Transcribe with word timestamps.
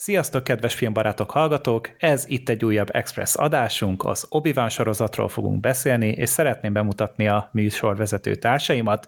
Sziasztok, 0.00 0.44
kedves 0.44 0.74
filmbarátok, 0.74 1.30
hallgatók! 1.30 1.90
Ez 1.98 2.24
itt 2.26 2.48
egy 2.48 2.64
újabb 2.64 2.88
Express 2.92 3.34
adásunk, 3.34 4.04
az 4.04 4.26
obi 4.28 4.54
sorozatról 4.68 5.28
fogunk 5.28 5.60
beszélni, 5.60 6.08
és 6.08 6.28
szeretném 6.28 6.72
bemutatni 6.72 7.28
a 7.28 7.48
műsorvezető 7.52 8.34
társaimat. 8.34 9.06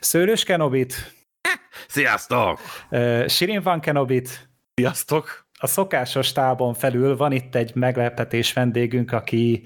Szőrös 0.00 0.44
Kenobit. 0.44 0.94
Sziasztok! 1.88 2.60
Sirin 3.26 3.62
Van 3.62 3.80
Kenobit. 3.80 4.48
Sziasztok! 4.74 5.46
A 5.58 5.66
szokásos 5.66 6.32
tábon 6.32 6.74
felül 6.74 7.16
van 7.16 7.32
itt 7.32 7.54
egy 7.54 7.74
meglepetés 7.74 8.52
vendégünk, 8.52 9.12
aki 9.12 9.62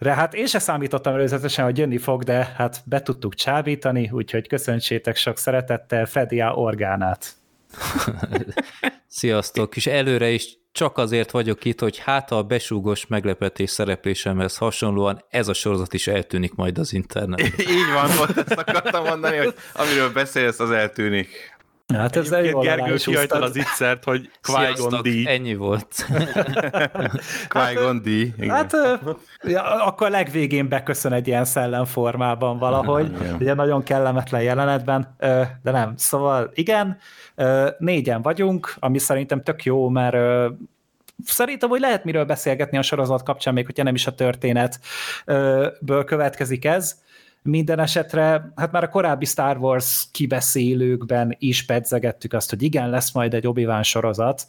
hát 0.00 0.34
én 0.34 0.46
se 0.46 0.58
számítottam 0.58 1.14
előzetesen, 1.14 1.64
hogy 1.64 1.78
jönni 1.78 1.98
fog, 1.98 2.22
de 2.22 2.52
hát 2.56 2.82
be 2.84 3.02
tudtuk 3.02 3.34
csábítani, 3.34 4.10
úgyhogy 4.12 4.48
köszöntsétek 4.48 5.16
sok 5.16 5.38
szeretettel 5.38 6.06
Freddy 6.06 6.42
Orgánát. 6.42 7.32
Sziasztok, 9.14 9.76
és 9.76 9.86
előre 9.86 10.30
is 10.30 10.58
csak 10.72 10.98
azért 10.98 11.30
vagyok 11.30 11.64
itt, 11.64 11.80
hogy 11.80 11.98
hát 11.98 12.30
a 12.30 12.42
besúgos 12.42 13.06
meglepetés 13.06 13.70
szereplésemhez 13.70 14.56
hasonlóan 14.56 15.24
ez 15.28 15.48
a 15.48 15.52
sorozat 15.52 15.92
is 15.92 16.06
eltűnik 16.06 16.54
majd 16.54 16.78
az 16.78 16.92
interneten. 16.92 17.52
Így 17.76 17.92
van, 17.94 18.16
volt 18.16 18.36
ezt 18.36 18.52
akartam 18.52 19.04
mondani, 19.04 19.36
hogy 19.36 19.54
amiről 19.72 20.12
beszélsz, 20.12 20.60
az 20.60 20.70
eltűnik. 20.70 21.51
Hát 21.94 22.16
ez 22.16 22.32
egy 22.32 22.52
Gergő 22.52 22.94
kihagytad 22.94 23.42
az 23.42 23.56
ittszert, 23.56 24.04
hogy 24.04 24.30
qui 24.42 25.26
ennyi 25.26 25.54
volt. 25.54 26.06
qui 27.52 28.32
Hát 28.48 28.72
ja, 29.42 29.84
akkor 29.84 30.10
legvégén 30.10 30.68
beköszön 30.68 31.12
egy 31.12 31.26
ilyen 31.26 31.44
szellemformában 31.44 32.58
valahogy, 32.58 33.10
ugye 33.40 33.54
nagyon 33.54 33.82
kellemetlen 33.82 34.42
jelenetben, 34.42 35.16
de 35.62 35.70
nem, 35.70 35.92
szóval 35.96 36.50
igen, 36.54 36.98
négyen 37.78 38.22
vagyunk, 38.22 38.74
ami 38.78 38.98
szerintem 38.98 39.42
tök 39.42 39.64
jó, 39.64 39.88
mert 39.88 40.16
szerintem, 41.24 41.68
hogy 41.68 41.80
lehet 41.80 42.04
miről 42.04 42.24
beszélgetni 42.24 42.78
a 42.78 42.82
sorozat 42.82 43.22
kapcsán, 43.22 43.54
még 43.54 43.64
hogyha 43.64 43.82
nem 43.82 43.94
is 43.94 44.06
a 44.06 44.14
történetből 44.14 46.04
következik 46.04 46.64
ez, 46.64 47.00
minden 47.42 47.78
esetre, 47.78 48.52
hát 48.56 48.72
már 48.72 48.82
a 48.82 48.88
korábbi 48.88 49.24
Star 49.24 49.56
Wars 49.56 50.08
kibeszélőkben 50.12 51.36
is 51.38 51.64
pedzegettük 51.64 52.32
azt, 52.32 52.50
hogy 52.50 52.62
igen, 52.62 52.90
lesz 52.90 53.12
majd 53.12 53.34
egy 53.34 53.46
obi 53.46 53.66
sorozat, 53.82 54.46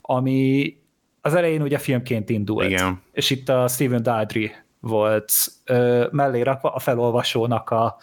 ami 0.00 0.76
az 1.20 1.34
elején 1.34 1.62
ugye 1.62 1.78
filmként 1.78 2.30
indult. 2.30 2.66
Igen. 2.66 3.02
És 3.12 3.30
itt 3.30 3.48
a 3.48 3.68
Steven 3.68 4.02
Daldry 4.02 4.52
volt 4.80 5.32
ö, 5.64 6.06
mellé 6.10 6.40
rakva 6.40 6.70
a 6.70 6.78
felolvasónak 6.78 7.70
a, 7.70 7.96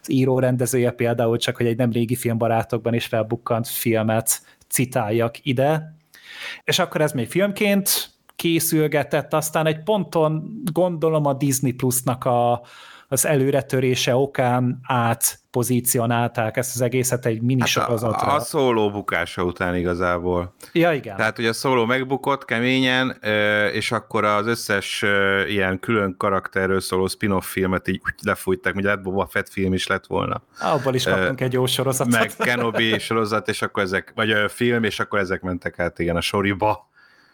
az 0.00 0.10
író 0.10 0.38
rendezője 0.38 0.90
például, 0.90 1.38
csak 1.38 1.56
hogy 1.56 1.66
egy 1.66 1.76
nem 1.76 1.92
régi 1.92 2.16
filmbarátokban 2.16 2.94
is 2.94 3.06
felbukkant 3.06 3.68
filmet 3.68 4.42
citáljak 4.68 5.46
ide. 5.46 5.96
És 6.64 6.78
akkor 6.78 7.00
ez 7.00 7.12
még 7.12 7.28
filmként 7.28 8.10
készülgetett, 8.36 9.34
aztán 9.34 9.66
egy 9.66 9.82
ponton 9.82 10.62
gondolom 10.72 11.26
a 11.26 11.34
Disney 11.34 11.72
Plusnak 11.72 12.24
a, 12.24 12.62
az 13.08 13.26
előretörése 13.26 14.16
okán 14.16 14.80
át 14.82 15.38
pozícionálták 15.50 16.56
ezt 16.56 16.74
az 16.74 16.80
egészet 16.80 17.26
egy 17.26 17.42
mini 17.42 17.60
hát 17.60 17.68
sorozatra. 17.68 18.28
A, 18.28 18.34
a 18.34 18.40
szóló 18.40 18.90
bukása 18.90 19.42
után 19.42 19.76
igazából. 19.76 20.54
Ja, 20.72 20.92
igen. 20.92 21.16
Tehát, 21.16 21.36
hogy 21.36 21.46
a 21.46 21.52
szóló 21.52 21.84
megbukott 21.84 22.44
keményen, 22.44 23.18
és 23.72 23.92
akkor 23.92 24.24
az 24.24 24.46
összes 24.46 25.04
ilyen 25.48 25.80
külön 25.80 26.14
karakterről 26.16 26.80
szóló 26.80 27.06
spin-off 27.06 27.46
filmet 27.46 27.88
így 27.88 28.00
lefújták, 28.22 28.74
ugye 28.74 28.88
lett 28.88 29.02
Boba 29.02 29.26
Fett 29.26 29.48
film 29.48 29.72
is 29.72 29.86
lett 29.86 30.06
volna. 30.06 30.42
Abból 30.60 30.94
is 30.94 31.04
kaptunk 31.04 31.40
egy 31.40 31.52
jó 31.52 31.66
sorozatot. 31.66 32.12
Meg 32.12 32.32
Kenobi 32.38 32.98
sorozat, 33.08 33.48
és 33.48 33.62
akkor 33.62 33.82
ezek, 33.82 34.12
vagy 34.14 34.30
a 34.30 34.48
film, 34.48 34.84
és 34.84 35.00
akkor 35.00 35.18
ezek 35.18 35.40
mentek 35.40 35.78
át 35.78 35.98
igen 35.98 36.16
a 36.16 36.20
soriba. 36.20 36.87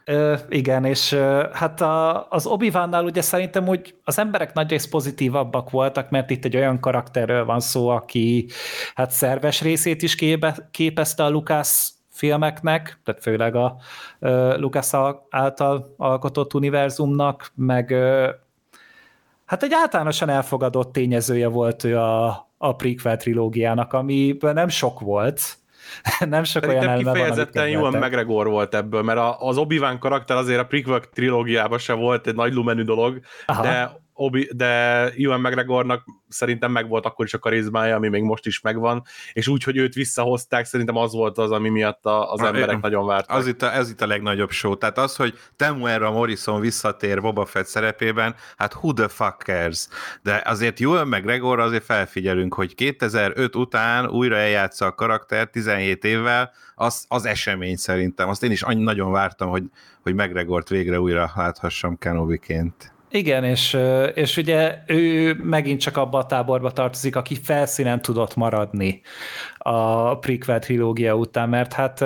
Ö, 0.06 0.34
igen, 0.48 0.84
és 0.84 1.12
ö, 1.12 1.47
hát 1.52 1.80
a, 1.80 2.27
az 2.30 2.47
obi 2.47 2.72
ugye 2.92 3.22
szerintem 3.22 3.69
úgy 3.69 3.94
az 4.05 4.19
emberek 4.19 4.52
nagy 4.52 4.70
rész 4.70 4.86
pozitívabbak 4.86 5.70
voltak, 5.70 6.10
mert 6.10 6.30
itt 6.30 6.44
egy 6.44 6.56
olyan 6.56 6.80
karakterről 6.80 7.44
van 7.44 7.60
szó, 7.60 7.88
aki 7.88 8.47
hát 8.94 9.10
szerves 9.10 9.62
részét 9.62 10.03
is 10.03 10.15
képe, 10.15 10.69
képezte 10.70 11.25
a 11.25 11.31
Lucas 11.31 11.91
filmeknek, 12.10 13.00
tehát 13.04 13.22
főleg 13.22 13.54
a 13.54 13.76
ö, 14.19 14.56
Lucas 14.59 14.91
által 15.31 15.94
alkotott 15.97 16.54
univerzumnak, 16.54 17.53
meg 17.54 17.91
ö, 17.91 18.31
hát 19.44 19.62
egy 19.62 19.72
általánosan 19.72 20.28
elfogadott 20.28 20.92
tényezője 20.92 21.48
volt 21.48 21.84
ő 21.84 21.98
a, 21.98 22.48
a 22.59 22.76
prequel 22.76 23.16
trilógiának, 23.16 23.92
amiből 23.92 24.53
nem 24.53 24.69
sok 24.69 25.00
volt, 25.00 25.56
nem 26.19 26.45
sok 26.45 26.62
Szerintem 26.62 26.89
olyan 26.89 26.99
kifejezetten 26.99 27.67
Ewan 27.67 27.97
McGregor 27.97 28.47
volt 28.47 28.75
ebből, 28.75 29.03
mert 29.03 29.21
az 29.39 29.56
Obi-Wan 29.56 29.99
karakter 29.99 30.37
azért 30.37 30.61
a 30.61 30.67
prequel 30.67 31.00
trilógiában 31.00 31.78
se 31.78 31.93
volt 31.93 32.27
egy 32.27 32.34
nagy 32.34 32.53
lumenű 32.53 32.83
dolog, 32.83 33.21
Aha. 33.47 33.62
de 33.62 34.03
Obi, 34.14 34.48
de 34.52 35.10
Ewan 35.16 35.41
McGregornak 35.41 36.04
szerintem 36.28 36.72
megvolt 36.72 37.06
akkor 37.06 37.25
is 37.25 37.34
a 37.34 37.38
karizmája, 37.38 37.97
ami 37.97 38.08
még 38.08 38.22
most 38.22 38.47
is 38.47 38.60
megvan, 38.60 39.02
és 39.32 39.48
úgy, 39.48 39.62
hogy 39.62 39.76
őt 39.76 39.94
visszahozták, 39.94 40.64
szerintem 40.64 40.97
az 40.97 41.12
volt 41.12 41.38
az, 41.38 41.50
ami 41.50 41.69
miatt 41.69 42.06
a, 42.06 42.32
az 42.32 42.42
emberek 42.42 42.80
nagyon 42.80 43.06
vártak. 43.06 43.36
Az 43.36 43.47
itt 43.47 43.62
a, 43.62 43.74
ez 43.74 43.91
itt 43.91 44.00
a 44.00 44.06
legnagyobb 44.06 44.50
show. 44.50 44.76
Tehát 44.76 44.98
az, 44.98 45.16
hogy 45.16 45.38
Temuera 45.56 46.10
Morrison 46.10 46.60
visszatér 46.60 47.20
Boba 47.20 47.44
Fett 47.44 47.66
szerepében, 47.66 48.34
hát 48.56 48.74
who 48.74 48.92
the 48.92 49.08
fuck 49.08 49.42
cares? 49.42 49.88
De 50.22 50.42
azért 50.44 50.80
Ewan 50.80 51.08
McGregor 51.08 51.60
azért 51.60 51.84
felfigyelünk, 51.84 52.54
hogy 52.54 52.74
2005 52.74 53.56
után 53.56 54.08
újra 54.08 54.36
eljátsza 54.36 54.86
a 54.86 54.94
karakter 54.94 55.50
17 55.50 56.04
évvel, 56.04 56.53
az, 56.74 57.04
az 57.08 57.24
esemény 57.24 57.76
szerintem. 57.76 58.28
Azt 58.28 58.42
én 58.42 58.50
is 58.50 58.62
nagyon 58.69 59.12
vártam, 59.12 59.48
hogy, 59.48 59.64
hogy 60.03 60.14
McGregort 60.14 60.69
végre 60.69 61.00
újra 61.00 61.32
láthassam 61.34 61.98
Kenobi-ként. 61.98 62.94
Igen, 63.14 63.44
és, 63.44 63.78
és 64.14 64.36
ugye 64.36 64.78
ő 64.86 65.34
megint 65.42 65.80
csak 65.80 65.97
abba 65.97 66.19
a 66.19 66.26
táborba 66.26 66.70
tartozik, 66.70 67.16
aki 67.16 67.34
felszínen 67.34 68.02
tudott 68.02 68.34
maradni 68.34 69.00
a 69.58 70.19
prequel 70.19 70.58
trilógia 70.58 71.14
után, 71.14 71.48
mert 71.48 71.72
hát, 71.72 71.98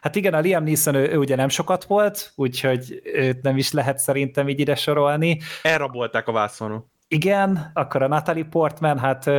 hát 0.00 0.16
igen, 0.16 0.34
a 0.34 0.40
Liam 0.40 0.64
Neeson 0.64 0.94
ő, 0.94 1.10
ő 1.12 1.16
ugye 1.16 1.36
nem 1.36 1.48
sokat 1.48 1.84
volt, 1.84 2.32
úgyhogy 2.34 3.00
őt 3.04 3.42
nem 3.42 3.56
is 3.56 3.72
lehet 3.72 3.98
szerintem 3.98 4.48
így 4.48 4.60
ide 4.60 4.74
sorolni. 4.74 5.40
Elrabolták 5.62 6.28
a 6.28 6.32
vászonról. 6.32 6.90
Igen, 7.08 7.70
akkor 7.74 8.02
a 8.02 8.08
Natalie 8.08 8.44
Portman, 8.44 8.98
hát 8.98 9.30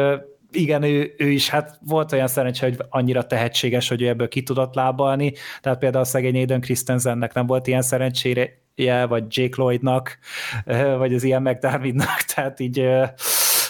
igen, 0.51 0.83
ő, 0.83 1.13
ő 1.17 1.29
is 1.29 1.49
hát 1.49 1.77
volt 1.85 2.11
olyan 2.11 2.27
szerencse, 2.27 2.65
hogy 2.65 2.77
annyira 2.89 3.27
tehetséges, 3.27 3.89
hogy 3.89 4.01
ő 4.01 4.07
ebből 4.07 4.27
ki 4.27 4.43
tudott 4.43 4.75
lábalni, 4.75 5.33
tehát 5.61 5.79
például 5.79 6.03
a 6.03 6.07
szegény 6.07 6.35
Aiden 6.35 6.61
Christensennek 6.61 7.33
nem 7.33 7.45
volt 7.45 7.67
ilyen 7.67 7.81
szerencsére, 7.81 8.60
vagy 9.07 9.23
Jake 9.27 9.61
Lloydnak, 9.61 10.17
vagy 10.97 11.13
az 11.13 11.23
ilyen 11.23 11.41
McDermottnak, 11.41 12.21
tehát 12.35 12.59
így 12.59 12.87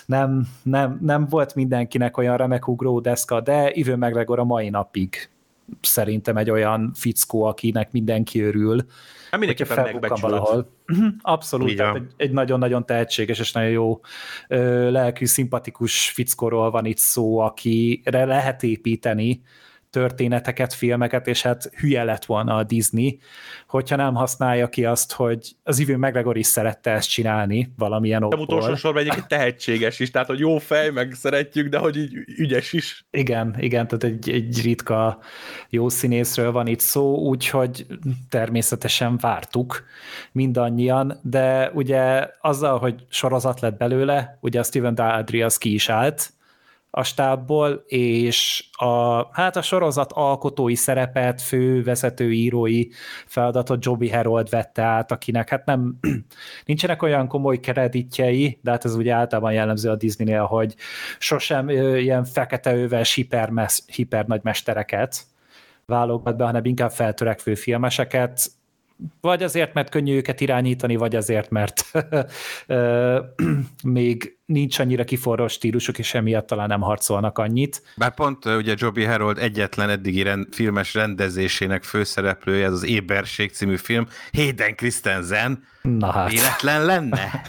nem, 0.06 0.47
nem, 0.63 0.97
nem 1.01 1.28
volt 1.29 1.56
mindenkinek 1.56 2.17
olyan 2.17 2.38
remek 2.38 2.67
ugródeszka, 2.67 3.41
de 3.41 3.72
Ivan 3.73 4.00
McGregor 4.00 4.39
a 4.39 4.44
mai 4.44 4.69
napig 4.69 5.29
szerintem 5.81 6.38
egy 6.38 6.50
olyan 6.50 6.91
fickó, 6.95 7.44
akinek 7.44 7.91
mindenki 7.91 8.41
örül. 8.41 8.85
Hát 9.31 9.39
mindenképpen 9.39 9.84
megbecsült. 9.84 10.67
Mhm, 10.85 11.06
abszolút, 11.22 11.75
tehát 11.75 11.95
egy, 11.95 12.12
egy 12.18 12.31
nagyon-nagyon 12.31 12.85
tehetséges 12.85 13.39
és 13.39 13.51
nagyon 13.51 13.69
jó 13.69 14.00
lelkű, 14.89 15.25
szimpatikus 15.25 16.09
fickóról 16.09 16.72
van 16.72 16.85
itt 16.85 16.97
szó, 16.97 17.39
akire 17.39 18.25
lehet 18.25 18.63
építeni, 18.63 19.41
történeteket, 19.91 20.74
filmeket, 20.74 21.28
és 21.28 21.41
hát 21.41 21.72
hülye 21.78 22.03
lett 22.03 22.25
volna 22.25 22.56
a 22.56 22.63
Disney, 22.63 23.19
hogyha 23.68 23.96
nem 23.96 24.13
használja 24.13 24.69
ki 24.69 24.85
azt, 24.85 25.12
hogy 25.12 25.56
az 25.63 25.79
Ivő 25.79 25.97
McGregor 25.97 26.38
is 26.38 26.47
szerette 26.47 26.91
ezt 26.91 27.09
csinálni 27.09 27.74
valamilyen 27.78 28.24
okból. 28.24 28.46
De 28.46 28.53
utolsó 28.53 28.75
sorban 28.75 29.01
egyébként 29.01 29.28
tehetséges 29.28 30.00
is, 30.00 30.12
tehát 30.12 30.28
hogy 30.28 30.40
jó 30.40 30.57
fej, 30.57 30.90
meg 30.90 31.13
szeretjük, 31.13 31.68
de 31.68 31.78
hogy 31.78 31.97
így 31.97 32.13
ügyes 32.38 32.74
is. 32.74 33.06
Igen, 33.12 33.56
igen, 33.59 33.88
tehát 33.88 34.03
egy, 34.03 34.30
egy 34.30 34.62
ritka 34.62 35.19
jó 35.69 35.90
színészről 35.90 36.51
van 36.51 36.68
itt 36.68 36.80
szó, 36.80 37.16
úgyhogy 37.16 37.85
természetesen 38.30 39.18
vártuk 39.18 39.83
mindannyian, 40.31 41.19
de 41.21 41.71
ugye 41.74 42.30
azzal, 42.42 42.80
hogy 42.80 43.06
sorozat 43.10 43.60
lett 43.60 43.77
belőle, 43.77 44.38
ugye 44.42 44.60
a 44.60 44.63
Steven 44.63 44.95
Daldry 44.95 45.42
az 45.42 45.57
ki 45.57 45.74
is 45.74 45.89
állt, 45.89 46.33
a 46.94 47.04
stábból, 47.04 47.84
és 47.88 48.66
a, 48.72 49.28
hát 49.32 49.56
a 49.56 49.62
sorozat 49.62 50.12
alkotói 50.12 50.76
szerepet, 50.76 51.42
fő 51.42 51.84
vezető 51.84 52.32
írói 52.32 52.88
feladatot 53.26 53.86
Joby 53.86 54.10
Harold 54.10 54.50
vette 54.50 54.82
át, 54.82 55.12
akinek 55.12 55.50
hát 55.50 55.66
nem, 55.66 56.00
nincsenek 56.66 57.02
olyan 57.02 57.28
komoly 57.28 57.60
kreditjei, 57.60 58.60
de 58.62 58.72
hát 58.72 58.86
ez 58.86 58.96
ugye 58.96 59.14
általában 59.14 59.54
jellemző 59.54 59.90
a 59.90 59.96
Disney-nél, 59.96 60.44
hogy 60.44 60.76
sosem 61.20 61.70
ilyen 61.70 62.24
fekete 62.24 62.76
öves 62.76 63.14
hiper 63.86 64.26
nagy 64.26 64.44
mestereket 64.44 65.30
válogat 65.86 66.38
be, 66.38 66.46
hanem 66.46 66.66
inkább 66.66 66.92
feltörekvő 66.92 67.56
filmeseket, 67.56 68.52
vagy 69.21 69.44
azért, 69.44 69.74
mert 69.74 69.89
könnyű 69.89 70.15
őket 70.15 70.42
irányítani, 70.42 70.95
vagy 70.95 71.15
azért, 71.15 71.50
mert 71.50 71.92
még 73.83 74.38
nincs 74.45 74.80
annyira 74.80 75.03
kiforró 75.03 75.48
stílusuk, 75.48 76.00
és 76.00 76.13
emiatt 76.13 76.48
talán 76.48 76.68
nem 76.68 76.81
harcolnak 76.81 77.38
annyit. 77.38 77.81
Bár 77.95 78.13
pont 78.13 78.45
ugye 78.45 78.74
Joby 78.77 79.03
Harold 79.03 79.38
egyetlen 79.38 79.89
eddigi 79.89 80.21
rend, 80.21 80.48
filmes 80.51 80.94
rendezésének 80.94 81.83
főszereplője, 81.83 82.65
ez 82.65 82.71
az 82.71 82.86
Éberség 82.86 83.51
című 83.51 83.77
film, 83.77 84.07
Hayden 84.33 84.75
Christensen, 84.75 85.63
Na 85.81 86.12
hát. 86.12 86.31
véletlen 86.31 86.86
lenne? 86.86 87.42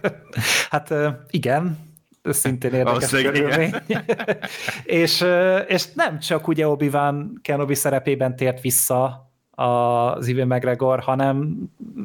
hát 0.70 0.94
igen, 1.30 1.78
szintén 2.22 2.72
érdekes 2.72 3.10
körülmény. 3.10 3.74
és, 4.84 5.24
és 5.66 5.92
nem 5.94 6.18
csak 6.18 6.48
ugye 6.48 6.68
Obi-Wan 6.68 7.38
Kenobi 7.42 7.74
szerepében 7.74 8.36
tért 8.36 8.60
vissza 8.60 9.25
az 9.58 10.26
Ivan 10.26 10.46
McGregor, 10.46 11.00
hanem 11.00 11.56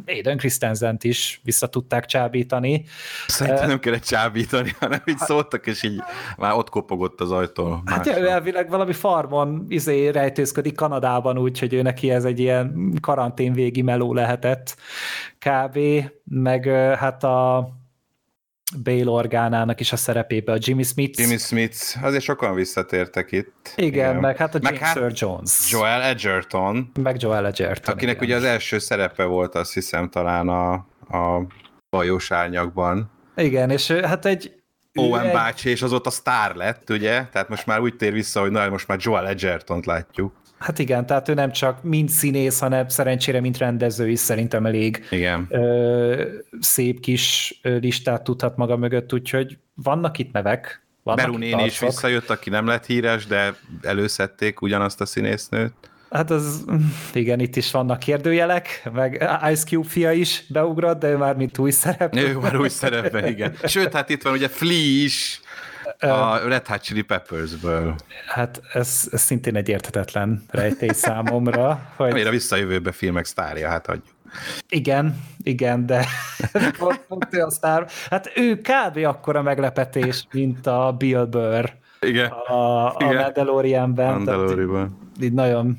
Aiden 0.07 0.37
christensen 0.37 0.97
is 1.01 1.41
vissza 1.43 1.67
tudták 1.67 2.05
csábítani. 2.05 2.83
Szerintem 3.27 3.67
nem 3.67 3.79
kellett 3.79 4.03
csábítani, 4.03 4.75
hanem 4.79 5.01
így 5.05 5.17
szóltak, 5.17 5.67
és 5.67 5.83
így 5.83 6.01
már 6.37 6.53
ott 6.53 6.69
kopogott 6.69 7.21
az 7.21 7.31
ajtó. 7.31 7.81
Hát 7.85 8.07
ő 8.07 8.27
elvileg 8.27 8.69
valami 8.69 8.93
farmon 8.93 9.65
izé 9.69 10.07
rejtőzködik 10.07 10.75
Kanadában 10.75 11.37
úgy, 11.37 11.59
hogy 11.59 11.73
ő 11.73 11.81
neki 11.81 12.11
ez 12.11 12.25
egy 12.25 12.39
ilyen 12.39 12.93
karanténvégi 13.01 13.81
meló 13.81 14.13
lehetett 14.13 14.77
kb. 15.39 15.79
Meg 16.23 16.65
hát 16.97 17.23
a 17.23 17.69
Bale 18.83 19.09
Orgánának 19.09 19.79
is 19.79 19.91
a 19.91 19.95
szerepébe, 19.95 20.51
a 20.51 20.57
Jimmy 20.59 20.83
Smith. 20.83 21.19
Jimmy 21.19 21.37
Smith, 21.37 21.77
azért 22.01 22.23
sokan 22.23 22.55
visszatértek 22.55 23.31
itt. 23.31 23.73
Igen, 23.75 24.09
igen. 24.09 24.15
meg 24.15 24.37
hát 24.37 24.55
a 24.55 24.59
meg 24.61 24.73
James 24.73 24.87
hát 24.87 24.97
Earl 24.97 25.13
Jones. 25.15 25.71
Joel 25.71 26.01
Edgerton. 26.01 26.91
Meg 27.01 27.21
Joel 27.21 27.45
Edgerton. 27.45 27.93
Akinek 27.93 28.15
igen. 28.15 28.27
ugye 28.27 28.35
az 28.35 28.43
első 28.43 28.79
szerepe 28.79 29.23
volt, 29.23 29.55
azt 29.55 29.73
hiszem 29.73 30.09
talán 30.09 30.47
a, 30.47 30.73
a 31.17 31.47
bajós 31.89 32.31
árnyakban. 32.31 33.11
Igen, 33.35 33.69
és 33.69 33.91
hát 33.91 34.25
egy 34.25 34.61
Owen 34.93 35.25
egy... 35.25 35.33
bácsi, 35.33 35.69
és 35.69 35.81
az 35.81 35.93
ott 35.93 36.05
a 36.05 36.09
sztár 36.09 36.55
lett, 36.55 36.89
ugye? 36.89 37.25
Tehát 37.31 37.49
most 37.49 37.65
már 37.65 37.79
úgy 37.79 37.95
tér 37.95 38.13
vissza, 38.13 38.39
hogy 38.39 38.51
na, 38.51 38.69
most 38.69 38.87
már 38.87 38.97
Joel 39.01 39.27
Edgerton-t 39.27 39.85
látjuk. 39.85 40.40
Hát 40.61 40.79
igen, 40.79 41.05
tehát 41.05 41.29
ő 41.29 41.33
nem 41.33 41.51
csak 41.51 41.83
mind 41.83 42.09
színész, 42.09 42.59
hanem 42.59 42.87
szerencsére, 42.87 43.39
mint 43.39 43.57
rendező 43.57 44.09
is 44.09 44.19
szerintem 44.19 44.65
elég 44.65 45.05
igen. 45.09 45.47
Ö, 45.49 46.23
szép 46.59 46.99
kis 46.99 47.59
listát 47.63 48.23
tudhat 48.23 48.57
maga 48.57 48.77
mögött, 48.77 49.13
úgyhogy 49.13 49.57
vannak 49.73 50.17
itt 50.17 50.31
nevek. 50.31 50.85
Vannak 51.03 51.25
Beru 51.25 51.37
néni 51.37 51.63
is 51.63 51.79
visszajött, 51.79 52.29
aki 52.29 52.49
nem 52.49 52.65
lett 52.65 52.85
híres, 52.85 53.25
de 53.25 53.55
előszedték 53.81 54.61
ugyanazt 54.61 55.01
a 55.01 55.05
színésznőt. 55.05 55.73
Hát 56.09 56.31
az, 56.31 56.65
igen, 57.13 57.39
itt 57.39 57.55
is 57.55 57.71
vannak 57.71 57.99
kérdőjelek, 57.99 58.89
meg 58.93 59.27
Ice 59.51 59.65
Cube 59.65 59.87
fia 59.87 60.11
is 60.11 60.43
beugrott, 60.49 60.99
de 60.99 61.09
ő 61.09 61.17
már 61.17 61.35
mint 61.35 61.57
új 61.57 61.71
szerep. 61.71 62.15
Ő 62.15 62.37
már 62.37 62.59
új 62.59 62.69
szerepben, 62.69 63.27
igen. 63.27 63.55
Sőt, 63.63 63.93
hát 63.93 64.09
itt 64.09 64.21
van 64.21 64.33
ugye 64.33 64.47
Flea 64.47 65.03
is, 65.03 65.40
a 66.09 66.47
Red 66.47 66.67
Hot 66.67 66.81
Chili 66.81 67.01
Peppersből. 67.01 67.95
Hát 68.27 68.61
ez, 68.73 69.07
ez 69.11 69.21
szintén 69.21 69.55
egy 69.55 69.69
érthetetlen 69.69 70.43
rejtély 70.49 70.93
számomra. 70.93 71.91
Hogy... 71.95 72.11
Amire 72.11 72.29
visszajövőbe 72.29 72.91
filmek 72.91 73.25
sztárja, 73.25 73.69
hát 73.69 73.87
adjuk. 73.87 74.15
Igen, 74.69 75.23
igen, 75.43 75.85
de 75.85 76.05
pont 77.07 77.33
a 77.33 77.51
sztár. 77.51 77.87
Hát 78.09 78.31
ő 78.35 78.55
kb. 78.57 78.97
akkora 78.97 79.41
meglepetés, 79.41 80.27
mint 80.31 80.67
a 80.67 80.95
Bill 80.97 81.25
Burr. 81.25 81.73
Igen. 81.99 82.29
A, 82.29 82.85
a 82.87 82.95
Igen. 82.99 83.15
Mandalorianben. 83.15 84.13
Mandalorianben. 84.13 84.97
Így 85.21 85.33
nagyon 85.33 85.77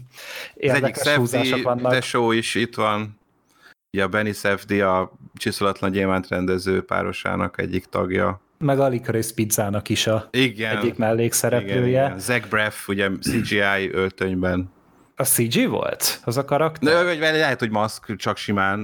érdekes 0.54 1.08
húzások 1.08 1.62
vannak. 1.62 1.92
De 1.92 2.00
show 2.00 2.30
is 2.30 2.54
itt 2.54 2.74
van. 2.74 3.20
Ugye 3.92 4.04
a 4.04 4.08
Benny 4.08 4.32
Safdie 4.32 4.90
a 4.90 5.12
Csiszolatlan 5.34 5.90
Gyémánt 5.90 6.28
rendező 6.28 6.84
párosának 6.84 7.60
egyik 7.60 7.84
tagja 7.84 8.40
meg 8.62 8.80
a 8.80 8.88
Licorice 8.88 9.34
Pizzának 9.34 9.88
is 9.88 10.06
a 10.06 10.28
igen, 10.30 10.76
egyik 10.76 10.96
mellékszereplője. 10.96 11.86
Igen, 11.86 12.06
igen. 12.06 12.18
Zach 12.18 12.48
Braff, 12.48 12.88
ugye 12.88 13.10
CGI 13.20 13.90
öltönyben. 13.92 14.70
A 15.16 15.24
CG 15.24 15.68
volt? 15.68 16.20
Az 16.24 16.36
a 16.36 16.44
karakter? 16.44 16.92
De, 16.92 17.04
vagy 17.04 17.18
lehet, 17.18 17.58
hogy 17.58 17.70
maszk, 17.70 18.16
csak 18.16 18.36
simán, 18.36 18.82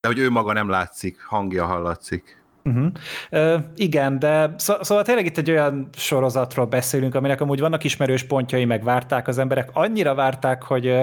de 0.00 0.08
hogy 0.08 0.18
ő 0.18 0.30
maga 0.30 0.52
nem 0.52 0.68
látszik, 0.68 1.22
hangja 1.22 1.64
hallatszik. 1.64 2.39
Uh-huh. 2.64 2.86
Uh, 3.30 3.62
igen, 3.76 4.18
de 4.18 4.54
szó, 4.56 4.74
szóval 4.80 5.04
tényleg 5.04 5.26
itt 5.26 5.38
egy 5.38 5.50
olyan 5.50 5.88
sorozatról 5.96 6.66
beszélünk, 6.66 7.14
aminek 7.14 7.40
amúgy 7.40 7.60
vannak 7.60 7.84
ismerős 7.84 8.22
pontjai, 8.22 8.64
meg 8.64 8.82
várták 8.82 9.28
az 9.28 9.38
emberek, 9.38 9.70
annyira 9.72 10.14
várták, 10.14 10.62
hogy, 10.62 10.94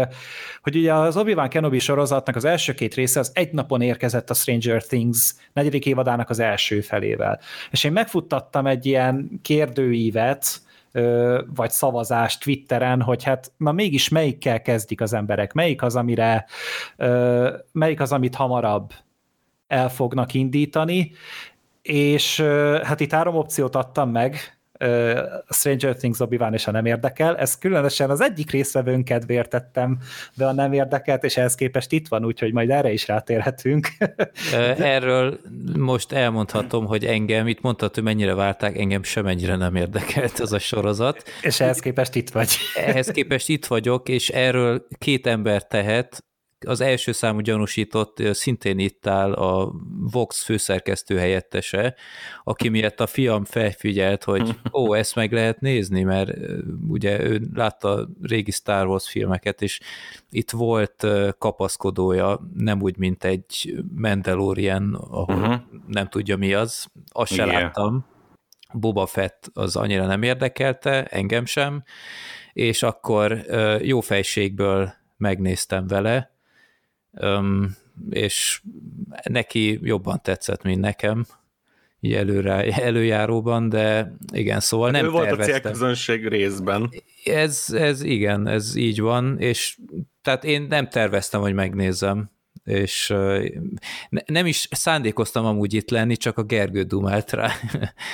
hogy 0.62 0.75
ugye 0.75 0.94
az 0.94 1.18
Obi-Wan 1.18 1.50
Kenobi 1.50 1.80
sorozatnak 1.80 2.36
az 2.36 2.45
első 2.45 2.74
két 2.74 2.94
része 2.94 3.19
az 3.19 3.31
egy 3.33 3.51
napon 3.51 3.81
érkezett 3.81 4.30
a 4.30 4.33
Stranger 4.33 4.83
Things 4.83 5.33
negyedik 5.54 5.86
évadának 5.86 6.30
az 6.30 6.39
első 6.39 6.81
felével. 6.81 7.39
És 7.71 7.83
én 7.83 7.92
megfuttattam 7.92 8.68
egy 8.68 8.86
ilyen 8.86 9.39
kérdőívet, 9.42 10.62
vagy 11.56 11.69
szavazást 11.69 12.44
Twitteren, 12.44 13.01
hogy 13.01 13.24
hát 13.24 13.51
na 13.57 13.71
mégis 13.71 14.10
melyikkel 14.10 14.62
kezdik 14.62 15.01
az 15.01 15.13
emberek, 15.13 15.53
melyik 15.53 15.81
az, 15.81 15.95
amire, 15.95 16.45
melyik 17.71 18.01
az, 18.01 18.12
amit 18.12 18.36
hamarabb 18.36 18.94
el 19.68 19.90
fognak 19.90 20.34
indítani, 20.34 21.12
és 21.81 22.42
hát 22.84 23.00
itt 23.00 23.12
három 23.12 23.36
opciót 23.36 23.75
adtam 23.75 24.10
meg, 24.10 24.58
a 25.48 25.54
Stranger 25.54 25.96
Things 25.96 26.19
obi 26.19 26.40
és 26.52 26.68
a 26.68 26.72
nem 26.72 26.86
érdekel. 26.86 27.38
Ez 27.38 27.58
különösen 27.58 28.10
az 28.10 28.22
egyik 28.22 28.52
részvevőn 28.52 29.04
kedvéért 29.04 29.50
tettem 29.50 29.98
be 30.36 30.48
a 30.48 30.54
nem 30.54 30.74
érdekelt, 30.74 31.24
és 31.24 31.38
ehhez 31.38 31.56
képest 31.56 31.92
itt 31.92 32.08
van, 32.08 32.25
úgyhogy 32.25 32.54
majd 32.54 32.69
erre 32.69 32.92
is 32.92 33.08
rátérhetünk. 33.08 33.88
Erről 34.78 35.40
most 35.78 36.12
elmondhatom, 36.12 36.86
hogy 36.86 37.06
engem, 37.06 37.48
itt 37.48 37.62
mondtad, 37.62 37.94
hogy 37.94 38.04
mennyire 38.04 38.34
várták, 38.34 38.78
engem 38.78 39.04
semennyire 39.04 39.56
nem 39.56 39.75
érdekelt 39.75 40.40
ez 40.40 40.52
a 40.52 40.60
sorozat. 40.60 41.24
És 41.42 41.60
ehhez 41.60 41.80
képest 41.80 42.16
itt 42.16 42.30
vagy. 42.30 42.50
Ehhez 42.75 43.08
képest 43.08 43.50
itt 43.50 43.66
vagyok, 43.66 44.10
és 44.10 44.30
erről 44.30 44.88
két 44.98 45.28
ember 45.28 45.68
tehet, 45.68 46.25
az 46.65 46.81
első 46.81 47.12
számú 47.12 47.39
gyanúsított 47.39 48.21
szintén 48.31 48.80
itt 48.80 49.07
áll 49.07 49.33
a 49.33 49.71
Vox 50.12 50.44
főszerkesztő 50.44 51.18
helyettese, 51.18 51.95
aki 52.44 52.69
miatt 52.69 53.00
a 53.00 53.07
fiam 53.07 53.45
felfigyelt, 53.45 54.24
hogy 54.24 54.56
ó, 54.80 54.94
ezt 54.94 55.15
meg 55.15 55.31
lehet 55.31 55.59
nézni, 55.59 56.04
mert 56.04 56.31
ugye 56.88 57.24
ő 57.24 57.42
látta 57.54 58.07
régi 58.21 58.51
Star 58.51 58.88
Wars 58.88 59.09
filmeket, 59.09 59.62
és 59.62 59.80
itt 60.30 60.51
volt 60.51 61.07
kapaszkodója, 61.38 62.39
nem 62.54 62.81
úgy, 62.81 62.98
mint 62.98 63.24
egy 63.24 63.83
Mandalorian, 63.95 64.94
ahol 64.94 65.36
uh-huh. 65.36 65.62
nem 65.88 66.07
tudja 66.07 66.38
mi 66.38 66.53
az, 66.53 66.88
azt 67.07 67.33
se 67.33 67.45
láttam. 67.45 68.06
Boba 68.74 69.06
Fett 69.06 69.50
az 69.53 69.75
annyira 69.75 70.06
nem 70.06 70.24
érdekelte, 70.24 71.06
engem 71.06 71.45
sem, 71.45 71.83
és 72.53 72.83
akkor 72.83 73.45
jó 73.81 74.00
fejségből 74.00 74.94
megnéztem 75.18 75.88
vele, 75.88 76.37
és 78.10 78.62
neki 79.24 79.80
jobban 79.82 80.22
tetszett, 80.22 80.63
mint 80.63 80.82
nekem, 80.82 81.25
így 82.00 82.13
előre, 82.13 82.63
előjáróban, 82.82 83.70
de 83.70 84.15
igen, 84.34 84.60
szóval 84.60 84.91
nem 84.91 85.06
Ő 85.06 85.10
volt 85.10 85.27
terveztem. 85.27 85.56
a 85.56 85.60
célközönség 85.60 86.27
részben. 86.27 86.89
Ez, 87.24 87.65
ez 87.74 88.03
igen, 88.03 88.48
ez 88.48 88.75
így 88.75 89.00
van, 89.00 89.39
és 89.39 89.77
tehát 90.22 90.44
én 90.44 90.65
nem 90.70 90.89
terveztem, 90.89 91.41
hogy 91.41 91.53
megnézzem, 91.53 92.30
és 92.67 93.13
nem 94.25 94.45
is 94.45 94.67
szándékoztam 94.71 95.45
amúgy 95.45 95.74
itt 95.74 95.89
lenni, 95.89 96.17
csak 96.17 96.38
a 96.38 96.43
Gergő 96.43 96.83
dumált 96.83 97.31
rá. 97.31 97.51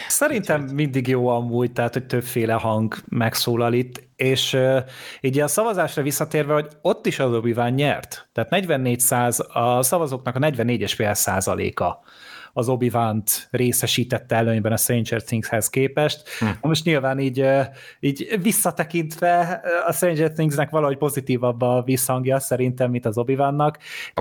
Szerintem 0.08 0.62
mindig 0.62 1.08
jó 1.08 1.28
amúgy, 1.28 1.72
tehát 1.72 1.94
hogy 1.94 2.06
többféle 2.06 2.54
hang 2.54 2.96
megszólal 3.10 3.74
itt, 3.74 4.04
és 4.16 4.58
így 5.22 5.40
a 5.40 5.48
szavazásra 5.48 6.04
visszatérve, 6.04 6.54
hogy 6.54 6.68
ott 6.82 7.06
is 7.06 7.20
az 7.20 7.34
obi 7.34 7.56
nyert, 7.70 8.28
tehát 8.34 8.50
44 8.50 9.00
száz, 9.00 9.46
a 9.54 9.82
szavazóknak 9.82 10.36
a 10.36 10.40
44-es 10.40 10.92
fél 10.96 11.14
százaléka 11.14 12.02
az 12.54 12.70
obi 12.70 12.92
részesítette 13.52 14.36
előnyben 14.36 14.72
a 14.72 14.78
Stranger 14.78 15.24
Things-hez 15.24 15.70
képest. 15.70 16.30
Hm. 16.40 16.46
Most 16.62 16.86
nyilván 16.86 17.20
így, 17.20 17.46
így 18.00 18.40
visszatekintve 18.42 19.62
a 19.88 19.94
Stranger 19.94 20.32
Things-nek 20.32 20.70
valahogy 20.70 20.98
pozitívabb 20.98 21.62
a 21.62 21.82
visszhangja 21.86 22.40
szerintem, 22.40 22.92
mint 22.92 23.06
az 23.06 23.18
obi 23.18 23.38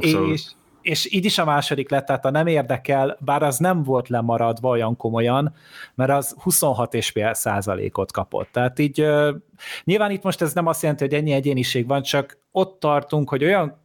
és 0.00 0.50
és 0.82 1.12
így 1.12 1.24
is 1.24 1.38
a 1.38 1.44
második 1.44 1.90
lett, 1.90 2.06
tehát 2.06 2.24
a 2.24 2.30
nem 2.30 2.46
érdekel, 2.46 3.16
bár 3.20 3.42
az 3.42 3.58
nem 3.58 3.82
volt 3.82 4.08
lemaradva 4.08 4.68
olyan 4.68 4.96
komolyan, 4.96 5.54
mert 5.94 6.10
az 6.10 6.36
26,5 6.44 7.34
százalékot 7.34 8.12
kapott. 8.12 8.48
Tehát 8.52 8.78
így 8.78 9.06
nyilván 9.84 10.10
itt 10.10 10.22
most 10.22 10.42
ez 10.42 10.52
nem 10.52 10.66
azt 10.66 10.82
jelenti, 10.82 11.04
hogy 11.04 11.14
ennyi 11.14 11.32
egyéniség 11.32 11.86
van, 11.86 12.02
csak 12.02 12.38
ott 12.50 12.80
tartunk, 12.80 13.28
hogy 13.28 13.44
olyan 13.44 13.81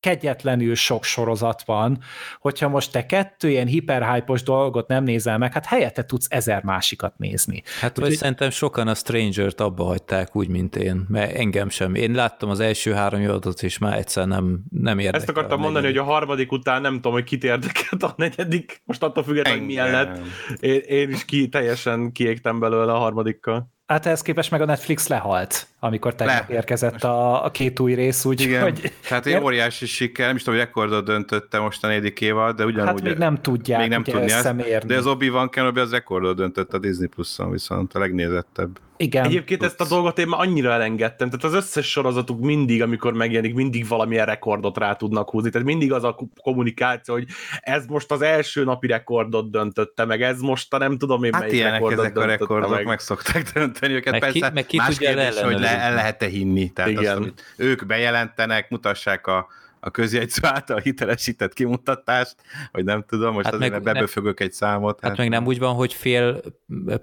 kegyetlenül 0.00 0.74
sok 0.74 1.04
sorozat 1.04 1.62
van, 1.62 1.98
hogyha 2.40 2.68
most 2.68 2.92
te 2.92 3.06
kettő 3.06 3.50
ilyen 3.50 3.66
hiperhypos 3.66 4.42
dolgot 4.42 4.88
nem 4.88 5.04
nézel 5.04 5.38
meg, 5.38 5.52
hát 5.52 5.66
helyette 5.66 6.04
tudsz 6.04 6.26
ezer 6.30 6.62
másikat 6.62 7.18
nézni. 7.18 7.62
Hát 7.80 7.98
vagy 7.98 8.12
szerintem 8.12 8.50
sokan 8.50 8.88
a 8.88 8.94
Stranger-t 8.94 9.60
abba 9.60 9.84
hagyták 9.84 10.36
úgy, 10.36 10.48
mint 10.48 10.76
én, 10.76 11.04
mert 11.08 11.34
engem 11.34 11.68
sem. 11.68 11.94
Én 11.94 12.12
láttam 12.12 12.50
az 12.50 12.60
első 12.60 12.92
három 12.92 13.20
évadot, 13.20 13.62
és 13.62 13.78
már 13.78 13.98
egyszer 13.98 14.26
nem, 14.26 14.60
nem 14.70 14.98
érdekel. 14.98 15.20
Ezt 15.20 15.28
akartam 15.28 15.60
mondani, 15.60 15.86
hogy 15.86 15.96
a 15.96 16.04
harmadik 16.04 16.52
után 16.52 16.80
nem 16.80 16.94
tudom, 16.94 17.12
hogy 17.12 17.24
kit 17.24 17.44
érdekelt 17.44 18.02
a 18.02 18.14
negyedik, 18.16 18.82
most 18.84 19.02
attól 19.02 19.24
függetlenül, 19.24 19.58
hogy 19.58 19.68
milyen 19.68 19.90
lett. 19.90 20.20
Én, 20.60 20.80
én 20.80 21.10
is 21.10 21.24
ki, 21.24 21.48
teljesen 21.48 22.12
kiégtem 22.12 22.58
belőle 22.58 22.92
a 22.92 22.98
harmadikkal. 22.98 23.70
Hát 23.86 24.06
ehhez 24.06 24.22
képest 24.22 24.50
meg 24.50 24.60
a 24.60 24.64
Netflix 24.64 25.08
lehalt, 25.08 25.66
amikor 25.82 26.14
tegnap 26.14 26.48
Le. 26.48 26.54
érkezett 26.54 27.04
a, 27.04 27.44
a 27.44 27.50
két 27.50 27.80
új 27.80 27.94
rész, 27.94 28.24
úgy, 28.24 28.56
hogy... 28.62 28.92
Tehát 29.08 29.26
egy 29.26 29.42
óriási 29.42 29.86
siker, 29.86 30.26
nem 30.26 30.36
is 30.36 30.42
tudom, 30.42 30.58
hogy 30.58 30.68
rekordot 30.68 31.04
döntötte 31.04 31.58
most 31.58 31.84
a 31.84 31.86
negyedik 31.86 32.20
évad, 32.20 32.56
de 32.56 32.64
ugyanúgy... 32.64 32.86
Hát 32.86 33.02
még 33.02 33.16
nem 33.16 33.36
tudják 33.36 33.80
még 33.80 33.88
nem 33.88 34.02
tudni 34.02 34.32
ezt, 34.32 34.86
De 34.86 34.96
az 34.96 35.06
Obi-Wan 35.06 35.48
Kenobi 35.48 35.80
az 35.80 35.90
rekordot 35.90 36.36
döntött 36.36 36.72
a 36.72 36.78
Disney 36.78 37.06
Plus-on, 37.06 37.50
viszont 37.50 37.94
a 37.94 37.98
legnézettebb. 37.98 38.78
Igen. 39.00 39.24
Egyébként 39.24 39.62
ezt 39.62 39.80
a 39.80 39.86
dolgot 39.86 40.18
én 40.18 40.28
már 40.28 40.40
annyira 40.40 40.72
elengedtem, 40.72 41.30
tehát 41.30 41.44
az 41.44 41.54
összes 41.54 41.90
sorozatuk 41.90 42.40
mindig, 42.40 42.82
amikor 42.82 43.12
megjelenik, 43.12 43.54
mindig 43.54 43.88
valamilyen 43.88 44.26
rekordot 44.26 44.78
rá 44.78 44.94
tudnak 44.94 45.30
húzni, 45.30 45.50
tehát 45.50 45.66
mindig 45.66 45.92
az 45.92 46.04
a 46.04 46.16
kommunikáció, 46.42 47.14
hogy 47.14 47.26
ez 47.60 47.86
most 47.86 48.10
az 48.10 48.22
első 48.22 48.64
napi 48.64 48.86
rekordot 48.86 49.50
döntötte 49.50 50.04
meg, 50.04 50.22
ez 50.22 50.40
most 50.40 50.74
a 50.74 50.78
nem 50.78 50.98
tudom 50.98 51.24
én 51.24 51.32
hát 51.32 51.42
melyik 51.42 51.62
rekordot 51.62 51.98
ezek 51.98 52.18
a 52.18 52.24
rekordok, 52.24 52.70
meg. 52.70 52.86
meg 52.86 52.98
szokták 52.98 53.52
dönteni 53.52 53.94
őket, 53.94 54.12
meg 54.12 54.20
persze 54.20 54.46
ki, 54.46 54.52
meg 54.54 54.66
ki 54.66 54.76
más 54.76 54.98
kérdés, 54.98 55.40
hogy 55.40 55.60
le, 55.60 55.69
el 55.78 55.94
lehet-e 55.94 56.26
hinni, 56.26 56.70
tehát 56.70 56.90
Igen. 56.90 57.22
Azt, 57.22 57.32
ők 57.56 57.86
bejelentenek, 57.86 58.70
mutassák 58.70 59.26
a 59.26 59.48
a 59.80 59.90
közjegyző 59.90 60.40
által 60.42 60.78
hitelesített 60.78 61.52
kimutatást, 61.52 62.34
vagy 62.72 62.84
nem 62.84 63.04
tudom, 63.08 63.32
most 63.32 63.44
hát 63.44 63.54
azért 63.54 63.70
meg, 63.72 63.82
beböfögök 63.82 64.40
egy 64.40 64.52
számot. 64.52 64.98
Hát, 65.00 65.10
hát 65.10 65.18
meg 65.18 65.28
nem 65.28 65.46
úgy 65.46 65.58
van, 65.58 65.74
hogy 65.74 65.92
fél 65.92 66.40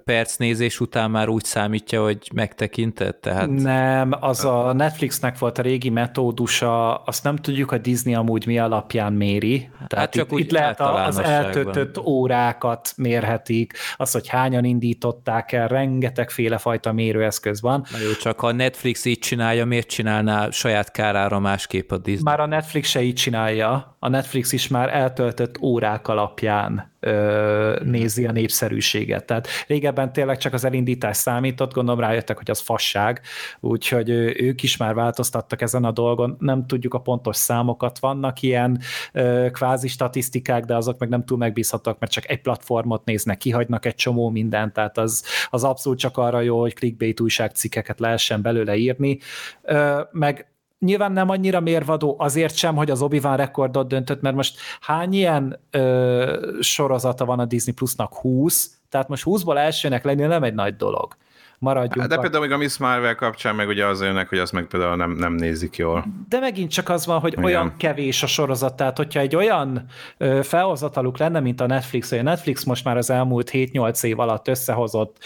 perc 0.04 0.36
nézés 0.36 0.80
után 0.80 1.10
már 1.10 1.28
úgy 1.28 1.44
számítja, 1.44 2.02
hogy 2.02 2.30
megtekintett? 2.34 3.20
Tehát... 3.20 3.50
Nem, 3.50 4.12
az 4.20 4.44
a 4.44 4.72
Netflixnek 4.72 5.38
volt 5.38 5.58
a 5.58 5.62
régi 5.62 5.90
metódusa, 5.90 6.94
azt 6.94 7.24
nem 7.24 7.36
tudjuk, 7.36 7.72
a 7.72 7.78
Disney 7.78 8.14
amúgy 8.14 8.46
mi 8.46 8.58
alapján 8.58 9.12
méri. 9.12 9.70
Tehát 9.86 9.94
hát 10.04 10.12
csak 10.12 10.32
itt, 10.32 10.38
itt 10.38 10.50
lehet 10.50 10.80
az 10.80 11.18
eltöltött 11.18 11.98
órákat 11.98 12.92
mérhetik, 12.96 13.72
az, 13.96 14.12
hogy 14.12 14.28
hányan 14.28 14.64
indították 14.64 15.52
el, 15.52 15.68
rengetegféle 15.68 16.58
fajta 16.58 16.92
mérőeszköz 16.92 17.60
van. 17.60 17.84
Na 17.90 17.98
jó, 17.98 18.12
csak 18.12 18.40
ha 18.40 18.46
a 18.46 18.52
Netflix 18.52 19.04
így 19.04 19.18
csinálja, 19.18 19.64
miért 19.64 19.88
csinálná 19.88 20.50
saját 20.50 20.90
kárára 20.90 21.38
másképp 21.38 21.90
a 21.90 21.98
Disney? 21.98 22.22
Már 22.22 22.40
a 22.40 22.46
Netflix 22.46 22.66
Netflix 22.68 22.90
se 22.90 23.02
így 23.02 23.14
csinálja, 23.14 23.96
a 23.98 24.08
Netflix 24.08 24.52
is 24.52 24.68
már 24.68 24.94
eltöltött 24.94 25.60
órák 25.60 26.08
alapján 26.08 26.92
ö, 27.00 27.80
nézi 27.84 28.26
a 28.26 28.32
népszerűséget. 28.32 29.24
Tehát 29.24 29.48
régebben 29.66 30.12
tényleg 30.12 30.38
csak 30.38 30.52
az 30.52 30.64
elindítás 30.64 31.16
számított, 31.16 31.72
gondolom 31.72 32.00
rájöttek, 32.00 32.36
hogy 32.36 32.50
az 32.50 32.60
fasság, 32.60 33.20
úgyhogy 33.60 34.10
ők 34.40 34.62
is 34.62 34.76
már 34.76 34.94
változtattak 34.94 35.62
ezen 35.62 35.84
a 35.84 35.90
dolgon, 35.90 36.36
nem 36.40 36.66
tudjuk 36.66 36.94
a 36.94 37.00
pontos 37.00 37.36
számokat, 37.36 37.98
vannak 37.98 38.42
ilyen 38.42 38.80
ö, 39.12 39.46
kvázi 39.52 39.88
statisztikák, 39.88 40.64
de 40.64 40.76
azok 40.76 40.98
meg 40.98 41.08
nem 41.08 41.24
túl 41.24 41.38
megbízhatók, 41.38 41.98
mert 41.98 42.12
csak 42.12 42.30
egy 42.30 42.40
platformot 42.40 43.04
néznek, 43.04 43.38
kihagynak 43.38 43.86
egy 43.86 43.94
csomó 43.94 44.30
mindent, 44.30 44.72
tehát 44.72 44.98
az, 44.98 45.24
az 45.50 45.64
abszolút 45.64 45.98
csak 45.98 46.16
arra 46.16 46.40
jó, 46.40 46.60
hogy 46.60 46.74
clickbait 46.74 47.20
újságcikkeket 47.20 48.00
lehessen 48.00 48.42
belőle 48.42 48.76
írni, 48.76 49.18
ö, 49.62 50.00
meg 50.10 50.46
nyilván 50.78 51.12
nem 51.12 51.28
annyira 51.28 51.60
mérvadó 51.60 52.16
azért 52.18 52.56
sem, 52.56 52.76
hogy 52.76 52.90
az 52.90 53.02
Obi-Wan 53.02 53.36
rekordot 53.36 53.88
döntött, 53.88 54.20
mert 54.20 54.36
most 54.36 54.58
hány 54.80 55.12
ilyen 55.12 55.60
ö, 55.70 56.56
sorozata 56.60 57.24
van 57.24 57.38
a 57.38 57.44
Disney 57.44 57.74
Plusnak? 57.74 58.14
20? 58.14 58.70
Tehát 58.88 59.08
most 59.08 59.22
20-ból 59.26 59.56
elsőnek 59.56 60.04
lenni 60.04 60.22
nem 60.22 60.42
egy 60.42 60.54
nagy 60.54 60.76
dolog. 60.76 61.16
Maradjunk. 61.60 62.00
Hát, 62.00 62.08
de 62.08 62.18
például 62.18 62.42
még 62.42 62.52
a 62.52 62.56
Miss 62.56 62.76
Marvel 62.76 63.14
kapcsán 63.14 63.54
meg 63.54 63.68
ugye 63.68 63.86
az 63.86 64.02
jönnek, 64.02 64.28
hogy 64.28 64.38
azt 64.38 64.52
meg 64.52 64.66
például 64.66 64.96
nem, 64.96 65.10
nem 65.10 65.32
nézik 65.32 65.76
jól. 65.76 66.04
De 66.28 66.40
megint 66.40 66.70
csak 66.70 66.88
az 66.88 67.06
van, 67.06 67.20
hogy 67.20 67.32
Igen. 67.32 67.44
olyan 67.44 67.74
kevés 67.76 68.22
a 68.22 68.26
sorozat, 68.26 68.76
tehát 68.76 68.96
hogyha 68.96 69.20
egy 69.20 69.36
olyan 69.36 69.84
ö, 70.16 70.40
felhozataluk 70.42 71.18
lenne, 71.18 71.40
mint 71.40 71.60
a 71.60 71.66
Netflix, 71.66 72.10
hogy 72.10 72.18
a 72.18 72.22
Netflix 72.22 72.64
most 72.64 72.84
már 72.84 72.96
az 72.96 73.10
elmúlt 73.10 73.50
7-8 73.52 74.04
év 74.04 74.18
alatt 74.18 74.48
összehozott 74.48 75.16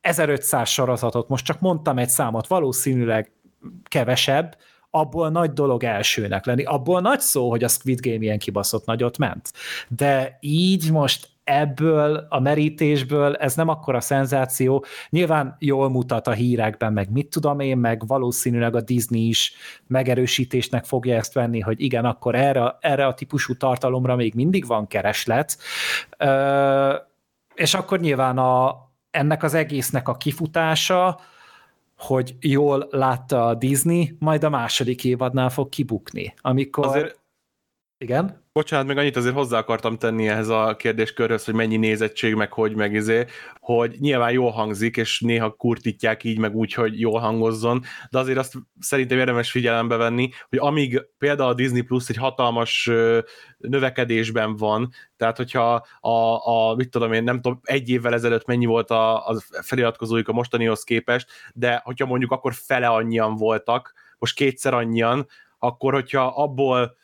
1500 0.00 0.68
sorozatot, 0.68 1.28
most 1.28 1.44
csak 1.44 1.60
mondtam 1.60 1.98
egy 1.98 2.08
számot, 2.08 2.46
valószínűleg 2.46 3.32
kevesebb, 3.88 4.56
abból 4.94 5.30
nagy 5.30 5.52
dolog 5.52 5.84
elsőnek 5.84 6.46
lenni, 6.46 6.62
abból 6.62 7.00
nagy 7.00 7.20
szó, 7.20 7.50
hogy 7.50 7.64
a 7.64 7.68
Squid 7.68 8.00
Game 8.00 8.22
ilyen 8.22 8.38
kibaszott 8.38 8.84
nagyot 8.84 9.18
ment. 9.18 9.52
De 9.88 10.36
így 10.40 10.90
most 10.90 11.28
ebből 11.44 12.26
a 12.28 12.40
merítésből 12.40 13.34
ez 13.34 13.54
nem 13.54 13.68
akkora 13.68 14.00
szenzáció. 14.00 14.84
Nyilván 15.10 15.56
jól 15.58 15.88
mutat 15.88 16.26
a 16.26 16.32
hírekben, 16.32 16.92
meg 16.92 17.10
mit 17.10 17.28
tudom 17.28 17.60
én, 17.60 17.78
meg 17.78 18.06
valószínűleg 18.06 18.76
a 18.76 18.80
Disney 18.80 19.28
is 19.28 19.52
megerősítésnek 19.86 20.84
fogja 20.84 21.16
ezt 21.16 21.32
venni, 21.32 21.60
hogy 21.60 21.80
igen, 21.80 22.04
akkor 22.04 22.34
erre, 22.34 22.76
erre 22.80 23.06
a 23.06 23.14
típusú 23.14 23.56
tartalomra 23.56 24.16
még 24.16 24.34
mindig 24.34 24.66
van 24.66 24.86
kereslet. 24.86 25.58
És 27.54 27.74
akkor 27.74 28.00
nyilván 28.00 28.38
a, 28.38 28.76
ennek 29.10 29.42
az 29.42 29.54
egésznek 29.54 30.08
a 30.08 30.16
kifutása, 30.16 31.20
hogy 32.02 32.36
jól 32.40 32.86
látta 32.90 33.46
a 33.46 33.54
Disney, 33.54 34.16
majd 34.18 34.44
a 34.44 34.48
második 34.48 35.04
évadnál 35.04 35.50
fog 35.50 35.68
kibukni, 35.68 36.34
amikor... 36.40 36.86
Azért... 36.86 37.20
Igen? 38.02 38.44
Bocsánat, 38.52 38.86
még 38.86 38.96
annyit 38.96 39.16
azért 39.16 39.34
hozzá 39.34 39.58
akartam 39.58 39.96
tenni 39.98 40.28
ehhez 40.28 40.48
a 40.48 40.76
kérdéskörhöz, 40.76 41.44
hogy 41.44 41.54
mennyi 41.54 41.76
nézettség, 41.76 42.34
meg 42.34 42.52
hogy 42.52 42.74
meg 42.74 42.94
izé, 42.94 43.24
hogy 43.60 43.96
nyilván 43.98 44.32
jól 44.32 44.50
hangzik, 44.50 44.96
és 44.96 45.20
néha 45.20 45.50
kurtítják 45.50 46.24
így, 46.24 46.38
meg 46.38 46.54
úgy, 46.54 46.72
hogy 46.72 47.00
jól 47.00 47.20
hangozzon, 47.20 47.82
de 48.10 48.18
azért 48.18 48.38
azt 48.38 48.54
szerintem 48.78 49.18
érdemes 49.18 49.50
figyelembe 49.50 49.96
venni, 49.96 50.30
hogy 50.48 50.58
amíg 50.58 51.02
például 51.18 51.48
a 51.48 51.54
Disney 51.54 51.82
Plus 51.82 52.08
egy 52.08 52.16
hatalmas 52.16 52.90
növekedésben 53.58 54.56
van, 54.56 54.92
tehát 55.16 55.36
hogyha 55.36 55.86
a, 56.00 56.46
a 56.48 56.74
mit 56.74 56.90
tudom 56.90 57.12
én, 57.12 57.24
nem 57.24 57.40
tudom, 57.40 57.60
egy 57.62 57.88
évvel 57.88 58.14
ezelőtt 58.14 58.46
mennyi 58.46 58.66
volt 58.66 58.90
a, 58.90 59.26
a 59.28 59.42
feliratkozóik 59.62 60.28
a 60.28 60.32
mostanihoz 60.32 60.84
képest, 60.84 61.28
de 61.54 61.80
hogyha 61.84 62.06
mondjuk 62.06 62.30
akkor 62.30 62.54
fele 62.54 62.86
annyian 62.86 63.34
voltak, 63.34 63.92
most 64.18 64.36
kétszer 64.36 64.74
annyian, 64.74 65.26
akkor 65.58 65.92
hogyha 65.92 66.26
abból 66.26 67.00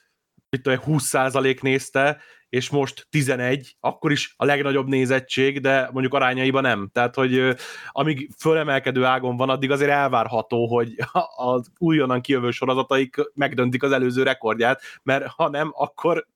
mit 0.51 0.63
tudom, 0.63 0.79
20% 0.87 1.63
nézte, 1.63 2.21
és 2.49 2.71
most 2.71 3.07
11, 3.11 3.77
akkor 3.81 4.13
is 4.13 4.35
a 4.37 4.45
legnagyobb 4.45 4.87
nézettség, 4.87 5.61
de 5.61 5.89
mondjuk 5.93 6.15
arányaiban 6.15 6.63
nem. 6.63 6.91
Tehát, 6.93 7.15
hogy 7.15 7.57
amíg 7.91 8.31
fölemelkedő 8.39 9.05
ágon 9.05 9.37
van, 9.37 9.51
addig 9.51 9.71
azért 9.71 9.91
elvárható, 9.91 10.67
hogy 10.67 10.95
az 11.37 11.71
újonnan 11.79 12.21
kijövő 12.21 12.51
sorozataik 12.51 13.17
megdöntik 13.35 13.83
az 13.83 13.93
előző 13.93 14.23
rekordját, 14.23 14.81
mert 15.03 15.27
ha 15.27 15.49
nem, 15.49 15.71
akkor 15.75 16.27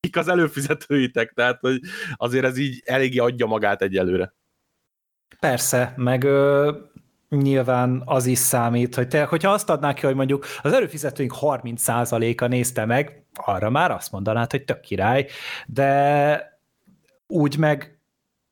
kik 0.00 0.16
az 0.16 0.28
előfizetőitek, 0.28 1.32
tehát 1.32 1.60
hogy 1.60 1.80
azért 2.14 2.44
ez 2.44 2.58
így 2.58 2.82
eléggé 2.84 3.18
adja 3.18 3.46
magát 3.46 3.82
egyelőre. 3.82 4.34
Persze, 5.40 5.94
meg 5.96 6.24
ö, 6.24 6.72
nyilván 7.28 8.02
az 8.04 8.26
is 8.26 8.38
számít, 8.38 8.94
hogy 8.94 9.08
te, 9.08 9.24
hogyha 9.24 9.52
azt 9.52 9.70
adnák 9.70 9.94
ki, 9.94 10.06
hogy 10.06 10.14
mondjuk 10.14 10.46
az 10.62 10.72
előfizetőink 10.72 11.34
30%-a 11.40 12.46
nézte 12.46 12.84
meg, 12.84 13.27
arra 13.46 13.70
már 13.70 13.90
azt 13.90 14.12
mondanád, 14.12 14.50
hogy 14.50 14.64
tök 14.64 14.80
király, 14.80 15.26
de 15.66 16.60
úgy 17.26 17.56
meg 17.58 17.98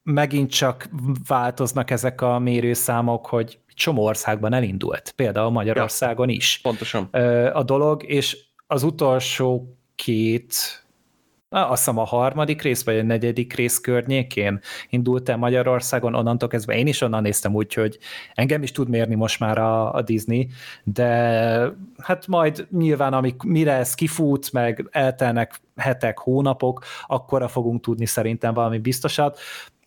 megint 0.02 0.50
csak 0.50 0.88
változnak 1.26 1.90
ezek 1.90 2.20
a 2.20 2.38
mérőszámok, 2.38 3.26
hogy 3.26 3.58
csomó 3.74 4.04
országban 4.04 4.52
elindult, 4.52 5.12
például 5.16 5.50
Magyarországon 5.50 6.28
ja, 6.28 6.34
is. 6.34 6.58
Pontosan. 6.62 7.04
A 7.52 7.62
dolog, 7.62 8.02
és 8.02 8.38
az 8.66 8.82
utolsó 8.82 9.76
két 9.94 10.85
azt 11.48 11.84
hiszem 11.84 11.98
a 11.98 12.04
harmadik 12.04 12.62
rész, 12.62 12.84
vagy 12.84 12.98
a 12.98 13.02
negyedik 13.02 13.52
rész 13.52 13.80
környékén 13.80 14.60
indult 14.88 15.28
el 15.28 15.36
Magyarországon, 15.36 16.14
onnantól 16.14 16.48
kezdve 16.48 16.76
én 16.76 16.86
is 16.86 17.00
onnan 17.00 17.22
néztem 17.22 17.54
úgy, 17.54 17.74
hogy 17.74 17.98
engem 18.34 18.62
is 18.62 18.72
tud 18.72 18.88
mérni 18.88 19.14
most 19.14 19.40
már 19.40 19.58
a, 19.58 19.92
a 19.92 20.02
Disney, 20.02 20.48
de 20.84 21.06
hát 21.98 22.26
majd 22.26 22.66
nyilván 22.70 23.12
amik, 23.12 23.42
mire 23.42 23.72
ez 23.72 23.94
kifut, 23.94 24.52
meg 24.52 24.88
eltelnek 24.90 25.60
hetek, 25.76 26.18
hónapok, 26.18 26.84
akkora 27.06 27.48
fogunk 27.48 27.80
tudni 27.80 28.06
szerintem 28.06 28.54
valami 28.54 28.78
biztosat. 28.78 29.38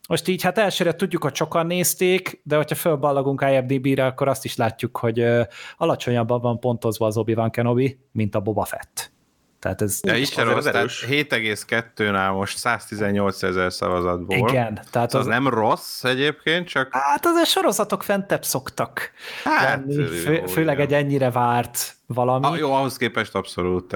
Most 0.07 0.27
így 0.27 0.41
hát 0.41 0.57
elsőre 0.57 0.95
tudjuk, 0.95 1.23
hogy 1.23 1.35
sokan 1.35 1.65
nézték, 1.65 2.41
de 2.43 2.55
hogyha 2.55 2.75
fölballagunk 2.75 3.45
IMDb-re, 3.51 4.05
akkor 4.05 4.27
azt 4.27 4.45
is 4.45 4.55
látjuk, 4.55 4.97
hogy 4.97 5.25
alacsonyabban 5.77 6.41
van 6.41 6.59
pontozva 6.59 7.05
az 7.05 7.17
Obi-Wan 7.17 7.49
Kenobi, 7.49 7.99
mint 8.11 8.35
a 8.35 8.39
Boba 8.39 8.65
Fett. 8.65 9.18
Tehát 9.59 9.81
ez 9.81 9.99
ja, 10.01 10.15
is 10.15 10.35
rossz, 10.35 10.63
tehát 10.63 10.89
7,2-nál 10.89 12.33
most 12.33 12.57
118 12.57 13.43
ezer 13.43 13.73
szavazatból. 13.73 14.49
Igen. 14.49 14.79
Tehát 14.91 15.13
az, 15.13 15.19
az 15.19 15.25
nem 15.25 15.47
rossz 15.47 16.03
egyébként, 16.03 16.67
csak... 16.67 16.87
Hát 16.91 17.25
az 17.25 17.35
a 17.35 17.45
sorozatok 17.45 18.03
fentebb 18.03 18.43
szoktak 18.43 19.11
hát, 19.43 19.85
lenni, 19.85 20.05
fő, 20.05 20.33
jó, 20.33 20.45
főleg 20.45 20.79
igen. 20.79 20.87
egy 20.87 20.93
ennyire 21.03 21.31
várt 21.31 21.95
valami. 22.05 22.45
Ah, 22.45 22.57
jó, 22.57 22.73
ahhoz 22.73 22.97
képest 22.97 23.35
abszolút. 23.35 23.95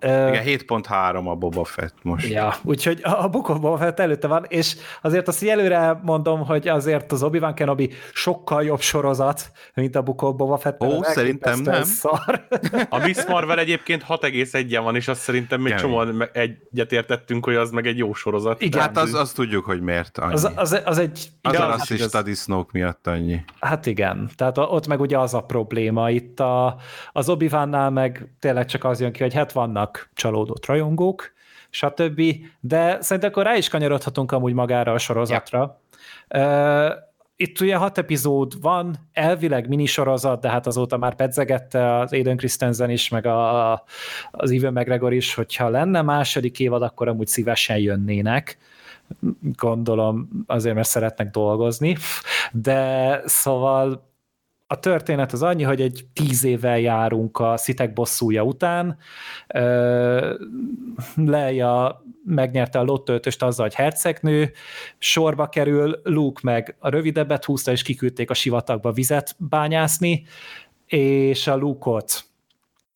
Igen, 0.00 0.44
7.3 0.44 1.26
a 1.26 1.34
Boba 1.34 1.64
Fett 1.64 1.94
most. 2.02 2.28
Ja, 2.28 2.54
úgyhogy 2.62 3.00
a 3.02 3.28
Book 3.28 3.48
of 3.48 3.58
Boba 3.58 3.76
Fett 3.76 4.00
előtte 4.00 4.26
van, 4.26 4.44
és 4.48 4.76
azért 5.02 5.28
azt 5.28 5.42
előre 5.42 6.00
mondom, 6.02 6.46
hogy 6.46 6.68
azért 6.68 7.12
az 7.12 7.22
Obi-Wan 7.22 7.54
Kenobi 7.54 7.90
sokkal 8.12 8.64
jobb 8.64 8.80
sorozat, 8.80 9.50
mint 9.74 9.96
a 9.96 10.02
Book 10.02 10.22
of 10.22 10.34
Boba 10.34 10.56
Fett. 10.56 10.82
Ó, 10.82 11.02
szerintem 11.02 11.60
nem. 11.60 11.82
Szar. 11.82 12.46
A 12.88 12.98
Miss 12.98 13.24
Marvel 13.26 13.58
egyébként 13.58 14.04
6,1-en 14.08 14.80
van, 14.82 14.96
és 14.96 15.08
azt 15.08 15.20
szerintem 15.20 15.60
még 15.60 15.74
csomóan 15.74 16.28
egyetértettünk, 16.32 17.44
hogy 17.44 17.54
az 17.54 17.70
meg 17.70 17.86
egy 17.86 17.98
jó 17.98 18.12
sorozat. 18.12 18.62
Igen. 18.62 18.80
Hát 18.80 18.96
az, 18.96 19.14
az 19.14 19.32
tudjuk, 19.32 19.64
hogy 19.64 19.80
miért 19.80 20.18
annyi. 20.18 20.32
Az, 20.32 20.52
az, 20.54 20.80
az 20.84 20.98
egy... 20.98 21.28
Az 21.42 21.52
igen, 21.52 21.70
az 21.70 21.90
is 21.90 22.06
Disnók 22.24 22.72
miatt 22.72 23.06
annyi. 23.06 23.44
Hát 23.60 23.86
igen, 23.86 24.30
tehát 24.36 24.58
ott 24.58 24.86
meg 24.86 25.00
ugye 25.00 25.18
az 25.18 25.34
a 25.34 25.40
probléma. 25.40 26.10
Itt 26.10 26.40
a, 26.40 26.76
az 27.12 27.28
obi 27.28 27.50
meg 27.90 28.28
tényleg 28.40 28.66
csak 28.66 28.84
az 28.84 29.00
jön 29.00 29.12
ki, 29.12 29.22
hogy 29.22 29.34
hát 29.34 29.52
vannak 29.52 29.93
csalódott 30.14 30.66
rajongók, 30.66 31.32
stb. 31.70 32.22
De 32.60 32.98
szerintem 33.00 33.30
akkor 33.30 33.44
rá 33.44 33.56
is 33.56 33.68
kanyarodhatunk 33.68 34.32
amúgy 34.32 34.52
magára 34.52 34.92
a 34.92 34.98
sorozatra. 34.98 35.80
Ja. 36.28 37.12
Itt 37.36 37.60
ugye 37.60 37.76
hat 37.76 37.98
epizód 37.98 38.60
van, 38.60 38.96
elvileg 39.12 39.68
minisorozat, 39.68 40.40
de 40.40 40.48
hát 40.48 40.66
azóta 40.66 40.96
már 40.96 41.14
pedzegette 41.14 41.98
az 41.98 42.12
Aiden 42.12 42.36
Christensen 42.36 42.90
is, 42.90 43.08
meg 43.08 43.26
a, 43.26 43.72
az 44.30 44.50
Ivan 44.50 44.72
McGregor 44.72 45.12
is, 45.12 45.34
hogyha 45.34 45.68
lenne 45.68 46.02
második 46.02 46.60
évad, 46.60 46.82
akkor 46.82 47.08
amúgy 47.08 47.26
szívesen 47.26 47.78
jönnének 47.78 48.58
gondolom 49.56 50.28
azért, 50.46 50.74
mert 50.74 50.88
szeretnek 50.88 51.30
dolgozni, 51.30 51.96
de 52.52 53.20
szóval 53.24 54.12
a 54.66 54.80
történet 54.80 55.32
az 55.32 55.42
annyi, 55.42 55.62
hogy 55.62 55.80
egy 55.80 56.06
tíz 56.12 56.44
évvel 56.44 56.78
járunk 56.78 57.38
a 57.38 57.56
szitek 57.56 57.92
bosszúja 57.92 58.42
után. 58.42 58.98
Leia 61.14 62.04
megnyerte 62.24 62.78
a 62.78 62.82
lottöltöst 62.82 63.42
azzal, 63.42 63.66
hogy 63.66 63.74
hercegnő, 63.74 64.52
sorba 64.98 65.48
kerül, 65.48 66.00
Luke 66.02 66.40
meg 66.42 66.76
a 66.78 66.88
rövidebbet 66.88 67.44
húzta, 67.44 67.70
és 67.70 67.82
kiküldték 67.82 68.30
a 68.30 68.34
sivatagba 68.34 68.92
vizet 68.92 69.34
bányászni, 69.38 70.24
és 70.86 71.46
a 71.46 71.56
Luke-ot 71.56 72.24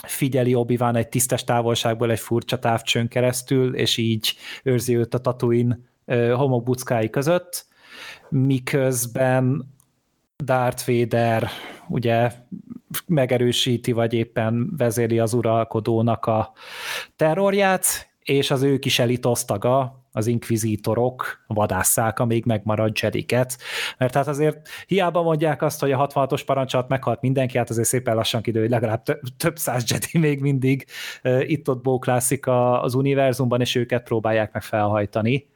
figyeli 0.06 0.54
obi 0.54 0.78
egy 0.92 1.08
tisztes 1.08 1.44
távolságból 1.44 2.10
egy 2.10 2.20
furcsa 2.20 2.58
távcsön 2.58 3.08
keresztül, 3.08 3.74
és 3.74 3.96
így 3.96 4.34
őrzi 4.62 4.96
őt 4.96 5.14
a 5.14 5.18
Tatooine 5.18 5.78
homokbuckái 6.34 7.10
között, 7.10 7.66
miközben 8.28 9.76
Darth 10.44 10.86
Vader 10.86 11.48
ugye 11.88 12.32
megerősíti, 13.06 13.92
vagy 13.92 14.12
éppen 14.12 14.72
vezéli 14.76 15.18
az 15.18 15.32
uralkodónak 15.32 16.26
a 16.26 16.52
terrorját, 17.16 18.10
és 18.22 18.50
az 18.50 18.62
ő 18.62 18.78
kis 18.78 18.98
elitosztaga, 18.98 20.06
az 20.12 20.26
inkvizítorok 20.26 21.44
vadásszák 21.46 22.18
a 22.18 22.24
még 22.24 22.44
megmaradt 22.44 22.98
jediket. 22.98 23.58
Mert 23.98 24.14
hát 24.14 24.28
azért 24.28 24.68
hiába 24.86 25.22
mondják 25.22 25.62
azt, 25.62 25.80
hogy 25.80 25.92
a 25.92 26.06
66-os 26.06 26.42
parancsat 26.46 26.88
meghalt 26.88 27.20
mindenki, 27.20 27.58
hát 27.58 27.70
azért 27.70 27.88
szépen 27.88 28.14
lassan 28.14 28.42
kidő, 28.42 28.60
hogy 28.60 28.70
legalább 28.70 29.02
több, 29.36 29.58
száz 29.58 29.84
jedi 29.90 30.18
még 30.18 30.40
mindig 30.40 30.86
itt-ott 31.40 31.82
bóklászik 31.82 32.46
az 32.46 32.94
univerzumban, 32.94 33.60
és 33.60 33.74
őket 33.74 34.02
próbálják 34.02 34.52
meg 34.52 34.62
felhajtani. 34.62 35.48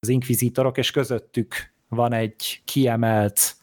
Az 0.00 0.08
inkvizítorok, 0.08 0.78
és 0.78 0.90
közöttük 0.90 1.72
van 1.88 2.12
egy 2.12 2.60
kiemelt 2.64 3.56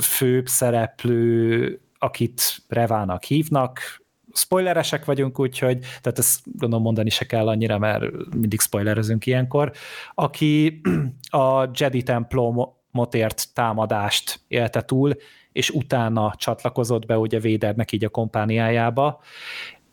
főbb 0.00 0.46
szereplő, 0.46 1.80
akit 1.98 2.42
Revának 2.68 3.24
hívnak, 3.24 4.00
spoileresek 4.32 5.04
vagyunk, 5.04 5.40
úgyhogy, 5.40 5.78
tehát 5.78 6.18
ezt 6.18 6.40
gondolom 6.58 6.84
mondani 6.84 7.10
se 7.10 7.24
kell 7.24 7.48
annyira, 7.48 7.78
mert 7.78 8.04
mindig 8.34 8.60
spoilerezünk 8.60 9.26
ilyenkor, 9.26 9.72
aki 10.14 10.80
a 11.30 11.68
Jedi 11.74 12.02
templomot 12.02 13.14
ért 13.14 13.54
támadást 13.54 14.40
élte 14.48 14.82
túl, 14.82 15.14
és 15.52 15.70
utána 15.70 16.34
csatlakozott 16.36 17.06
be 17.06 17.18
ugye 17.18 17.40
Védernek 17.40 17.92
így 17.92 18.04
a 18.04 18.08
kompániájába, 18.08 19.20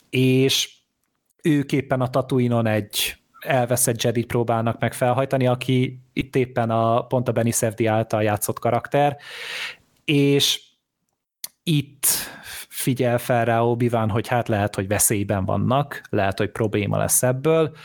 és 0.09 0.75
ők 1.43 1.71
éppen 1.71 2.01
a 2.01 2.09
Tatooine-on 2.09 2.65
egy 2.65 3.17
elveszett 3.39 4.01
Jedi 4.01 4.23
próbálnak 4.23 4.79
meg 4.79 4.93
felhajtani, 4.93 5.47
aki 5.47 5.99
itt 6.13 6.35
éppen 6.35 6.69
a, 6.69 7.01
pont 7.01 7.27
a 7.27 7.31
Benny 7.31 7.51
Safdie 7.51 7.91
által 7.91 8.23
játszott 8.23 8.59
karakter, 8.59 9.17
és 10.11 10.61
itt 11.63 12.05
figyel 12.67 13.17
fel 13.17 13.45
rá 13.45 13.61
obi 13.61 13.89
hogy 13.89 14.27
hát 14.27 14.47
lehet, 14.47 14.75
hogy 14.75 14.87
veszélyben 14.87 15.45
vannak, 15.45 16.01
lehet, 16.09 16.37
hogy 16.37 16.51
probléma 16.51 16.97
lesz 16.97 17.23
ebből, 17.23 17.75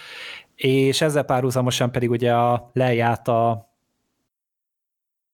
és 0.54 1.00
ezzel 1.00 1.22
párhuzamosan 1.22 1.92
pedig 1.92 2.10
ugye 2.10 2.34
a 2.34 2.70
leját 2.72 3.28
a 3.28 3.70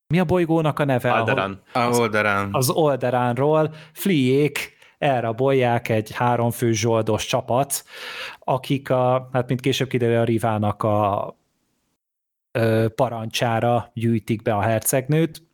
mi 0.07 0.18
a 0.18 0.24
bolygónak 0.24 0.79
a 0.79 0.85
neve? 0.85 1.12
Alderán. 1.12 1.62
Az, 1.72 1.98
Alderán. 1.98 2.48
Az 2.53 2.70
Alderánról 2.70 3.74
fliék 3.92 4.77
elrabolják 4.98 5.88
egy 5.88 6.12
háromfő 6.12 6.72
zsoldos 6.72 7.27
csapat, 7.27 7.85
akik 8.38 8.90
a, 8.90 9.29
hát 9.33 9.48
mint 9.48 9.61
később 9.61 9.88
kiderül 9.88 10.16
a 10.16 10.24
Rivának 10.24 10.83
a 10.83 11.37
ö, 12.53 12.87
parancsára 12.94 13.90
gyűjtik 13.94 14.42
be 14.42 14.55
a 14.55 14.61
hercegnőt, 14.61 15.47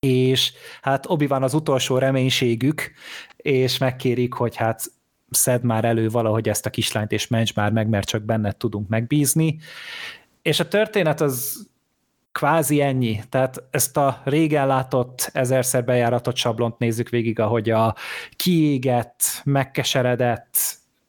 és 0.00 0.52
hát 0.82 1.06
obi 1.08 1.26
van 1.26 1.42
az 1.42 1.54
utolsó 1.54 1.98
reménységük, 1.98 2.92
és 3.36 3.78
megkérik, 3.78 4.32
hogy 4.32 4.56
hát 4.56 4.84
szed 5.30 5.62
már 5.62 5.84
elő 5.84 6.08
valahogy 6.08 6.48
ezt 6.48 6.66
a 6.66 6.70
kislányt, 6.70 7.12
és 7.12 7.26
ments 7.26 7.54
már 7.54 7.72
meg, 7.72 7.88
mert 7.88 8.08
csak 8.08 8.22
benned 8.22 8.56
tudunk 8.56 8.88
megbízni. 8.88 9.58
És 10.42 10.60
a 10.60 10.68
történet 10.68 11.20
az 11.20 11.68
kvázi 12.32 12.80
ennyi. 12.80 13.20
Tehát 13.28 13.62
ezt 13.70 13.96
a 13.96 14.20
régen 14.24 14.66
látott, 14.66 15.30
ezerszer 15.32 15.84
bejáratott 15.84 16.36
sablont 16.36 16.78
nézzük 16.78 17.08
végig, 17.08 17.38
ahogy 17.38 17.70
a 17.70 17.94
kiégett, 18.36 19.22
megkeseredett, 19.44 20.56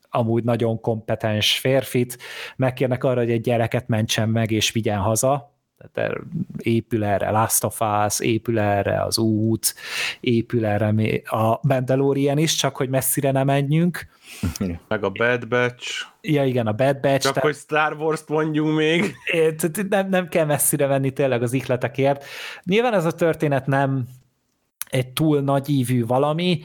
amúgy 0.09 0.43
nagyon 0.43 0.81
kompetens 0.81 1.59
férfit 1.59 2.17
megkérnek 2.55 3.03
arra, 3.03 3.19
hogy 3.19 3.31
egy 3.31 3.41
gyereket 3.41 3.87
mentsen 3.87 4.29
meg 4.29 4.51
és 4.51 4.71
vigyen 4.71 4.99
haza, 4.99 5.50
tehát 5.93 6.17
épül 6.57 7.03
erre 7.03 7.29
Last 7.29 7.63
of 7.63 7.81
Us, 8.05 8.19
épül 8.19 8.59
erre 8.59 9.03
az 9.03 9.17
út, 9.17 9.75
épül 10.19 10.65
erre 10.65 10.93
a 11.25 11.59
Mandalorian 11.61 12.37
is, 12.37 12.55
csak 12.55 12.75
hogy 12.75 12.89
messzire 12.89 13.31
nem 13.31 13.45
menjünk. 13.45 14.07
Meg 14.87 15.03
a 15.03 15.09
Bad 15.09 15.47
Batch. 15.47 16.05
Ja 16.21 16.45
igen, 16.45 16.67
a 16.67 16.73
Bad 16.73 16.99
Batch. 16.99 17.23
Csak 17.23 17.33
tehát, 17.33 17.49
hogy 17.49 17.55
Star 17.55 17.93
Wars-t 17.93 18.29
mondjunk 18.29 18.77
még. 18.77 19.15
Nem, 19.89 20.09
nem 20.09 20.27
kell 20.27 20.45
messzire 20.45 20.85
venni 20.85 21.11
tényleg 21.11 21.41
az 21.41 21.53
ihletekért. 21.53 22.25
Nyilván 22.63 22.93
ez 22.93 23.05
a 23.05 23.11
történet 23.11 23.65
nem 23.65 24.07
egy 24.89 25.07
túl 25.07 25.41
nagy 25.41 25.69
ívű 25.69 26.05
valami. 26.05 26.61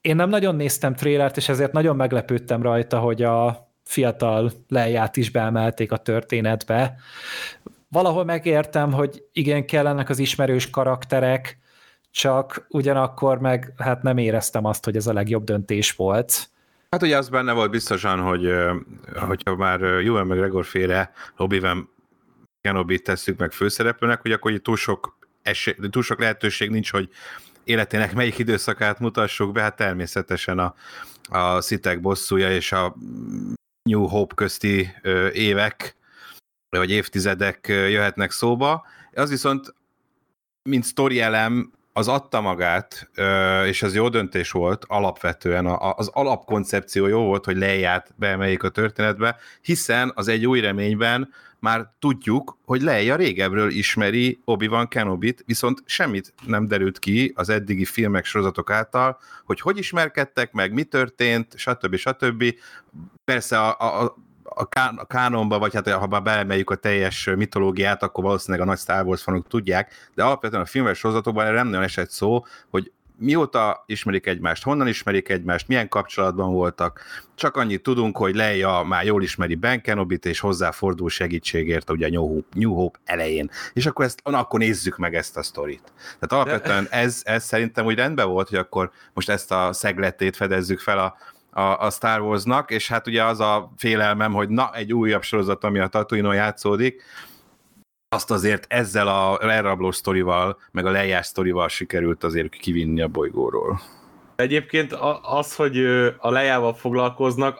Én 0.00 0.16
nem 0.16 0.28
nagyon 0.28 0.56
néztem 0.56 0.94
trélert, 0.94 1.36
és 1.36 1.48
ezért 1.48 1.72
nagyon 1.72 1.96
meglepődtem 1.96 2.62
rajta, 2.62 2.98
hogy 2.98 3.22
a 3.22 3.68
fiatal 3.84 4.52
leját 4.68 5.16
is 5.16 5.30
beemelték 5.30 5.92
a 5.92 5.96
történetbe 5.96 6.96
valahol 7.88 8.24
megértem, 8.24 8.92
hogy 8.92 9.24
igen, 9.32 9.66
kellenek 9.66 10.08
az 10.08 10.18
ismerős 10.18 10.70
karakterek, 10.70 11.58
csak 12.10 12.66
ugyanakkor 12.68 13.38
meg 13.38 13.72
hát 13.76 14.02
nem 14.02 14.16
éreztem 14.16 14.64
azt, 14.64 14.84
hogy 14.84 14.96
ez 14.96 15.06
a 15.06 15.12
legjobb 15.12 15.44
döntés 15.44 15.92
volt. 15.92 16.50
Hát 16.90 17.02
ugye 17.02 17.16
az 17.16 17.28
benne 17.28 17.52
volt 17.52 17.70
biztosan, 17.70 18.20
hogy 18.20 18.52
hogyha 19.14 19.56
már 19.56 19.82
Ewan 19.82 20.26
McGregor 20.26 20.64
félre 20.64 21.12
Obi-Wan 21.36 21.90
Kenobi 22.60 22.98
tesszük 22.98 23.38
meg 23.38 23.52
főszereplőnek, 23.52 24.20
hogy 24.20 24.32
akkor 24.32 24.52
túl 24.52 24.76
sok, 24.76 25.18
esély, 25.42 25.74
túl 25.90 26.02
sok 26.02 26.20
lehetőség 26.20 26.70
nincs, 26.70 26.90
hogy 26.90 27.08
életének 27.64 28.14
melyik 28.14 28.38
időszakát 28.38 28.98
mutassuk 28.98 29.52
be, 29.52 29.60
hát 29.60 29.76
természetesen 29.76 30.58
a, 30.58 30.74
a 31.28 31.60
szitek 31.60 32.00
bosszúja 32.00 32.52
és 32.52 32.72
a 32.72 32.94
New 33.82 34.06
Hope 34.06 34.34
közti 34.34 34.90
ö, 35.02 35.28
évek 35.30 35.96
vagy 36.70 36.90
évtizedek 36.90 37.64
jöhetnek 37.68 38.30
szóba. 38.30 38.86
Az 39.14 39.30
viszont, 39.30 39.74
mint 40.62 40.84
sztori 40.84 41.20
elem, 41.20 41.72
az 41.92 42.08
adta 42.08 42.40
magát, 42.40 43.10
és 43.66 43.82
ez 43.82 43.94
jó 43.94 44.08
döntés 44.08 44.50
volt 44.50 44.84
alapvetően, 44.88 45.66
az 45.66 46.08
alapkoncepció 46.12 47.06
jó 47.06 47.24
volt, 47.24 47.44
hogy 47.44 47.56
lejját 47.56 48.14
beemeljék 48.16 48.62
a 48.62 48.68
történetbe, 48.68 49.36
hiszen 49.60 50.12
az 50.14 50.28
egy 50.28 50.46
új 50.46 50.60
reményben 50.60 51.32
már 51.60 51.92
tudjuk, 51.98 52.58
hogy 52.64 52.82
Leia 52.82 53.16
régebről 53.16 53.70
ismeri 53.70 54.40
Obi-Wan 54.44 54.88
Kenobit, 54.88 55.42
viszont 55.46 55.82
semmit 55.86 56.34
nem 56.46 56.66
derült 56.66 56.98
ki 56.98 57.32
az 57.34 57.48
eddigi 57.48 57.84
filmek, 57.84 58.24
sorozatok 58.24 58.70
által, 58.70 59.18
hogy 59.44 59.60
hogy 59.60 59.78
ismerkedtek 59.78 60.52
meg, 60.52 60.72
mi 60.72 60.84
történt, 60.84 61.52
stb. 61.56 61.96
stb. 61.96 62.44
Persze 63.24 63.60
a, 63.60 64.02
a, 64.02 64.16
a, 64.58 64.66
kán, 64.66 64.96
a 64.96 65.04
kánonba, 65.04 65.58
vagy 65.58 65.74
hát 65.74 65.90
ha 65.90 66.06
már 66.06 66.22
beemeljük 66.22 66.70
a 66.70 66.74
teljes 66.74 67.30
mitológiát, 67.36 68.02
akkor 68.02 68.24
valószínűleg 68.24 68.66
a 68.66 68.70
nagy 68.70 68.78
Star 68.78 69.06
Wars 69.06 69.22
fanok 69.22 69.48
tudják, 69.48 70.10
de 70.14 70.22
alapvetően 70.22 70.62
a 70.62 70.66
filmes 70.66 70.98
sorozatokban 70.98 71.46
erre 71.46 71.56
nem 71.56 71.66
nagyon 71.66 71.82
esett 71.82 72.10
szó, 72.10 72.44
hogy 72.70 72.92
mióta 73.18 73.84
ismerik 73.86 74.26
egymást, 74.26 74.62
honnan 74.62 74.88
ismerik 74.88 75.28
egymást, 75.28 75.68
milyen 75.68 75.88
kapcsolatban 75.88 76.52
voltak. 76.52 77.00
Csak 77.34 77.56
annyit 77.56 77.82
tudunk, 77.82 78.16
hogy 78.16 78.34
Leia 78.34 78.82
már 78.82 79.04
jól 79.04 79.22
ismeri 79.22 79.54
Ben 79.54 79.80
Kenobit, 79.80 80.26
és 80.26 80.40
hozzáfordul 80.40 81.08
segítségért 81.08 81.90
ugye 81.90 82.06
a 82.06 82.10
New 82.10 82.26
Hope, 82.26 82.46
New 82.52 82.74
Hope 82.74 82.98
elején. 83.04 83.50
És 83.72 83.86
akkor, 83.86 84.04
ezt, 84.04 84.20
na, 84.24 84.38
akkor 84.38 84.58
nézzük 84.58 84.96
meg 84.96 85.14
ezt 85.14 85.36
a 85.36 85.42
sztorit. 85.42 85.92
Tehát 86.18 86.46
alapvetően 86.46 86.86
ez, 86.90 87.22
ez 87.24 87.44
szerintem 87.44 87.86
úgy 87.86 87.96
rendben 87.96 88.28
volt, 88.28 88.48
hogy 88.48 88.58
akkor 88.58 88.90
most 89.12 89.28
ezt 89.28 89.52
a 89.52 89.72
szegletét 89.72 90.36
fedezzük 90.36 90.80
fel 90.80 90.98
a, 90.98 91.16
a, 91.58 91.80
a 91.80 91.90
Star 91.90 92.20
Warsnak, 92.20 92.70
és 92.70 92.88
hát 92.88 93.06
ugye 93.06 93.24
az 93.24 93.40
a 93.40 93.72
félelmem, 93.76 94.32
hogy 94.32 94.48
na, 94.48 94.70
egy 94.74 94.92
újabb 94.92 95.22
sorozat, 95.22 95.64
ami 95.64 95.78
a 95.78 95.86
Tatooine-on 95.86 96.34
játszódik, 96.34 97.02
azt 98.08 98.30
azért 98.30 98.66
ezzel 98.68 99.08
a 99.08 99.42
elrabló 99.42 99.90
sztorival, 99.90 100.58
meg 100.70 100.86
a 100.86 100.90
lejás 100.90 101.26
sztorival 101.26 101.68
sikerült 101.68 102.24
azért 102.24 102.54
kivinni 102.54 103.00
a 103.00 103.08
bolygóról. 103.08 103.80
Egyébként 104.36 104.92
az, 105.22 105.56
hogy 105.56 105.84
a 106.18 106.30
lejával 106.30 106.74
foglalkoznak, 106.74 107.58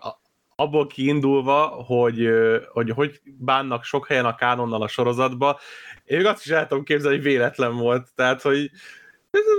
abból 0.57 0.87
kiindulva, 0.87 1.67
hogy, 1.67 2.29
hogy 2.73 2.91
hogy 2.91 3.21
bánnak 3.25 3.85
sok 3.85 4.07
helyen 4.07 4.25
a 4.25 4.35
kánonnal 4.35 4.83
a 4.83 4.89
sorozatba, 4.89 5.59
én 6.05 6.27
azt 6.27 6.45
is 6.45 6.51
el 6.51 6.67
tudom 6.67 6.85
képzelni, 6.85 7.17
hogy 7.17 7.27
véletlen 7.27 7.77
volt, 7.77 8.09
tehát, 8.15 8.43
hogy 8.43 8.71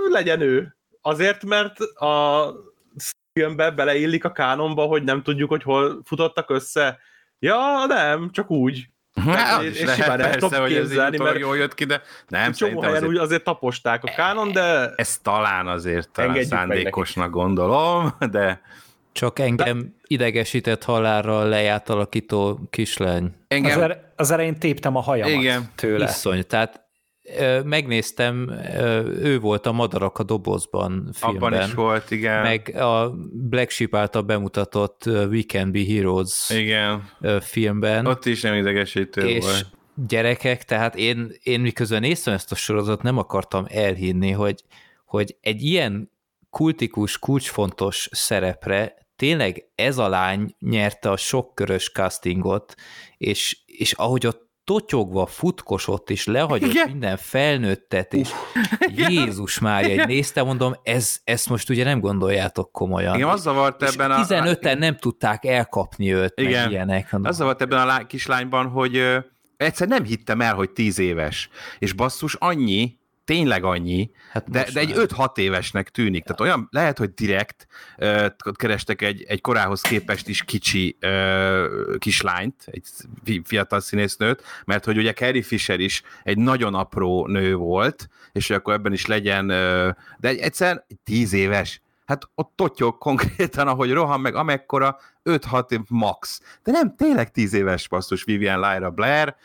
legyen 0.10 0.42
ő. 0.42 0.78
Azért, 1.02 1.46
mert 1.46 1.80
a 1.80 2.54
filmbe 3.40 3.72
beleillik 3.72 4.24
a 4.26 4.32
kánonba, 4.32 4.84
hogy 4.84 5.04
nem 5.04 5.22
tudjuk, 5.22 5.50
hogy 5.50 5.64
hol 5.64 6.02
futottak 6.06 6.50
össze. 6.50 7.00
Ja, 7.40 7.86
nem, 7.88 8.30
csak 8.32 8.52
úgy. 8.52 8.90
Hát, 9.26 9.62
és, 9.62 9.78
simán 9.78 10.22
el 10.22 10.36
tudom 10.36 10.66
képzelni, 10.66 11.18
mert 11.18 11.40
jól 11.40 11.58
jött 11.58 11.74
ki, 11.74 11.86
de 11.86 12.02
nem, 12.28 12.52
csomó 12.52 12.82
helyen 12.82 12.96
azért... 12.96 13.12
úgy 13.12 13.18
azért 13.18 13.44
taposták 13.44 14.04
a 14.04 14.12
kánon, 14.16 14.52
de... 14.52 14.94
Ez 14.96 15.18
talán 15.18 15.68
azért 15.68 16.10
talán 16.10 16.44
szándékosnak 16.44 17.30
gondolom, 17.30 18.16
de... 18.32 18.62
Csak 19.12 19.40
engem 19.40 19.80
de... 19.80 19.88
idegesített 20.08 20.84
halálra 20.84 21.44
lejátalakító 21.44 22.60
kislány. 22.70 23.36
Engem... 23.48 23.78
Az, 23.78 23.84
er, 23.84 24.12
az 24.16 24.32
elején 24.32 24.60
téptem 24.60 24.96
a 24.96 25.02
hajamat 25.02 25.34
Igen. 25.34 25.72
tőle. 25.76 26.06
Iszony, 26.06 26.48
tehát 26.48 26.89
megnéztem, 27.64 28.50
ő 29.22 29.40
volt 29.40 29.66
a 29.66 29.72
Madarak 29.72 30.18
a 30.18 30.24
dobozban 30.24 31.10
filmben. 31.14 31.54
Abban 31.54 31.68
is 31.68 31.74
volt, 31.74 32.12
igen. 32.12 32.42
Meg 32.42 32.76
a 32.76 33.14
Black 33.32 33.70
Sheep 33.70 33.96
által 33.96 34.22
bemutatott 34.22 35.06
We 35.06 35.42
Can 35.48 35.72
Be 35.72 35.84
Heroes 35.84 36.50
igen. 36.50 37.10
filmben. 37.42 38.06
Ott 38.06 38.26
is 38.26 38.42
nem 38.42 38.54
idegesítő 38.54 39.28
és 39.28 39.44
volt. 39.44 39.66
gyerekek, 40.08 40.64
tehát 40.64 40.96
én, 40.96 41.32
én 41.44 41.60
miközben 41.60 42.02
néztem 42.02 42.34
ezt 42.34 42.52
a 42.52 42.56
sorozatot, 42.56 43.04
nem 43.04 43.18
akartam 43.18 43.66
elhinni, 43.70 44.32
hogy, 44.32 44.64
hogy 45.06 45.36
egy 45.42 45.62
ilyen 45.62 46.12
kultikus, 46.50 47.20
kulcsfontos 47.20 48.10
szerepre 48.12 48.98
tényleg 49.16 49.66
ez 49.76 49.98
a 49.98 50.08
lány 50.08 50.56
nyerte 50.60 51.12
a 51.12 51.18
sokkörös 51.18 51.92
castingot, 51.92 52.76
és, 53.18 53.58
és 53.66 53.92
ahogy 53.92 54.28
ott 54.28 54.49
totyogva 54.70 55.26
futkosott, 55.26 56.10
és 56.10 56.26
lehagyott 56.26 56.70
Igen. 56.70 56.90
minden 56.90 57.18
felnőttet, 57.18 58.14
és 58.14 58.30
uh. 58.32 58.98
Jézus 59.10 59.60
már 59.60 59.84
egy 59.84 60.08
nézte, 60.08 60.44
mondom, 60.44 60.76
ez, 60.84 61.20
ezt 61.24 61.50
most 61.50 61.70
ugye 61.70 61.84
nem 61.84 62.00
gondoljátok 62.00 62.72
komolyan. 62.72 63.16
Igen, 63.16 63.28
az 63.28 63.42
zavart 63.42 63.84
ebben 63.84 64.12
a... 64.12 64.26
15-en 64.26 64.78
nem 64.78 64.98
tudták 64.98 65.46
elkapni 65.46 66.14
őt, 66.14 66.34
Igen. 66.40 66.62
meg 66.62 66.72
ilyenek. 66.72 67.16
Az 67.24 67.36
zavart 67.36 67.62
ebben 67.62 67.80
a 67.80 67.86
lá- 67.86 68.08
kislányban, 68.08 68.68
hogy 68.68 68.98
ö, 68.98 69.18
egyszer 69.58 69.88
nem 69.88 70.04
hittem 70.04 70.42
el, 70.42 70.56
hogy 70.56 70.70
10 70.70 71.00
éves, 71.00 71.50
és 71.80 71.94
basszus 71.94 72.36
annyi, 72.36 72.99
tényleg 73.30 73.64
annyi, 73.64 74.12
hát 74.32 74.50
de, 74.50 74.68
de 74.74 74.80
egy 74.80 74.94
5-6 74.96 75.38
évesnek 75.38 75.90
tűnik. 75.90 76.24
Tehát 76.24 76.40
olyan, 76.40 76.68
lehet, 76.72 76.98
hogy 76.98 77.14
direkt 77.14 77.68
uh, 77.98 78.26
kerestek 78.54 79.02
egy, 79.02 79.24
egy 79.28 79.42
korához 79.42 79.82
képest 79.82 80.28
is 80.28 80.44
kicsi 80.44 80.98
uh, 81.02 81.98
kislányt, 81.98 82.56
egy 82.66 83.42
fiatal 83.44 83.80
színésznőt, 83.80 84.44
mert 84.66 84.86
hogy 84.86 84.98
ugye 84.98 85.14
Carrie 85.14 85.44
Fisher 85.44 85.80
is 85.80 86.02
egy 86.24 86.38
nagyon 86.38 86.74
apró 86.74 87.28
nő 87.28 87.56
volt, 87.56 88.10
és 88.32 88.48
hogy 88.48 88.56
akkor 88.56 88.74
ebben 88.74 88.94
is 88.94 89.06
legyen, 89.06 89.46
uh, 89.46 89.96
de 90.20 90.28
egy, 90.28 90.38
egyszer 90.38 90.86
10 91.04 91.34
éves, 91.34 91.82
hát 92.06 92.30
ott 92.36 92.52
totyog 92.56 92.98
konkrétan, 92.98 93.68
ahogy 93.68 93.92
rohan 93.92 94.20
meg, 94.20 94.36
amekkora 94.36 94.98
5-6 95.30 95.72
év 95.72 95.80
max. 95.88 96.42
De 96.64 96.72
nem, 96.72 96.96
tényleg 96.96 97.32
10 97.32 97.54
éves 97.54 97.88
basszus 97.88 98.24
Vivian 98.24 98.74
Lyra 98.74 98.90
Blair, 98.90 99.36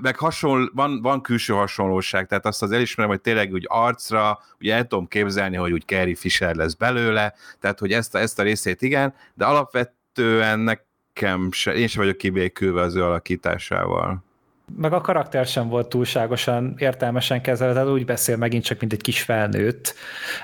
meg 0.00 0.16
hasonl, 0.16 0.70
van, 0.74 1.02
van 1.02 1.22
külső 1.22 1.52
hasonlóság, 1.52 2.26
tehát 2.26 2.46
azt 2.46 2.62
az 2.62 2.72
elismerem, 2.72 3.10
hogy 3.10 3.20
tényleg 3.20 3.52
úgy 3.52 3.64
arcra, 3.68 4.38
ugye 4.60 4.74
el 4.74 4.86
tudom 4.86 5.08
képzelni, 5.08 5.56
hogy 5.56 5.72
úgy 5.72 5.84
Carrie 5.86 6.16
Fisher 6.16 6.54
lesz 6.54 6.74
belőle, 6.74 7.34
tehát 7.60 7.78
hogy 7.78 7.92
ezt 7.92 8.14
a, 8.14 8.18
ezt 8.18 8.38
a 8.38 8.42
részét 8.42 8.82
igen, 8.82 9.14
de 9.34 9.44
alapvetően 9.44 10.58
nekem 10.58 11.52
se, 11.52 11.74
én 11.74 11.86
sem 11.86 12.02
vagyok 12.02 12.16
kibékülve 12.16 12.80
az 12.80 12.94
ő 12.94 13.04
alakításával 13.04 14.28
meg 14.76 14.92
a 14.92 15.00
karakter 15.00 15.46
sem 15.46 15.68
volt 15.68 15.88
túlságosan 15.88 16.74
értelmesen 16.78 17.40
kezelve, 17.40 17.84
úgy 17.84 18.04
beszél 18.04 18.36
megint 18.36 18.64
csak, 18.64 18.80
mint 18.80 18.92
egy 18.92 19.02
kis 19.02 19.22
felnőtt. 19.22 19.94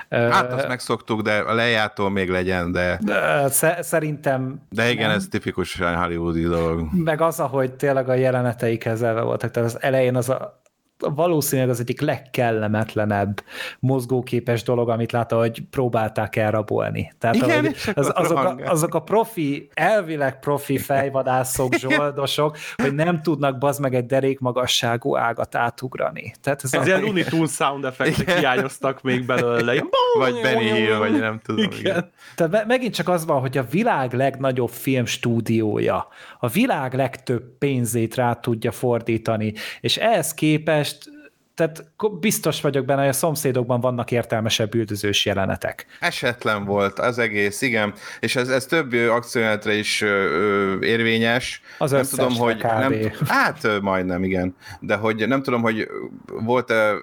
Hát 0.09 0.53
azt 0.53 0.67
megszoktuk, 0.67 1.21
de 1.21 1.37
a 1.37 1.53
lejától 1.53 2.09
még 2.09 2.29
legyen, 2.29 2.71
de... 2.71 2.99
de 3.01 3.49
szerintem... 3.81 4.61
De 4.69 4.89
igen, 4.89 5.07
nem. 5.07 5.17
ez 5.17 5.27
tipikus 5.27 5.79
hollywoodi 5.79 6.43
dolog. 6.43 6.87
Meg 6.91 7.21
az, 7.21 7.39
ahogy 7.39 7.73
tényleg 7.73 8.09
a 8.09 8.13
jelenetei 8.13 8.77
kezelve 8.77 9.21
voltak, 9.21 9.51
tehát 9.51 9.69
az 9.69 9.81
elején 9.81 10.15
az 10.15 10.29
a, 10.29 10.61
valószínűleg 10.99 11.69
az 11.69 11.79
egyik 11.79 12.01
legkellemetlenebb 12.01 13.43
mozgóképes 13.79 14.63
dolog, 14.63 14.89
amit 14.89 15.11
lát, 15.11 15.31
hogy 15.31 15.63
próbálták 15.69 16.35
elrabolni. 16.35 17.13
Tehát 17.19 17.35
Igen, 17.35 17.49
ahogy, 17.49 17.75
az, 17.93 18.11
azok, 18.15 18.37
a, 18.37 18.55
azok 18.65 18.95
a 18.95 18.99
profi, 18.99 19.69
elvileg 19.73 20.39
profi 20.39 20.77
fejvadászok, 20.77 21.73
zsoldosok, 21.73 22.57
hogy 22.75 22.93
nem 22.93 23.21
tudnak 23.21 23.57
bazd 23.57 23.81
meg 23.81 23.95
egy 23.95 24.05
derék 24.05 24.39
magasságú 24.39 25.15
ágat 25.15 25.55
átugrani. 25.55 26.33
Tehát 26.41 26.63
ez, 26.63 26.73
ez 26.73 26.87
ilyen 26.87 27.01
Looney 27.01 27.23
Tunes 27.23 27.51
sound 27.51 27.85
effektek 27.85 28.37
hiányoztak 28.37 29.01
még 29.01 29.25
belőle. 29.25 29.83
vagy 30.17 30.41
Benny 30.41 30.73
Hill, 30.73 30.97
vagy 30.97 31.19
nem 31.19 31.39
tudom. 31.43 31.63
Igen. 31.63 31.79
igen. 31.79 32.11
Tehát 32.35 32.67
megint 32.67 32.93
csak 32.93 33.09
az 33.09 33.25
van, 33.25 33.39
hogy 33.39 33.57
a 33.57 33.65
világ 33.69 34.13
legnagyobb 34.13 34.69
filmstúdiója, 34.69 36.07
a 36.39 36.47
világ 36.47 36.93
legtöbb 36.93 37.57
pénzét 37.57 38.15
rá 38.15 38.33
tudja 38.33 38.71
fordítani, 38.71 39.53
és 39.81 39.97
ehhez 39.97 40.33
képest 40.33 40.86
képest 40.87 41.15
tehát 41.57 41.91
biztos 42.19 42.61
vagyok 42.61 42.85
benne, 42.85 42.99
hogy 42.99 43.09
a 43.09 43.13
szomszédokban 43.13 43.79
vannak 43.79 44.11
értelmesebb 44.11 44.75
üldözős 44.75 45.25
jelenetek. 45.25 45.85
Esetlen 45.99 46.65
volt 46.65 46.99
az 46.99 47.17
egész, 47.17 47.61
igen, 47.61 47.93
és 48.19 48.35
ez, 48.35 48.49
ez 48.49 48.65
több 48.65 48.93
akciójelenetre 48.93 49.73
is 49.73 50.01
ö, 50.01 50.81
érvényes. 50.81 51.61
Az 51.77 51.91
nem 51.91 52.03
tudom, 52.03 52.35
hogy 52.35 52.57
nem, 52.63 52.93
Hát 53.27 53.81
majdnem, 53.81 54.23
igen. 54.23 54.55
De 54.79 54.95
hogy 54.95 55.27
nem 55.27 55.43
tudom, 55.43 55.61
hogy 55.61 55.87
volt-e 56.25 56.93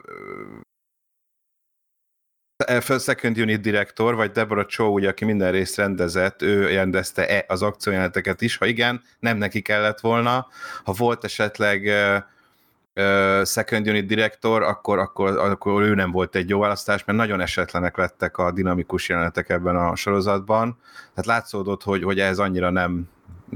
Second 2.98 3.38
Unit 3.38 3.60
direktor, 3.60 4.14
vagy 4.14 4.30
Deborah 4.30 4.66
Chow, 4.66 4.92
ugye, 4.92 5.08
aki 5.08 5.24
minden 5.24 5.52
részt 5.52 5.76
rendezett, 5.76 6.42
ő 6.42 6.66
rendezte 6.66 7.28
-e 7.28 7.44
az 7.48 7.62
akciójeleneteket 7.62 8.40
is, 8.40 8.56
ha 8.56 8.66
igen, 8.66 9.02
nem 9.18 9.36
neki 9.36 9.62
kellett 9.62 10.00
volna. 10.00 10.46
Ha 10.84 10.92
volt 10.92 11.24
esetleg 11.24 11.90
second 13.42 13.88
unit 13.88 14.06
direktor, 14.06 14.62
akkor, 14.62 14.98
akkor, 14.98 15.38
akkor 15.38 15.82
ő 15.82 15.94
nem 15.94 16.10
volt 16.10 16.36
egy 16.36 16.48
jó 16.48 16.58
választás, 16.58 17.04
mert 17.04 17.18
nagyon 17.18 17.40
esetlenek 17.40 17.96
lettek 17.96 18.38
a 18.38 18.52
dinamikus 18.52 19.08
jelenetek 19.08 19.48
ebben 19.48 19.76
a 19.76 19.96
sorozatban. 19.96 20.78
Tehát 21.14 21.26
látszódott, 21.26 21.82
hogy, 21.82 22.02
hogy 22.02 22.20
ez 22.20 22.38
annyira 22.38 22.70
nem, 22.70 23.08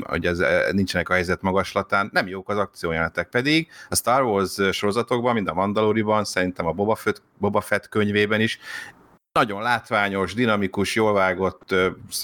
hogy 0.03 0.27
ez 0.27 0.42
nincsenek 0.70 1.09
a 1.09 1.12
helyzet 1.12 1.42
magaslatán, 1.42 2.09
nem 2.12 2.29
jók 2.29 2.48
az 2.48 2.59
akciójelenetek, 2.59 3.29
pedig 3.29 3.68
a 3.88 3.96
Star 3.96 4.22
Wars 4.22 4.59
sorozatokban, 4.72 5.35
mind 5.35 5.48
a 5.48 5.55
Mandaloriban, 5.55 6.24
szerintem 6.24 6.66
a 6.66 6.72
Boba 6.72 6.94
Fett, 6.94 7.22
Boba 7.38 7.61
Fett 7.61 7.88
könyvében 7.88 8.40
is 8.40 8.59
nagyon 9.38 9.62
látványos, 9.62 10.35
dinamikus, 10.35 10.94
jól 10.94 11.12
vágott, 11.12 11.74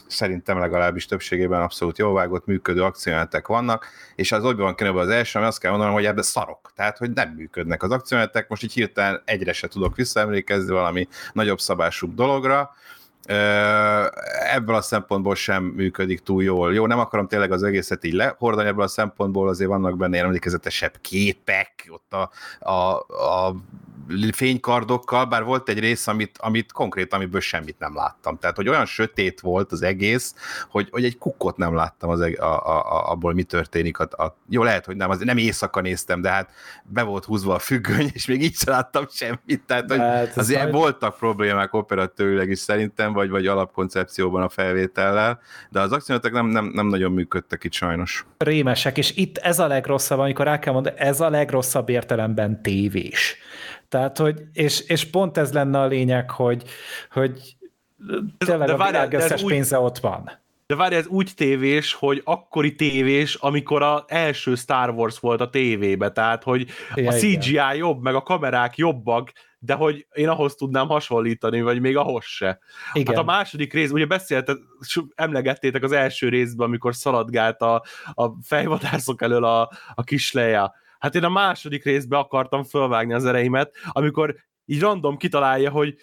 szerintem 0.07 0.59
legalábbis 0.59 1.07
többségében 1.07 1.61
abszolút 1.61 1.99
jól 1.99 2.13
vágott, 2.13 2.47
működő 2.47 2.83
akciójelentek 2.83 3.47
vannak, 3.47 3.87
és 4.15 4.33
az 4.33 4.45
Obi-Wan 4.45 4.75
Kenobi 4.75 4.99
az 4.99 5.09
első, 5.09 5.39
ami 5.39 5.49
azt 5.49 5.61
kell 5.61 5.71
mondanom, 5.71 5.95
hogy 5.95 6.05
ebben 6.05 6.23
szarok, 6.23 6.73
tehát 6.75 6.99
hogy 6.99 7.11
nem 7.11 7.29
működnek 7.29 7.83
az 7.83 7.91
akciójelentek, 7.91 8.49
most 8.49 8.63
így 8.63 8.73
hirtelen 8.73 9.23
egyre 9.25 9.53
se 9.53 9.69
tudok 9.69 9.97
visszaemlékezni 9.97 10.73
valami 10.73 11.09
nagyobb 11.33 11.61
szabású 11.61 12.15
dologra, 12.15 12.75
ebből 14.53 14.75
a 14.75 14.81
szempontból 14.81 15.35
sem 15.35 15.65
működik 15.65 16.23
túl 16.23 16.43
jól. 16.43 16.75
Jó, 16.75 16.87
nem 16.87 16.99
akarom 16.99 17.27
tényleg 17.27 17.53
az 17.53 17.63
egészet 17.63 18.05
így 18.05 18.13
lehordani, 18.13 18.69
ebből 18.69 18.85
a 18.85 18.89
szempontból 18.89 19.49
azért 19.49 19.71
vannak 19.71 19.97
benne 19.97 20.15
ilyen 20.15 20.27
emlékezetesebb 20.27 20.95
képek, 21.01 21.89
ott 21.89 22.13
a, 22.13 22.31
a, 22.71 22.95
a 23.09 23.55
fénykardokkal, 24.33 25.25
bár 25.25 25.45
volt 25.45 25.69
egy 25.69 25.79
rész, 25.79 26.07
amit, 26.07 26.39
amit 26.39 26.73
konkrét, 26.73 27.13
amiből 27.13 27.41
semmit 27.41 27.79
nem 27.79 27.95
láttam. 27.95 28.39
Tehát, 28.39 28.57
hogy 28.57 28.69
olyan 28.69 28.87
sötét 28.87 29.41
volt 29.41 29.73
az 29.73 29.83
egész, 29.83 30.35
hogy, 30.69 30.89
hogy 30.91 31.05
egy 31.05 31.19
kukkot 31.19 31.57
nem 31.57 31.75
láttam 31.75 32.11
az, 32.11 32.21
a, 32.21 32.27
a, 32.39 32.67
a, 32.67 33.11
abból, 33.11 33.33
mi 33.33 33.43
történik. 33.43 33.99
A, 33.99 34.09
a, 34.23 34.37
jó, 34.49 34.63
lehet, 34.63 34.85
hogy 34.85 34.97
nem, 34.97 35.11
az, 35.11 35.19
nem 35.19 35.37
éjszaka 35.37 35.81
néztem, 35.81 36.21
de 36.21 36.29
hát 36.29 36.51
be 36.85 37.03
volt 37.03 37.25
húzva 37.25 37.55
a 37.55 37.59
függöny, 37.59 38.11
és 38.13 38.27
még 38.27 38.43
így 38.43 38.57
sem 38.57 38.75
láttam 38.75 39.07
semmit. 39.11 39.63
Tehát, 39.67 39.91
hogy 39.91 39.99
hát, 39.99 40.37
azért 40.37 40.63
majd... 40.63 40.75
voltak 40.75 41.17
problémák 41.17 41.75
operatőrileg 41.75 42.51
is 42.51 42.59
szerintem, 42.59 43.13
vagy, 43.13 43.31
vagy 43.31 43.47
alapkoncepcióban 43.47 44.43
a 44.43 44.49
felvétellel, 44.49 45.41
de 45.71 45.81
az 45.81 45.93
akciótok 45.93 46.33
nem, 46.33 46.47
nem, 46.47 46.71
nem 46.75 46.87
nagyon 46.87 47.13
működtek 47.13 47.65
itt 47.65 47.73
sajnos. 47.73 48.27
Rémesek, 48.39 48.99
és 48.99 49.17
itt 49.17 49.39
ez 49.39 49.59
a 49.59 49.67
legrosszabb, 49.67 50.19
amikor 50.19 50.49
el 50.49 50.59
kell 50.59 50.73
mondani, 50.73 50.97
ez 50.99 51.21
a 51.21 51.31
legrosszabb 51.31 51.89
értelemben 51.89 52.63
tévés. 52.63 53.37
Tehát, 53.95 54.19
hogy, 54.19 54.43
és, 54.53 54.81
és 54.81 55.05
pont 55.05 55.37
ez 55.37 55.53
lenne 55.53 55.81
a 55.81 55.87
lényeg, 55.87 56.31
hogy, 56.31 56.65
hogy 57.11 57.57
tényleg 58.39 58.67
de 58.67 58.73
a 58.73 58.77
várjál, 58.77 59.09
világ 59.09 59.25
összes 59.25 59.43
úgy, 59.43 59.53
pénze 59.53 59.79
ott 59.79 59.99
van. 59.99 60.31
De 60.67 60.75
várj, 60.75 60.95
ez 60.95 61.07
úgy 61.07 61.33
tévés, 61.37 61.93
hogy 61.93 62.21
akkori 62.25 62.75
tévés, 62.75 63.35
amikor 63.35 63.83
az 63.83 64.03
első 64.07 64.55
Star 64.55 64.91
Wars 64.91 65.19
volt 65.19 65.41
a 65.41 65.51
tévébe, 65.51 66.11
tehát, 66.11 66.43
hogy 66.43 66.67
ja, 66.95 67.11
a 67.11 67.13
CGI 67.13 67.51
igen. 67.51 67.77
jobb, 67.77 68.03
meg 68.03 68.15
a 68.15 68.23
kamerák 68.23 68.77
jobbak, 68.77 69.33
de 69.59 69.75
hogy 69.75 70.07
én 70.13 70.29
ahhoz 70.29 70.55
tudnám 70.55 70.87
hasonlítani, 70.87 71.63
vagy 71.63 71.81
még 71.81 71.97
ahhoz 71.97 72.25
se. 72.25 72.59
Igen. 72.93 73.15
Hát 73.15 73.23
a 73.23 73.27
második 73.27 73.73
rész, 73.73 73.91
ugye 73.91 74.07
beszéltet, 74.07 74.59
emlegettétek 75.15 75.83
az 75.83 75.93
első 75.93 76.29
részben, 76.29 76.67
amikor 76.67 76.95
szaladgált 76.95 77.61
a, 77.61 77.83
a 78.15 78.29
fejvadászok 78.43 79.23
elől 79.23 79.45
a, 79.45 79.71
a 79.95 80.03
kisleja. 80.03 80.75
Hát 81.05 81.15
én 81.15 81.25
a 81.25 81.29
második 81.29 81.85
részbe 81.85 82.17
akartam 82.17 82.65
fölvágni 82.65 83.13
az 83.13 83.25
ereimet, 83.25 83.75
amikor 83.89 84.35
így 84.65 84.81
random 84.81 85.17
kitalálja, 85.17 85.71
hogy 85.71 85.95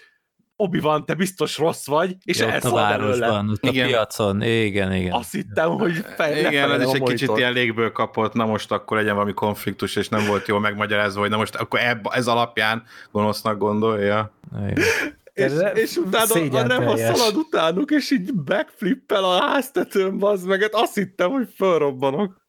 obi 0.56 0.80
van, 0.80 1.06
te 1.06 1.14
biztos 1.14 1.58
rossz 1.58 1.88
vagy, 1.88 2.16
és 2.24 2.40
Jó, 2.40 2.48
elszól 2.48 2.72
a 2.72 2.76
városban, 2.76 3.50
ott 3.50 3.66
igen. 3.66 3.86
a 3.86 3.88
piacon, 3.88 4.42
igen, 4.42 4.94
igen. 4.94 5.12
Azt 5.12 5.32
hittem, 5.32 5.70
hogy 5.70 6.06
fel, 6.16 6.38
Igen, 6.38 6.72
ez 6.72 6.88
is 6.88 6.94
egy 6.94 7.04
kicsit 7.04 7.32
ilyen 7.36 7.54
légből 7.54 7.92
kapott, 7.92 8.34
na 8.34 8.46
most 8.46 8.72
akkor 8.72 8.98
legyen 8.98 9.14
valami 9.14 9.34
konfliktus, 9.34 9.96
és 9.96 10.10
nem 10.10 10.26
volt 10.26 10.48
jól 10.48 10.60
megmagyarázva, 10.60 11.20
hogy 11.20 11.30
na 11.30 11.38
most 11.38 11.56
akkor 11.56 11.80
ebb, 11.80 12.06
ez 12.12 12.28
alapján 12.28 12.84
gonosznak 13.12 13.58
gondolja. 13.58 14.34
Igen. 14.70 14.86
És, 15.34 15.52
és 15.74 15.98
utána 15.98 16.92
a 16.92 16.98
szalad 16.98 17.36
utánuk, 17.36 17.92
és 17.92 18.12
így 18.12 18.34
backflippel 18.34 19.24
a 19.24 19.42
háztetőn, 19.42 20.18
bazd 20.18 20.48
meg, 20.48 20.62
hát 20.62 20.74
azt 20.74 20.96
hittem, 20.96 21.32
hogy 21.32 21.48
fölrobbanok. 21.56 22.41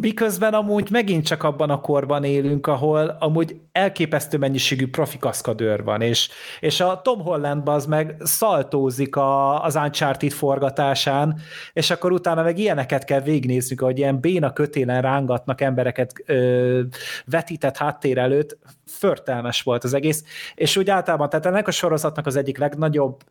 Miközben 0.00 0.54
amúgy 0.54 0.90
megint 0.90 1.26
csak 1.26 1.42
abban 1.42 1.70
a 1.70 1.80
korban 1.80 2.24
élünk, 2.24 2.66
ahol 2.66 3.16
amúgy 3.20 3.60
elképesztő 3.72 4.38
mennyiségű 4.38 4.90
profi 4.90 5.18
kaszkadőr 5.18 5.84
van, 5.84 6.00
és, 6.00 6.28
és 6.60 6.80
a 6.80 7.00
Tom 7.02 7.20
Holland 7.20 7.68
az 7.68 7.86
meg 7.86 8.16
szaltózik 8.20 9.16
a, 9.16 9.64
az 9.64 9.74
Uncharted 9.74 10.30
forgatásán, 10.30 11.40
és 11.72 11.90
akkor 11.90 12.12
utána 12.12 12.42
meg 12.42 12.58
ilyeneket 12.58 13.04
kell 13.04 13.20
végignéznünk, 13.20 13.80
hogy 13.80 13.98
ilyen 13.98 14.20
béna 14.20 14.52
kötélen 14.52 15.02
rángatnak 15.02 15.60
embereket 15.60 16.12
ö, 16.26 16.80
vetített 17.24 17.76
háttér 17.76 18.18
előtt, 18.18 18.58
förtelmes 18.86 19.62
volt 19.62 19.84
az 19.84 19.94
egész, 19.94 20.24
és 20.54 20.76
úgy 20.76 20.90
általában, 20.90 21.28
tehát 21.28 21.46
ennek 21.46 21.68
a 21.68 21.70
sorozatnak 21.70 22.26
az 22.26 22.36
egyik 22.36 22.58
legnagyobb 22.58 23.22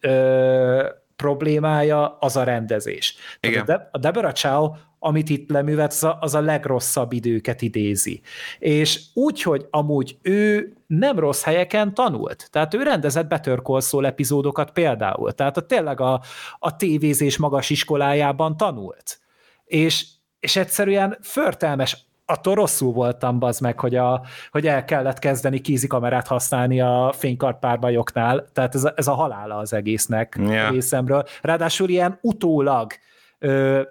ö, 0.00 0.88
problémája 1.22 2.16
az 2.20 2.36
a 2.36 2.42
rendezés. 2.42 3.16
Igen. 3.40 3.64
Tehát 3.64 3.80
a, 3.80 3.82
De- 3.82 3.88
a 3.92 3.98
Deborah 3.98 4.32
Chow 4.32 4.70
amit 4.98 5.28
itt 5.28 5.50
leművet, 5.50 5.92
az 5.92 6.04
a, 6.04 6.18
az 6.20 6.34
a 6.34 6.40
legrosszabb 6.40 7.12
időket 7.12 7.62
idézi. 7.62 8.20
És 8.58 9.00
úgy, 9.14 9.42
hogy 9.42 9.66
amúgy 9.70 10.18
ő 10.22 10.72
nem 10.86 11.18
rossz 11.18 11.42
helyeken 11.42 11.94
tanult. 11.94 12.48
Tehát 12.50 12.74
ő 12.74 12.82
rendezett 12.82 13.28
Better 13.28 13.62
Call 13.62 13.80
Saul 13.80 14.06
epizódokat 14.06 14.70
például. 14.70 15.32
Tehát 15.32 15.56
a, 15.56 15.60
tényleg 15.60 16.00
a, 16.00 16.20
a 16.58 16.76
tévézés 16.76 17.36
magas 17.36 17.70
iskolájában 17.70 18.56
tanult. 18.56 19.20
És, 19.64 20.06
és 20.40 20.56
egyszerűen 20.56 21.18
förtelmes 21.20 22.06
attól 22.30 22.54
rosszul 22.54 22.92
voltam, 22.92 23.42
az 23.42 23.58
meg, 23.58 23.80
hogy, 23.80 23.94
a, 23.94 24.22
hogy 24.50 24.66
el 24.66 24.84
kellett 24.84 25.18
kezdeni 25.18 25.60
kézikamerát 25.60 26.26
használni 26.26 26.80
a 26.80 27.12
fénykartpárbajoknál, 27.16 28.48
tehát 28.52 28.74
ez 28.74 28.84
a, 28.84 28.92
ez 28.96 29.06
a 29.06 29.14
halála 29.14 29.56
az 29.56 29.72
egésznek 29.72 30.36
yeah. 30.40 30.70
részemről. 30.70 31.24
Ráadásul 31.42 31.88
ilyen 31.88 32.18
utólag 32.22 32.92
ö, 33.38 33.82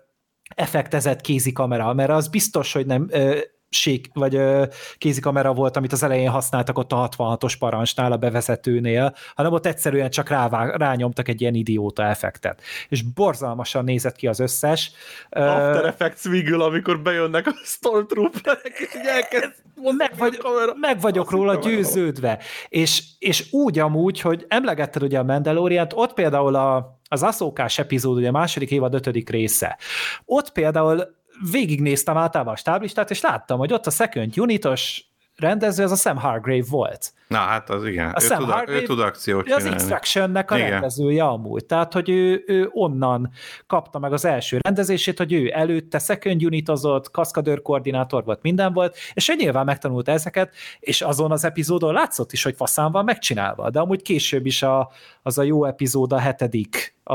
effektezett 0.55 1.21
kézikamera, 1.21 1.93
mert 1.93 2.09
az 2.09 2.27
biztos, 2.27 2.73
hogy 2.73 2.85
nem 2.85 3.07
ö, 3.09 3.37
sék, 3.69 4.09
vagy 4.13 4.35
ö, 4.35 4.65
kézikamera 4.97 5.53
volt, 5.53 5.77
amit 5.77 5.91
az 5.91 6.03
elején 6.03 6.29
használtak 6.29 6.77
ott 6.77 6.91
a 6.91 7.09
66-os 7.09 7.53
parancsnál, 7.59 8.11
a 8.11 8.17
bevezetőnél, 8.17 9.15
hanem 9.35 9.51
ott 9.51 9.65
egyszerűen 9.65 10.09
csak 10.09 10.29
rává, 10.29 10.75
rányomtak 10.75 11.27
egy 11.27 11.41
ilyen 11.41 11.53
idióta 11.53 12.03
effektet. 12.03 12.61
És 12.89 13.01
borzalmasan 13.01 13.83
nézett 13.83 14.15
ki 14.15 14.27
az 14.27 14.39
összes. 14.39 14.91
After 15.29 15.81
uh, 15.81 15.87
Effects 15.87 16.23
végül, 16.23 16.61
amikor 16.61 16.99
bejönnek 16.99 17.47
a 17.47 17.53
Stormtrooperek, 17.63 18.77
és 18.79 18.93
elkezd 18.93 19.65
meg, 19.81 20.13
vagy, 20.17 20.39
meg 20.75 20.99
vagyok 21.01 21.31
róla 21.31 21.55
győződve. 21.55 22.39
És, 22.69 23.03
és 23.19 23.53
úgy 23.53 23.79
amúgy, 23.79 24.21
hogy 24.21 24.45
emlegetted 24.47 25.03
ugye 25.03 25.19
a 25.19 25.23
Mandalorian-t, 25.23 25.93
ott 25.95 26.13
például 26.13 26.55
a, 26.55 26.99
az 27.09 27.23
Aszókás 27.23 27.79
epizód, 27.79 28.17
ugye 28.17 28.27
a 28.27 28.31
második 28.31 28.71
évad 28.71 28.93
ötödik 28.93 29.29
része. 29.29 29.77
Ott 30.25 30.51
például 30.51 31.15
végignéztem 31.51 32.17
általában 32.17 32.53
a 32.53 32.57
stáblistát, 32.57 33.09
és 33.09 33.21
láttam, 33.21 33.57
hogy 33.57 33.73
ott 33.73 33.85
a 33.85 33.91
Second 33.91 34.39
Unitos 34.39 35.07
rendező, 35.37 35.83
az 35.83 35.91
a 35.91 35.95
Sam 35.95 36.17
Hargrave 36.17 36.65
volt. 36.69 37.13
Na 37.27 37.37
hát 37.37 37.69
az 37.69 37.85
igen, 37.85 38.09
a 38.09 38.21
ő, 38.21 38.25
Sam 38.25 38.37
tud, 38.37 38.49
Hargrave, 38.49 38.79
ő 38.79 38.83
tud 38.83 38.99
akciót 38.99 39.43
csinálni. 39.43 39.67
Az 39.67 39.73
Extraction-nek 39.73 40.51
a 40.51 40.57
igen. 40.57 40.69
rendezője 40.69 41.23
amúgy, 41.23 41.65
tehát 41.65 41.93
hogy 41.93 42.09
ő, 42.09 42.43
ő 42.47 42.69
onnan 42.71 43.29
kapta 43.67 43.99
meg 43.99 44.13
az 44.13 44.25
első 44.25 44.57
rendezését, 44.61 45.17
hogy 45.17 45.33
ő 45.33 45.51
előtte 45.53 45.99
second 45.99 46.43
unitozott, 46.43 47.11
kaszkadőr 47.11 47.61
koordinátor 47.61 48.23
volt, 48.23 48.41
minden 48.41 48.73
volt, 48.73 48.97
és 49.13 49.29
ő 49.29 49.33
nyilván 49.35 49.65
megtanulta 49.65 50.11
ezeket, 50.11 50.55
és 50.79 51.01
azon 51.01 51.31
az 51.31 51.43
epizódon 51.43 51.93
látszott 51.93 52.31
is, 52.31 52.43
hogy 52.43 52.55
faszán 52.55 52.91
van 52.91 53.03
megcsinálva, 53.03 53.69
de 53.69 53.79
amúgy 53.79 54.01
később 54.01 54.45
is 54.45 54.63
a, 54.63 54.91
az 55.21 55.37
a 55.37 55.43
jó 55.43 55.65
epizód, 55.65 56.13
a 56.13 56.17
hetedik, 56.17 56.95
a, 57.03 57.13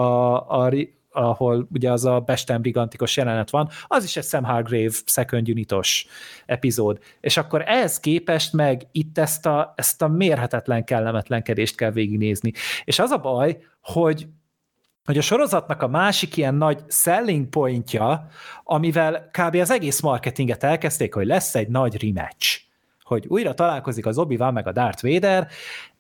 a 0.59 0.73
ahol 1.13 1.69
ugye 1.73 1.93
az 1.93 2.05
a 2.05 2.21
Besten 2.21 2.61
Brigantikos 2.61 3.17
jelenet 3.17 3.51
van, 3.51 3.69
az 3.87 4.05
is 4.05 4.17
egy 4.17 4.25
Sam 4.25 4.45
Hargrave 4.45 4.95
second 5.05 5.49
unitos 5.49 6.07
epizód. 6.47 6.99
És 7.21 7.37
akkor 7.37 7.63
ehhez 7.67 8.01
képest 8.01 8.53
meg 8.53 8.87
itt 8.93 9.19
ezt 9.19 9.47
a, 9.47 9.73
ezt 9.77 10.03
a 10.03 10.09
mérhetetlen 10.09 10.85
kellemetlenkedést 10.85 11.77
kell 11.77 11.91
végignézni. 11.91 12.53
És 12.85 12.99
az 12.99 13.11
a 13.11 13.19
baj, 13.19 13.59
hogy 13.81 14.27
hogy 15.05 15.19
a 15.19 15.23
sorozatnak 15.23 15.83
a 15.83 15.89
másik 15.89 16.37
ilyen 16.37 16.55
nagy 16.55 16.85
selling 16.89 17.49
pointja, 17.49 18.29
amivel 18.65 19.31
kb. 19.31 19.55
az 19.55 19.71
egész 19.71 20.01
marketinget 20.01 20.65
elkezdték, 20.65 21.15
hogy 21.15 21.27
lesz 21.27 21.55
egy 21.55 21.69
nagy 21.69 22.03
rematch, 22.03 22.61
hogy 23.03 23.27
újra 23.29 23.55
találkozik 23.55 24.07
az 24.07 24.19
obi 24.19 24.37
meg 24.37 24.67
a 24.67 24.73
Darth 24.73 25.03
Vader, 25.03 25.49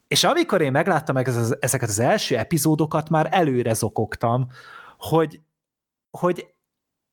és 0.08 0.24
amikor 0.24 0.60
én 0.60 0.72
megláttam 0.72 1.14
meg 1.14 1.28
ezeket 1.60 1.88
az 1.88 1.98
első 1.98 2.36
epizódokat, 2.36 3.08
már 3.08 3.28
előre 3.30 3.74
zokogtam, 3.74 4.48
hogy, 5.08 5.40
hogy 6.18 6.46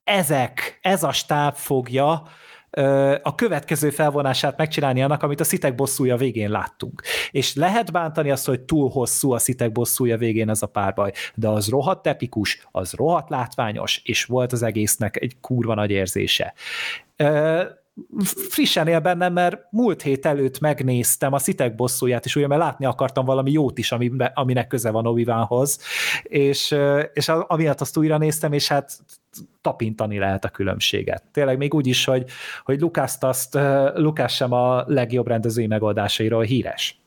ezek, 0.04 0.80
ez 0.82 1.04
a 1.04 1.12
stáb 1.12 1.56
fogja 1.56 2.24
a 3.22 3.36
következő 3.36 3.90
felvonását 3.90 4.58
megcsinálni 4.58 5.04
annak, 5.04 5.24
amit 5.24 5.40
a 5.40 5.44
szitek 5.44 5.76
bosszúja 5.76 6.18
végén 6.18 6.50
láttunk. 6.50 7.02
És 7.32 7.56
lehet 7.56 7.92
bántani 7.92 8.32
azt, 8.32 8.46
hogy 8.46 8.62
túl 8.62 8.90
hosszú 8.90 9.32
a 9.32 9.38
szitek 9.38 9.72
bosszúja 9.72 10.18
végén 10.18 10.50
ez 10.50 10.62
a 10.62 10.68
párbaj, 10.68 11.12
de 11.36 11.48
az 11.48 11.70
rohadt 11.70 12.08
epikus, 12.08 12.68
az 12.72 12.94
rohadt 12.94 13.30
látványos, 13.30 14.02
és 14.04 14.26
volt 14.26 14.52
az 14.52 14.64
egésznek 14.64 15.22
egy 15.22 15.40
kurva 15.40 15.74
nagy 15.74 15.92
érzése 15.92 16.54
frissen 18.50 18.88
él 18.88 19.00
bennem, 19.00 19.34
mert 19.34 19.58
múlt 19.72 20.02
hét 20.02 20.26
előtt 20.26 20.60
megnéztem 20.60 21.34
a 21.34 21.40
Szitek 21.40 21.76
bosszúját, 21.76 22.26
és 22.26 22.36
ugye 22.36 22.48
mert 22.48 22.62
látni 22.62 22.86
akartam 22.86 23.26
valami 23.26 23.52
jót 23.52 23.78
is, 23.78 23.92
ami, 23.92 24.12
aminek 24.34 24.68
köze 24.68 24.92
van 24.92 25.06
obi 25.06 25.26
és, 26.24 26.76
és 27.14 27.28
amiatt 27.28 27.82
azt 27.82 27.98
újra 27.98 28.18
néztem, 28.18 28.54
és 28.54 28.68
hát 28.68 29.00
tapintani 29.62 30.18
lehet 30.18 30.46
a 30.46 30.50
különbséget. 30.50 31.24
Tényleg 31.32 31.58
még 31.58 31.74
úgy 31.74 31.88
is, 31.88 32.06
hogy, 32.06 32.26
hogy 32.64 32.80
Lukászt 32.80 33.24
azt, 33.24 33.58
Lukás 33.94 34.36
sem 34.36 34.52
a 34.52 34.84
legjobb 34.88 35.28
rendezői 35.28 35.68
megoldásairól 35.68 36.44
híres. 36.44 36.99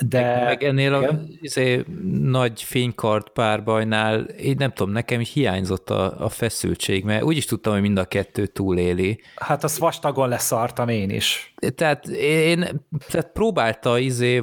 De 0.00 0.20
meg, 0.20 0.44
meg 0.44 0.62
ennél 0.62 0.94
igen? 0.94 1.14
a 1.14 1.20
izé, 1.40 1.84
nagy 2.22 2.62
fénykart 2.62 3.28
párbajnál, 3.28 4.20
én 4.20 4.54
nem 4.58 4.72
tudom, 4.72 4.92
nekem 4.92 5.20
hiányzott 5.20 5.90
a, 5.90 6.24
a 6.24 6.28
feszültség, 6.28 7.04
mert 7.04 7.22
úgy 7.22 7.36
is 7.36 7.44
tudtam, 7.44 7.72
hogy 7.72 7.82
mind 7.82 7.98
a 7.98 8.04
kettő 8.04 8.46
túléli. 8.46 9.20
Hát 9.36 9.64
az 9.64 9.78
vastagon 9.78 10.28
leszartam 10.28 10.88
én 10.88 11.10
is. 11.10 11.54
Tehát 11.74 12.06
én 12.08 12.86
tehát 13.08 13.30
próbálta 13.32 13.98
izé, 13.98 14.42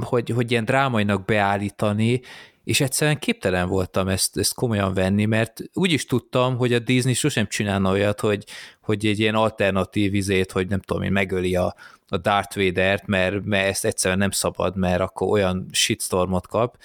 hogy, 0.00 0.30
hogy 0.30 0.50
ilyen 0.50 0.64
drámainak 0.64 1.24
beállítani, 1.24 2.20
és 2.64 2.80
egyszerűen 2.80 3.18
képtelen 3.18 3.68
voltam 3.68 4.08
ezt, 4.08 4.36
ezt 4.36 4.54
komolyan 4.54 4.94
venni, 4.94 5.24
mert 5.24 5.60
úgy 5.72 5.92
is 5.92 6.06
tudtam, 6.06 6.56
hogy 6.56 6.72
a 6.72 6.78
Disney 6.78 7.14
sosem 7.14 7.46
csinálna 7.46 7.90
olyat, 7.90 8.20
hogy, 8.20 8.44
hogy 8.80 9.06
egy 9.06 9.18
ilyen 9.18 9.34
alternatív 9.34 10.14
izét, 10.14 10.52
hogy 10.52 10.68
nem 10.68 10.80
tudom 10.80 11.02
én, 11.02 11.12
megöli 11.12 11.56
a, 11.56 11.74
a 12.10 12.18
Darth 12.18 12.56
Vader-t, 12.56 13.06
mert, 13.06 13.44
mert 13.44 13.68
ezt 13.68 13.84
egyszerűen 13.84 14.18
nem 14.18 14.30
szabad, 14.30 14.76
mert 14.76 15.00
akkor 15.00 15.28
olyan 15.28 15.68
shitstormot 15.72 16.46
kap, 16.46 16.76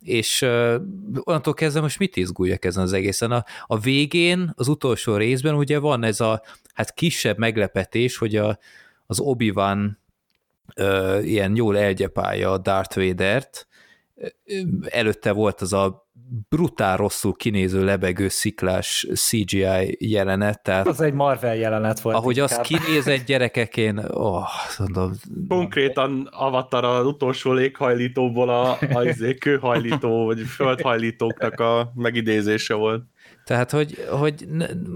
és 0.00 0.42
uh, 0.42 0.74
onnantól 1.20 1.54
kezdve 1.54 1.80
most 1.80 1.98
mit 1.98 2.16
izguljak 2.16 2.64
ezen 2.64 2.82
az 2.82 2.92
egészen? 2.92 3.30
A, 3.30 3.44
a 3.66 3.78
végén, 3.78 4.52
az 4.56 4.68
utolsó 4.68 5.16
részben 5.16 5.54
ugye 5.54 5.78
van 5.78 6.04
ez 6.04 6.20
a 6.20 6.42
hát 6.74 6.94
kisebb 6.94 7.38
meglepetés, 7.38 8.16
hogy 8.16 8.36
a, 8.36 8.58
az 9.06 9.20
Obi-Wan 9.20 9.98
uh, 10.76 11.20
ilyen 11.22 11.56
jól 11.56 11.78
elgyepálja 11.78 12.52
a 12.52 12.58
Darth 12.58 12.96
Vader-t, 12.96 13.66
előtte 14.84 15.32
volt 15.32 15.60
az 15.60 15.72
a 15.72 16.01
brutál 16.48 16.96
rosszul 16.96 17.32
kinéző 17.36 17.84
lebegő 17.84 18.28
sziklás 18.28 19.06
CGI 19.14 19.96
jelenet. 19.98 20.62
Tehát 20.62 20.86
az 20.86 21.00
egy 21.00 21.12
Marvel 21.12 21.56
jelenet 21.56 22.00
volt. 22.00 22.16
Ahogy 22.16 22.36
inkább. 22.36 22.60
az 22.60 22.66
kinézett 22.66 23.24
gyerekek, 23.24 23.76
én 23.76 23.98
oh, 23.98 24.48
mondom, 24.78 25.12
Konkrétan 25.48 26.28
Avatar 26.30 26.84
az 26.84 27.06
utolsó 27.06 27.52
léghajlítóból 27.52 28.48
a, 28.48 28.78
a 28.92 29.02
izé, 29.04 29.34
kőhajlító, 29.34 30.24
vagy 30.24 30.40
földhajlítóknak 30.40 31.60
a 31.60 31.92
megidézése 31.94 32.74
volt. 32.74 33.02
Tehát, 33.44 33.70
hogy, 33.70 34.04
hogy 34.10 34.46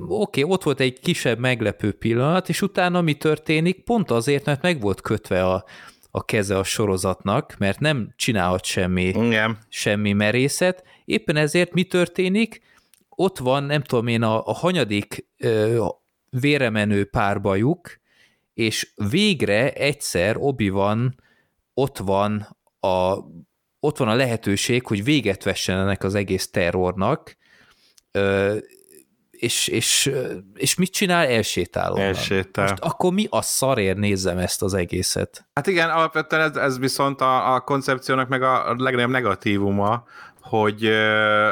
oké, 0.09 0.41
okay, 0.41 0.53
ott 0.53 0.63
volt 0.63 0.81
egy 0.81 1.01
kisebb 1.01 1.39
meglepő 1.39 1.93
pillanat, 1.93 2.49
és 2.49 2.63
utána 2.63 3.01
mi 3.01 3.15
történik? 3.15 3.85
Pont 3.85 4.11
azért, 4.11 4.45
mert 4.45 4.63
meg 4.63 4.81
volt 4.81 5.01
kötve 5.01 5.45
a, 5.45 5.65
a 6.11 6.25
keze 6.25 6.59
a 6.59 6.65
sorozatnak, 6.65 7.55
mert 7.59 7.81
nem 7.81 8.13
csinálhat 8.17 8.65
semmi, 8.65 9.05
Igen. 9.05 9.59
semmi 9.69 10.13
merészet. 10.13 10.85
Éppen 11.07 11.37
ezért 11.37 11.73
mi 11.73 11.85
történik? 11.85 12.61
Ott 13.09 13.39
van, 13.39 13.65
nem 13.65 13.83
tudom 13.83 14.07
én, 14.07 14.23
a, 14.23 14.47
a 14.47 14.53
hanyadik 14.53 15.27
ö, 15.39 15.85
véremenő 16.31 17.05
párbajuk, 17.05 18.01
és 18.55 18.93
végre 19.11 19.73
egyszer 19.73 20.37
obi 20.39 20.69
van, 20.69 21.21
ott 21.75 21.99
van 21.99 22.57
a 22.81 23.17
ott 23.81 23.99
van 23.99 24.09
a 24.09 24.15
lehetőség, 24.15 24.87
hogy 24.87 25.05
véget 25.05 25.45
vessen 25.45 25.79
ennek 25.79 26.05
az 26.05 26.15
egész 26.15 26.51
terrornak, 26.51 27.37
ö, 28.11 28.57
és, 29.31 29.69
és, 29.69 30.13
és 30.55 30.75
mit 30.75 30.93
csinál? 30.93 31.27
Elsétál 31.27 31.99
Elsétál. 31.99 32.69
Most 32.69 32.83
akkor 32.83 33.13
mi 33.13 33.27
a 33.31 33.43
szarér 33.43 33.97
nézzem 33.97 34.39
ezt 34.39 34.63
az 34.63 34.75
egészet? 34.75 35.47
Hát 35.55 35.67
igen, 35.67 35.91
alapvetően 35.91 36.43
ez, 36.51 36.57
ez 36.57 36.79
viszont 36.79 37.21
a, 37.21 37.55
a 37.55 37.61
koncepciónak 37.61 38.29
meg 38.29 38.43
a 38.43 38.75
legnagyobb 38.79 39.11
negatívuma, 39.11 40.05
hogy, 40.49 40.91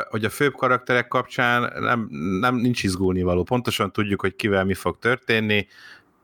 hogy 0.08 0.24
a 0.24 0.30
főbb 0.30 0.52
karakterek 0.52 1.08
kapcsán 1.08 1.72
nem, 1.80 2.08
nem 2.40 2.54
nincs 2.54 2.82
izgulni 2.82 3.22
való. 3.22 3.42
Pontosan 3.42 3.92
tudjuk, 3.92 4.20
hogy 4.20 4.36
kivel 4.36 4.64
mi 4.64 4.74
fog 4.74 4.98
történni, 4.98 5.66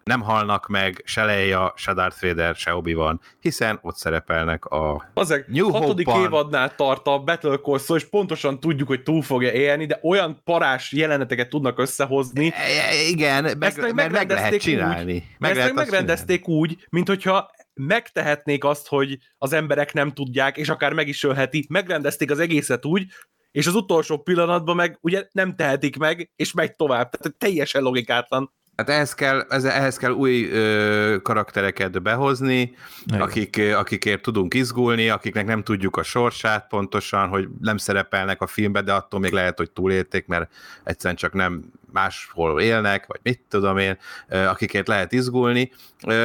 nem 0.04 0.20
halnak 0.20 0.68
meg 0.68 1.02
se 1.04 1.24
Leia, 1.24 1.72
se 1.76 1.94
Darth 1.94 2.22
Vader, 2.22 2.54
se 2.54 2.74
obi 2.74 2.94
van, 2.94 3.20
hiszen 3.40 3.78
ott 3.82 3.96
szerepelnek 3.96 4.64
a 4.64 5.10
Azek, 5.14 5.46
New 5.46 5.70
hatodik 5.70 6.06
Hope-ban. 6.06 6.26
évadnál 6.26 6.74
tart 6.74 7.06
a 7.06 7.18
Battle 7.18 7.56
Course, 7.56 7.94
és 7.94 8.04
pontosan 8.04 8.60
tudjuk, 8.60 8.88
hogy 8.88 9.02
túl 9.02 9.22
fogja 9.22 9.52
élni, 9.52 9.86
de 9.86 9.98
olyan 10.02 10.40
parás 10.44 10.92
jeleneteket 10.92 11.48
tudnak 11.48 11.78
összehozni. 11.78 12.46
E, 12.46 12.88
e, 12.88 13.08
igen, 13.08 13.42
meg, 13.42 13.56
meg, 13.58 13.94
meg, 13.94 14.10
meg 14.10 14.30
lehet 14.30 14.56
csinálni. 14.56 15.14
Úgy, 15.14 15.22
meg 15.38 15.54
lehet 15.54 15.70
ezt 15.70 15.78
megrendezték 15.78 16.44
csinálni. 16.44 16.62
úgy, 16.62 16.86
mint 16.90 17.08
hogyha 17.08 17.50
megtehetnék 17.86 18.64
azt, 18.64 18.88
hogy 18.88 19.18
az 19.38 19.52
emberek 19.52 19.92
nem 19.92 20.12
tudják, 20.12 20.56
és 20.56 20.68
akár 20.68 20.92
meg 20.92 21.08
is 21.08 21.24
ölheti. 21.24 21.66
Megrendezték 21.68 22.30
az 22.30 22.38
egészet 22.38 22.84
úgy, 22.84 23.06
és 23.50 23.66
az 23.66 23.74
utolsó 23.74 24.18
pillanatban 24.18 24.76
meg 24.76 24.98
ugye 25.00 25.28
nem 25.32 25.56
tehetik 25.56 25.96
meg, 25.96 26.30
és 26.36 26.52
megy 26.52 26.76
tovább. 26.76 27.10
Tehát 27.10 27.38
teljesen 27.38 27.82
logikátlan. 27.82 28.52
Hát 28.76 28.88
ehhez 28.88 29.14
kell, 29.14 29.40
ehhez 29.50 29.96
kell 29.96 30.10
új 30.10 30.50
ö, 30.50 31.16
karaktereket 31.22 32.02
behozni, 32.02 32.74
akik, 33.18 33.60
akikért 33.74 34.22
tudunk 34.22 34.54
izgulni, 34.54 35.08
akiknek 35.08 35.46
nem 35.46 35.62
tudjuk 35.62 35.96
a 35.96 36.02
sorsát 36.02 36.68
pontosan, 36.68 37.28
hogy 37.28 37.48
nem 37.60 37.76
szerepelnek 37.76 38.40
a 38.42 38.46
filmbe, 38.46 38.82
de 38.82 38.92
attól 38.92 39.20
még 39.20 39.32
lehet, 39.32 39.58
hogy 39.58 39.70
túlélték, 39.70 40.26
mert 40.26 40.52
egyszerűen 40.84 41.16
csak 41.16 41.32
nem 41.32 41.72
máshol 41.92 42.60
élnek, 42.60 43.06
vagy 43.06 43.20
mit 43.22 43.40
tudom 43.48 43.78
én, 43.78 43.98
akikért 44.28 44.88
lehet 44.88 45.12
izgulni, 45.12 45.72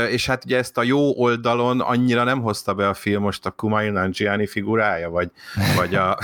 és 0.10 0.26
hát 0.26 0.46
ugye 0.46 0.58
ezt 0.58 0.78
a 0.78 0.84
jó 0.84 1.14
oldalon 1.18 1.80
annyira 1.80 2.24
nem 2.24 2.42
hozta 2.42 2.74
be 2.74 2.88
a 2.88 2.94
film 2.94 3.22
most 3.22 3.46
a 3.46 3.52
Kumail 3.52 3.92
Nanjiani 3.92 4.48
figurája, 4.48 5.10
vagy, 5.10 5.32
vagy 5.76 5.96
a... 5.96 6.18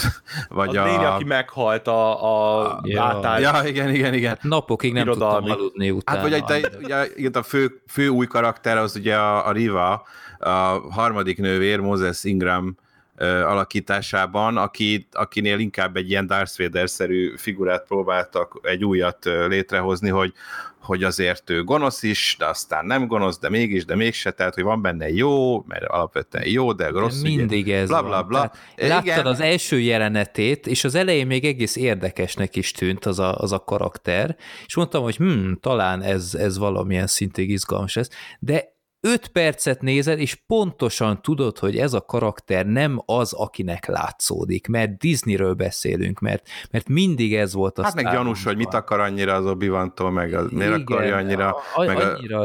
Vagy 0.50 0.78
a, 0.78 0.82
a 0.82 0.86
néni, 0.86 1.06
aki 1.06 1.24
meghalt 1.24 1.88
a, 1.88 2.24
a, 2.24 2.62
a 2.62 2.82
ja. 2.84 3.38
ja, 3.40 3.62
igen, 3.66 3.94
igen, 3.94 4.14
igen. 4.14 4.30
Hát 4.30 4.44
napokig 4.44 4.94
nem 4.94 5.04
Irodalmi. 5.04 5.48
tudtam 5.48 5.60
aludni 5.60 5.92
utána. 5.92 6.20
Hát 6.20 6.30
vagy 6.30 6.62
a, 6.64 6.78
ugye, 6.78 7.08
ugye 7.18 7.30
a 7.34 7.44
fő, 7.44 7.82
fő 7.88 8.08
új 8.08 8.26
karakter 8.26 8.78
az 8.78 8.96
ugye 8.96 9.16
a, 9.16 9.48
a 9.48 9.52
Riva, 9.52 10.06
a 10.40 10.80
harmadik 10.92 11.38
nővér, 11.38 11.80
Moses 11.80 12.24
Ingram, 12.24 12.76
alakításában, 13.22 14.58
aki, 14.58 15.08
akinél 15.12 15.60
inkább 15.60 15.96
egy 15.96 16.10
ilyen 16.10 16.28
Darth 16.28 16.60
Vader-szerű 16.60 17.34
figurát 17.38 17.86
próbáltak 17.88 18.60
egy 18.64 18.86
újat 18.86 19.26
létrehozni, 19.26 20.10
hogy, 20.10 20.34
hogy 20.82 21.04
azért 21.04 21.50
ő 21.50 21.64
gonosz 21.64 22.04
is, 22.04 22.36
de 22.40 22.46
aztán 22.46 22.86
nem 22.86 23.08
gonosz, 23.08 23.40
de 23.40 23.50
mégis, 23.50 23.86
de 23.86 23.96
mégse, 23.96 24.32
tehát 24.32 24.54
hogy 24.54 24.64
van 24.64 24.82
benne 24.82 25.10
jó, 25.10 25.64
mert 25.68 25.84
alapvetően 25.84 26.48
jó, 26.48 26.74
de 26.74 26.88
rossz. 26.88 27.22
De 27.22 27.30
mindig 27.30 27.64
ugye, 27.64 27.78
ez 27.78 27.88
bla, 27.88 28.04
bla, 28.04 28.24
bla. 28.24 28.52
Láttad 28.76 29.06
Igen. 29.06 29.26
az 29.26 29.40
első 29.40 29.80
jelenetét, 29.80 30.68
és 30.68 30.84
az 30.84 30.96
elején 30.96 31.28
még 31.28 31.46
egész 31.46 31.76
érdekesnek 31.76 32.56
is 32.56 32.72
tűnt 32.72 33.06
az 33.06 33.20
a, 33.20 33.38
az 33.38 33.52
a 33.52 33.64
karakter, 33.64 34.36
és 34.66 34.76
mondtam, 34.76 35.04
hogy 35.04 35.16
hm, 35.16 35.52
talán 35.60 36.02
ez, 36.02 36.36
ez 36.36 36.58
valamilyen 36.58 37.08
szintig 37.08 37.50
izgalmas 37.50 37.96
lesz, 37.96 38.10
de 38.40 38.80
öt 39.02 39.28
percet 39.28 39.82
nézed, 39.82 40.20
és 40.20 40.36
pontosan 40.48 41.22
tudod, 41.22 41.58
hogy 41.58 41.78
ez 41.78 41.94
a 41.94 42.02
karakter 42.02 42.66
nem 42.66 43.02
az, 43.06 43.34
akinek 43.34 43.86
látszódik, 43.86 44.68
mert 44.68 44.98
Disneyről 44.98 45.54
beszélünk, 45.54 46.20
mert, 46.20 46.48
mert 46.72 46.88
mindig 46.88 47.36
ez 47.36 47.54
volt 47.54 47.80
a 47.80 47.84
Hát 47.84 47.96
meg 47.96 48.12
gyanús, 48.12 48.44
hogy 48.44 48.58
mit 48.58 48.74
akar 48.74 49.00
annyira 49.00 49.34
az 49.34 49.46
obi 49.46 49.72
meg 50.12 50.34
az, 50.34 50.52
miért 50.52 50.74
akarja 50.74 51.16
annyira... 51.16 51.56
A, 51.76 51.86
meg 51.86 51.98
a, 51.98 52.14
annyira 52.14 52.40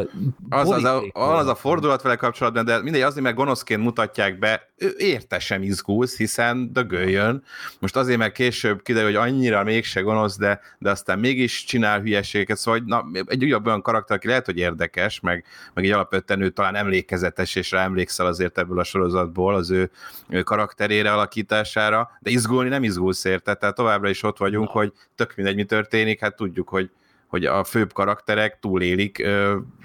az, 0.48 0.70
az, 0.70 0.84
a, 0.84 1.02
az 1.12 1.46
a 1.46 1.54
fordulat 1.54 2.02
vele 2.02 2.16
kapcsolatban, 2.16 2.64
de 2.64 2.82
mindegy, 2.82 3.02
azért, 3.02 3.24
mert 3.24 3.36
gonoszként 3.36 3.82
mutatják 3.82 4.38
be, 4.38 4.74
ő 4.78 4.94
érte 4.98 5.38
sem 5.38 5.62
izgulsz, 5.62 6.16
hiszen 6.16 6.72
dögöljön. 6.72 7.42
Most 7.78 7.96
azért, 7.96 8.18
mert 8.18 8.32
később 8.32 8.82
kiderül, 8.82 9.06
hogy 9.08 9.28
annyira 9.28 9.62
mégse 9.62 10.00
gonosz, 10.00 10.38
de, 10.38 10.60
de 10.78 10.90
aztán 10.90 11.18
mégis 11.18 11.64
csinál 11.64 12.00
hülyeségeket, 12.00 12.56
szóval 12.56 12.82
na, 12.86 13.06
egy 13.26 13.44
újabb 13.44 13.66
olyan 13.66 13.82
karakter, 13.82 14.16
aki 14.16 14.26
lehet, 14.26 14.44
hogy 14.44 14.58
érdekes, 14.58 15.20
meg, 15.20 15.44
meg 15.74 15.84
egy 15.84 15.90
alapvetően 15.90 16.40
ő 16.40 16.50
talán 16.50 16.74
emlékezetes, 16.74 17.54
és 17.54 17.70
rá 17.70 17.84
emlékszel 17.84 18.26
azért 18.26 18.58
ebből 18.58 18.78
a 18.78 18.84
sorozatból 18.84 19.54
az 19.54 19.70
ő, 19.70 19.90
ő 20.28 20.42
karakterére, 20.42 21.12
alakítására, 21.12 22.10
de 22.20 22.30
izgulni 22.30 22.68
nem 22.68 22.82
izgulsz 22.82 23.24
érte, 23.24 23.54
tehát 23.54 23.74
továbbra 23.74 24.08
is 24.08 24.22
ott 24.22 24.38
vagyunk, 24.38 24.66
no. 24.66 24.80
hogy 24.80 24.92
tök 25.14 25.36
mindegy, 25.36 25.54
mi 25.54 25.64
történik, 25.64 26.20
hát 26.20 26.36
tudjuk, 26.36 26.68
hogy 26.68 26.90
hogy 27.36 27.44
a 27.44 27.64
főbb 27.64 27.92
karakterek 27.92 28.58
túlélik, 28.58 29.26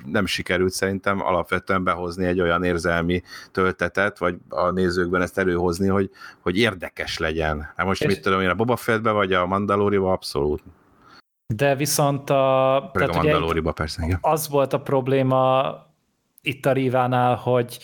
nem 0.06 0.26
sikerült 0.26 0.72
szerintem 0.72 1.22
alapvetően 1.22 1.84
behozni 1.84 2.26
egy 2.26 2.42
olyan 2.42 2.64
érzelmi 2.64 3.22
töltetet, 3.52 4.18
vagy 4.18 4.36
a 4.50 4.70
nézőkben 4.70 5.22
ezt 5.22 5.38
előhozni, 5.38 5.88
hogy, 5.88 6.10
hogy 6.40 6.58
érdekes 6.58 7.18
legyen. 7.18 7.72
Hát 7.76 7.86
most 7.86 8.02
és... 8.02 8.08
mit 8.08 8.22
tudom 8.22 8.42
én, 8.42 8.50
a 8.50 8.54
Boba 8.54 8.76
Fettbe, 8.76 9.12
vagy 9.12 9.34
a 9.34 9.46
Mandaloriba 9.46 10.12
abszolút. 10.12 10.64
De 11.48 11.76
viszont 11.76 12.30
a... 12.30 12.90
tehát 12.94 13.10
a 13.10 13.16
Mandaloriba 13.16 13.72
persze, 13.72 14.06
igen. 14.06 14.18
Az 14.22 14.50
volt 14.50 14.74
a 14.74 14.82
probléma 14.82 15.76
itt 16.42 16.66
a 16.66 16.72
Rivánál, 16.72 17.36
hogy 17.36 17.80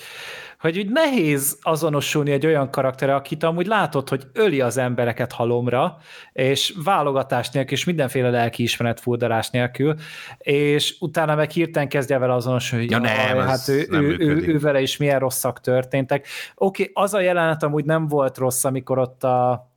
hogy 0.59 0.77
úgy 0.77 0.89
nehéz 0.89 1.57
azonosulni 1.61 2.31
egy 2.31 2.45
olyan 2.45 2.71
karaktere, 2.71 3.15
akit 3.15 3.43
amúgy 3.43 3.65
látod, 3.65 4.09
hogy 4.09 4.23
öli 4.33 4.61
az 4.61 4.77
embereket 4.77 5.31
halomra, 5.31 5.97
és 6.33 6.73
válogatás 6.83 7.49
nélkül, 7.49 7.73
és 7.73 7.83
mindenféle 7.83 8.29
lelkiismeret 8.29 8.99
furdarás 8.99 9.49
nélkül, 9.49 9.95
és 10.37 10.95
utána 10.99 11.35
meg 11.35 11.49
hirtelen 11.49 11.89
kezdje 11.89 12.17
vele 12.17 12.33
azonosulni, 12.33 12.83
hogy 12.83 12.93
ja, 12.93 12.99
nem, 12.99 13.47
hát 13.47 13.67
ő, 13.67 13.85
nem 13.89 14.03
ő, 14.03 14.15
ő, 14.19 14.47
ő, 14.47 14.59
vele 14.59 14.81
is 14.81 14.97
milyen 14.97 15.19
rosszak 15.19 15.61
történtek. 15.61 16.27
Oké, 16.55 16.81
okay, 16.81 17.03
az 17.03 17.13
a 17.13 17.19
jelenet 17.19 17.63
amúgy 17.63 17.85
nem 17.85 18.07
volt 18.07 18.37
rossz, 18.37 18.63
amikor 18.63 18.97
ott 18.97 19.23
a 19.23 19.67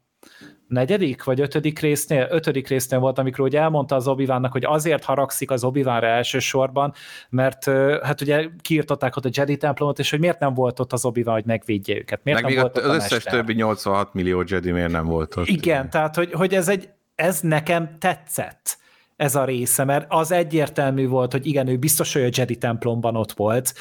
negyedik 0.70 1.24
vagy 1.24 1.40
ötödik 1.40 1.78
résznél, 1.78 2.26
ötödik 2.30 2.68
résznél 2.68 2.98
volt, 2.98 3.18
amikor 3.18 3.44
ugye 3.44 3.60
elmondta 3.60 3.94
az 3.94 4.08
obi 4.08 4.26
hogy 4.26 4.64
azért 4.64 5.04
haragszik 5.04 5.50
az 5.50 5.64
obi 5.64 5.82
elsősorban, 5.84 6.92
mert 7.30 7.64
hát 8.02 8.20
ugye 8.20 8.48
kiirtották 8.60 9.16
ott 9.16 9.24
a 9.24 9.30
Jedi 9.32 9.56
templomot, 9.56 9.98
és 9.98 10.10
hogy 10.10 10.20
miért 10.20 10.38
nem 10.38 10.54
volt 10.54 10.80
ott 10.80 10.92
az 10.92 11.04
obi 11.04 11.22
hogy 11.22 11.44
megvédje 11.44 11.96
őket. 11.96 12.20
Miért 12.24 12.42
Meg 12.42 12.52
nem 12.52 12.62
volt 12.62 12.76
ott 12.76 12.84
az 12.84 12.94
összes 12.94 13.10
mester? 13.10 13.32
többi 13.32 13.52
86 13.52 14.14
millió 14.14 14.44
Jedi 14.46 14.70
miért 14.70 14.90
nem 14.90 15.04
volt 15.04 15.36
ott. 15.36 15.46
Igen, 15.46 15.90
tehát 15.90 16.16
hogy, 16.16 16.32
hogy 16.32 16.54
ez, 16.54 16.68
egy, 16.68 16.88
ez 17.14 17.40
nekem 17.40 17.96
tetszett 17.98 18.78
ez 19.16 19.34
a 19.34 19.44
része, 19.44 19.84
mert 19.84 20.06
az 20.08 20.32
egyértelmű 20.32 21.08
volt, 21.08 21.32
hogy 21.32 21.46
igen, 21.46 21.66
ő 21.66 21.76
biztos, 21.76 22.12
hogy 22.12 22.22
a 22.22 22.28
Jedi 22.32 22.56
templomban 22.56 23.16
ott 23.16 23.32
volt, 23.32 23.74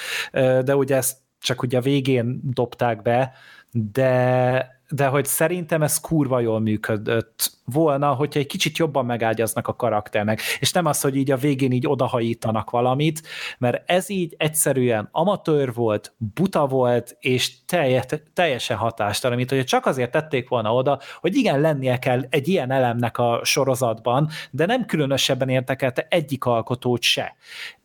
de 0.64 0.76
ugye 0.76 0.96
ezt 0.96 1.18
csak 1.42 1.62
ugye 1.62 1.78
a 1.78 1.82
végén 1.82 2.42
dobták 2.44 3.02
be, 3.02 3.34
de 3.72 4.79
de 4.90 5.08
hogy 5.08 5.26
szerintem 5.26 5.82
ez 5.82 6.00
kurva 6.00 6.40
jól 6.40 6.60
működött 6.60 7.52
volna, 7.66 8.14
hogyha 8.14 8.40
egy 8.40 8.48
kicsit 8.48 8.78
jobban 8.78 9.06
megágyaznak 9.06 9.68
a 9.68 9.76
karakternek, 9.76 10.42
és 10.60 10.72
nem 10.72 10.86
az, 10.86 11.02
hogy 11.02 11.16
így 11.16 11.32
a 11.32 11.38
végén 11.38 11.72
így 11.72 11.88
odahajítanak 11.88 12.70
valamit, 12.70 13.22
mert 13.58 13.90
ez 13.90 14.10
így 14.10 14.36
egyszerűen 14.38 15.10
amatőr 15.12 15.74
volt, 15.74 16.14
buta 16.18 16.68
volt, 16.68 17.18
és 17.20 17.66
teljes, 17.66 18.04
teljesen 18.34 18.78
hatástalan, 18.78 19.38
mint 19.38 19.50
hogy 19.50 19.64
csak 19.64 19.86
azért 19.86 20.12
tették 20.12 20.50
volna 20.50 20.74
oda, 20.74 21.00
hogy 21.20 21.36
igen, 21.36 21.62
lennie 21.62 21.98
kell 21.98 22.22
egy 22.30 22.48
ilyen 22.48 22.72
elemnek 22.72 23.18
a 23.18 23.40
sorozatban, 23.44 24.30
de 24.52 24.66
nem 24.66 24.86
különösebben 24.86 25.50
értekelte 25.50 26.08
egyik 26.10 26.46
alkotót 26.46 27.02
se. 27.02 27.36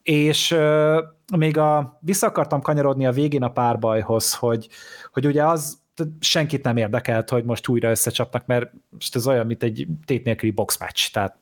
És 0.03 0.53
euh, 0.53 1.03
még 1.37 1.59
a, 1.59 1.99
vissza 2.01 2.27
akartam 2.27 2.61
kanyarodni 2.61 3.07
a 3.07 3.13
végén 3.13 3.43
a 3.43 3.49
párbajhoz, 3.49 4.35
hogy, 4.35 4.69
hogy 5.13 5.27
ugye 5.27 5.45
az 5.45 5.84
senkit 6.21 6.63
nem 6.63 6.77
érdekelt, 6.77 7.31
hogy 7.31 7.45
most 7.45 7.69
újra 7.69 7.91
összecsapnak, 7.91 8.47
mert 8.47 8.71
most 8.91 9.17
ez 9.17 9.27
olyan, 9.27 9.47
mint 9.47 9.63
egy 9.63 9.87
tét 10.05 10.25
nélküli 10.25 10.53
boxmatch, 10.53 11.13
tehát 11.13 11.37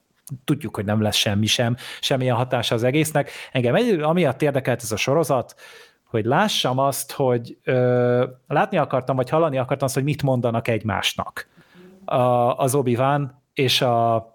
tudjuk, 0.45 0.75
hogy 0.75 0.85
nem 0.85 1.03
lesz 1.03 1.17
semmi 1.17 1.47
sem, 1.47 1.77
semmilyen 2.01 2.37
hatása 2.37 2.75
az 2.75 2.83
egésznek. 2.83 3.31
Engem 3.53 3.75
egy, 3.75 4.01
amiatt 4.01 4.43
érdekelt 4.43 4.83
ez 4.83 4.93
a 4.93 4.97
sorozat, 4.97 5.55
hogy 6.05 6.25
lássam 6.25 6.79
azt, 6.79 7.13
hogy 7.13 7.59
ö, 7.65 8.27
látni 8.49 8.77
akartam, 8.77 9.17
vagy 9.17 9.29
hallani 9.29 9.59
akartam 9.59 9.87
azt, 9.87 9.95
hogy 9.95 10.05
mit 10.05 10.23
mondanak 10.23 10.69
egymásnak 10.69 11.49
a, 12.05 12.57
az 12.57 12.75
obi 12.75 12.99
és 13.55 13.81
a 13.81 14.27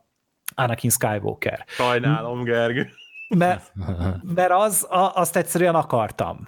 Anakin 0.55 0.89
Skywalker. 0.89 1.65
Sajnálom, 1.67 2.43
Gerg. 2.43 2.87
Mert, 3.35 3.71
mert 4.35 4.51
az, 4.51 4.87
a, 4.89 5.11
azt 5.15 5.35
egyszerűen 5.35 5.75
akartam. 5.75 6.43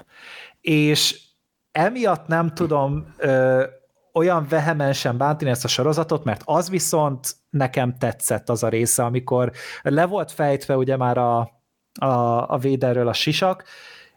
És 0.62 1.20
emiatt 1.72 2.28
nem 2.28 2.54
tudom 2.54 3.14
ö, 3.18 3.64
olyan 4.14 4.46
vehemensen 4.50 5.18
bántani 5.18 5.50
ezt 5.50 5.64
a 5.64 5.68
sorozatot, 5.68 6.24
mert 6.24 6.42
az 6.46 6.70
viszont 6.70 7.36
nekem 7.50 7.98
tetszett 7.98 8.50
az 8.50 8.64
a 8.64 8.70
része, 8.70 9.04
amikor 9.04 9.52
le 9.82 10.06
volt 10.06 10.32
fejtve 10.32 10.78
ugye 10.78 10.98
már 10.98 11.18
a, 11.18 11.40
a, 12.00 12.46
a 12.54 12.58
véderről 12.58 13.08
a 13.08 13.14
sisak, 13.14 13.64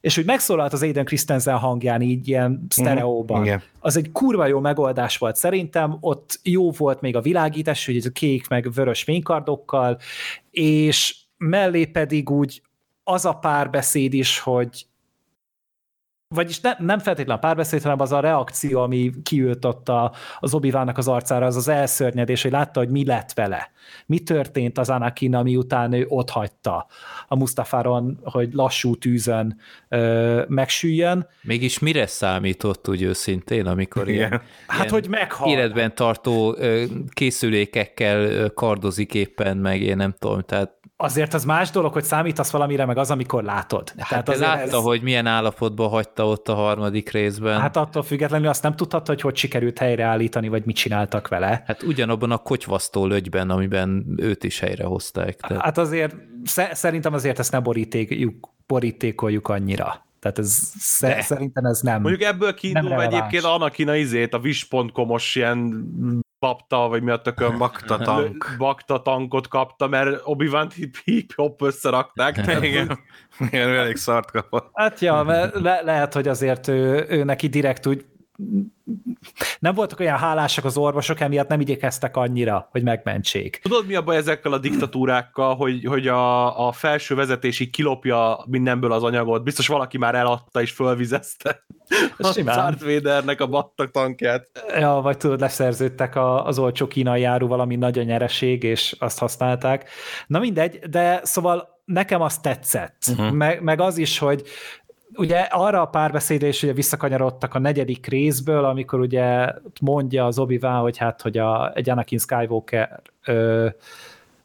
és 0.00 0.18
úgy 0.18 0.24
megszólalt 0.24 0.72
az 0.72 0.82
Aiden 0.82 1.04
Christensen 1.04 1.58
hangján 1.58 2.00
így 2.00 2.28
ilyen 2.28 2.66
sztereóban. 2.68 3.40
Mm, 3.40 3.44
igen. 3.44 3.62
Az 3.80 3.96
egy 3.96 4.12
kurva 4.12 4.46
jó 4.46 4.60
megoldás 4.60 5.18
volt 5.18 5.36
szerintem, 5.36 5.96
ott 6.00 6.40
jó 6.42 6.70
volt 6.70 7.00
még 7.00 7.16
a 7.16 7.20
világítás, 7.20 7.86
hogy 7.86 8.06
a 8.06 8.10
kék 8.10 8.48
meg 8.48 8.72
vörös 8.72 9.02
fénykardokkal, 9.02 9.98
és 10.50 11.16
mellé 11.36 11.84
pedig 11.84 12.30
úgy 12.30 12.62
az 13.04 13.24
a 13.24 13.32
párbeszéd 13.32 14.14
is, 14.14 14.38
hogy 14.38 14.86
vagyis 16.34 16.60
ne, 16.60 16.70
nem 16.78 16.98
feltétlenül 16.98 17.42
a 17.42 17.46
párbeszéd, 17.46 17.82
hanem 17.82 18.00
az 18.00 18.12
a 18.12 18.20
reakció, 18.20 18.80
ami 18.80 19.10
kiült 19.22 19.64
ott 19.64 19.88
a, 19.88 20.12
az 20.38 20.54
obi 20.54 20.70
az 20.70 21.08
arcára, 21.08 21.46
az 21.46 21.56
az 21.56 21.68
elszörnyedés, 21.68 22.42
hogy 22.42 22.50
látta, 22.50 22.80
hogy 22.80 22.88
mi 22.88 23.04
lett 23.04 23.32
vele. 23.32 23.70
Mi 24.06 24.18
történt 24.18 24.78
az 24.78 24.90
Anakin, 24.90 25.34
ami 25.34 25.56
után 25.56 25.92
ő 25.92 26.06
ott 26.08 26.30
hagyta 26.30 26.86
a 27.28 27.36
Mustafáron, 27.36 28.18
hogy 28.22 28.52
lassú 28.52 28.96
tűzön 28.96 29.58
ö, 29.88 30.42
megsüljön. 30.48 31.28
Mégis 31.42 31.78
mire 31.78 32.06
számított 32.06 32.88
úgy 32.88 33.02
őszintén, 33.02 33.66
amikor 33.66 34.08
Igen. 34.08 34.16
ilyen, 34.16 34.42
hát, 34.66 34.80
ilyen 34.80 34.92
hogy 34.92 35.08
meghal. 35.08 35.48
életben 35.48 35.94
tartó 35.94 36.54
ö, 36.58 36.84
készülékekkel 37.10 38.50
kardozik 38.54 39.14
éppen, 39.14 39.56
meg 39.56 39.80
én 39.80 39.96
nem 39.96 40.14
tudom, 40.18 40.40
tehát 40.40 40.81
azért 41.02 41.34
az 41.34 41.44
más 41.44 41.70
dolog, 41.70 41.92
hogy 41.92 42.04
számítasz 42.04 42.50
valamire, 42.50 42.84
meg 42.84 42.98
az, 42.98 43.10
amikor 43.10 43.42
látod. 43.42 43.92
Hát 43.96 44.24
Tehát 44.24 44.38
látta, 44.38 44.76
ez... 44.76 44.82
hogy 44.82 45.02
milyen 45.02 45.26
állapotban 45.26 45.88
hagyta 45.88 46.26
ott 46.26 46.48
a 46.48 46.54
harmadik 46.54 47.10
részben. 47.10 47.60
Hát 47.60 47.76
attól 47.76 48.02
függetlenül 48.02 48.48
azt 48.48 48.62
nem 48.62 48.76
tudhatta, 48.76 49.12
hogy 49.12 49.20
hogy 49.20 49.36
sikerült 49.36 49.78
helyreállítani, 49.78 50.48
vagy 50.48 50.64
mit 50.64 50.76
csináltak 50.76 51.28
vele. 51.28 51.62
Hát 51.66 51.82
ugyanabban 51.82 52.30
a 52.30 52.38
kocsvasztó 52.38 53.06
lögyben, 53.06 53.50
amiben 53.50 54.14
őt 54.16 54.44
is 54.44 54.60
helyrehozták. 54.60 55.40
Tehát... 55.40 55.62
Hát 55.62 55.78
azért, 55.78 56.14
szerintem 56.72 57.14
azért 57.14 57.38
ezt 57.38 57.52
ne 57.52 57.60
borítékoljuk, 57.60 58.48
borítékoljuk 58.66 59.48
annyira. 59.48 60.06
Tehát 60.20 60.38
ez 60.38 60.72
De. 61.00 61.22
szerintem 61.22 61.64
ez 61.64 61.80
nem 61.80 62.00
Mondjuk 62.00 62.22
ebből 62.22 62.54
kiindulva 62.54 63.02
egyébként 63.02 63.44
Anakina 63.44 63.96
izét, 63.96 64.34
a 64.34 64.38
wish.com-os 64.38 65.34
ilyen 65.34 65.86
kapta, 66.42 66.88
vagy 66.88 67.02
mi 67.02 67.10
a 67.10 67.16
tökön 67.20 67.58
Bakta 67.58 67.98
tank. 68.08 68.54
Bakta 68.58 69.02
tankot 69.02 69.48
kapta, 69.48 69.86
mert 69.88 70.20
Obi-Wan 70.24 70.70
hip-hop 71.04 71.62
összerakták. 71.62 72.36
Igen. 72.62 72.98
Igen, 73.38 73.68
elég 73.68 73.96
szart 73.96 74.30
kapott. 74.30 74.70
Hát 74.72 75.00
ja, 75.00 75.22
mert 75.22 75.60
le- 75.60 75.80
lehet, 75.82 76.14
hogy 76.14 76.28
azért 76.28 76.68
ő, 76.68 77.06
ő 77.08 77.24
neki 77.24 77.46
direkt 77.46 77.86
úgy 77.86 78.04
nem 79.58 79.74
voltak 79.74 80.00
olyan 80.00 80.18
hálásak 80.18 80.64
az 80.64 80.76
orvosok, 80.76 81.20
emiatt 81.20 81.48
nem 81.48 81.60
igyekeztek 81.60 82.16
annyira, 82.16 82.68
hogy 82.70 82.82
megmentsék. 82.82 83.60
Tudod, 83.62 83.86
mi 83.86 83.94
a 83.94 84.02
baj 84.02 84.16
ezekkel 84.16 84.52
a 84.52 84.58
diktatúrákkal, 84.58 85.54
hogy, 85.54 85.84
hogy 85.84 86.08
a, 86.08 86.66
a 86.66 86.72
felső 86.72 87.14
vezetés 87.14 87.60
így 87.60 87.70
kilopja 87.70 88.44
mindenből 88.46 88.92
az 88.92 89.02
anyagot, 89.02 89.44
biztos 89.44 89.66
valaki 89.66 89.98
már 89.98 90.14
eladta 90.14 90.60
és 90.60 90.70
fölvizezte 90.70 91.64
Simán. 92.32 92.58
a 92.58 92.62
Darth 92.62 92.84
Vadernek 92.84 93.40
a 93.40 93.46
battak 93.46 93.90
tankját. 93.90 94.48
Ja, 94.78 95.00
vagy 95.02 95.16
tudod, 95.16 95.40
leszerződtek 95.40 96.16
a, 96.16 96.46
az 96.46 96.58
olcsó 96.58 96.86
kínai 96.86 97.20
járu 97.20 97.46
valami 97.46 97.76
nagy 97.76 97.98
a 97.98 98.02
nyereség, 98.02 98.62
és 98.62 98.96
azt 98.98 99.18
használták. 99.18 99.90
Na 100.26 100.38
mindegy, 100.38 100.78
de 100.78 101.20
szóval 101.22 101.80
nekem 101.84 102.20
az 102.20 102.38
tetszett. 102.38 103.02
Uh-huh. 103.10 103.30
Meg, 103.30 103.62
meg 103.62 103.80
az 103.80 103.98
is, 103.98 104.18
hogy 104.18 104.42
ugye 105.14 105.38
arra 105.38 105.80
a 105.80 105.86
párbeszédre 105.86 106.48
is 106.48 106.62
ugye 106.62 106.72
visszakanyarodtak 106.72 107.54
a 107.54 107.58
negyedik 107.58 108.06
részből, 108.06 108.64
amikor 108.64 109.00
ugye 109.00 109.46
mondja 109.80 110.26
az 110.26 110.38
obi 110.38 110.58
hogy 110.58 110.96
hát, 110.96 111.22
hogy 111.22 111.38
a, 111.38 111.72
egy 111.74 111.90
Anakin 111.90 112.18
Skywalker 112.18 113.00
ö, 113.24 113.68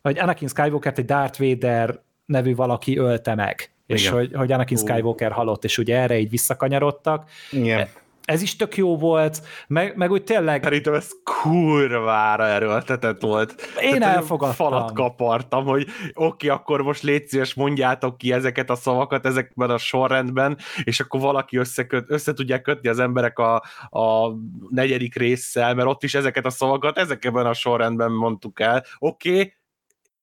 vagy 0.01 0.20
Anakin 0.20 0.47
Skywalker-t 0.47 0.97
egy 0.97 1.05
Darth 1.05 1.39
Vader 1.39 1.99
nevű 2.26 2.55
valaki 2.55 2.97
ölte 2.97 3.36
meg, 3.36 3.72
Igen. 3.86 4.01
és 4.01 4.09
hogy, 4.09 4.32
hogy 4.34 4.51
Anakin 4.51 4.78
Skywalker 4.78 5.32
halott, 5.32 5.63
és 5.63 5.78
ugye 5.78 5.97
erre 5.97 6.20
így 6.20 6.30
visszakanyarodtak. 6.30 7.30
Igen 7.51 7.88
ez 8.28 8.41
is 8.41 8.55
tök 8.55 8.78
jó 8.78 8.97
volt, 8.97 9.41
meg, 9.67 9.95
meg 9.95 10.11
úgy 10.11 10.23
tényleg... 10.23 10.63
Szerintem 10.63 10.93
ez 10.93 11.09
kurvára 11.23 12.45
erőltetett 12.45 13.21
volt. 13.21 13.61
Én 13.82 13.99
Tehát 13.99 14.15
elfogadtam. 14.15 14.67
Falat 14.67 14.93
kapartam, 14.93 15.65
hogy 15.65 15.88
oké, 16.13 16.13
okay, 16.13 16.49
akkor 16.49 16.82
most 16.82 17.03
légy 17.03 17.28
szíves, 17.28 17.53
mondjátok 17.53 18.17
ki 18.17 18.34
ezeket 18.34 18.69
a 18.69 18.75
szavakat 18.75 19.25
ezekben 19.25 19.69
a 19.69 19.78
sorrendben, 19.78 20.57
és 20.84 20.99
akkor 20.99 21.19
valaki 21.19 21.57
összeköt, 21.57 22.05
össze 22.07 22.34
tudják 22.34 22.61
kötni 22.61 22.89
az 22.89 22.99
emberek 22.99 23.39
a, 23.39 23.55
a 23.89 24.32
negyedik 24.69 25.15
résszel, 25.15 25.73
mert 25.73 25.88
ott 25.88 26.03
is 26.03 26.15
ezeket 26.15 26.45
a 26.45 26.49
szavakat 26.49 26.97
ezekben 26.97 27.45
a 27.45 27.53
sorrendben 27.53 28.11
mondtuk 28.11 28.59
el. 28.59 28.84
Oké, 28.99 29.30
okay, 29.30 29.53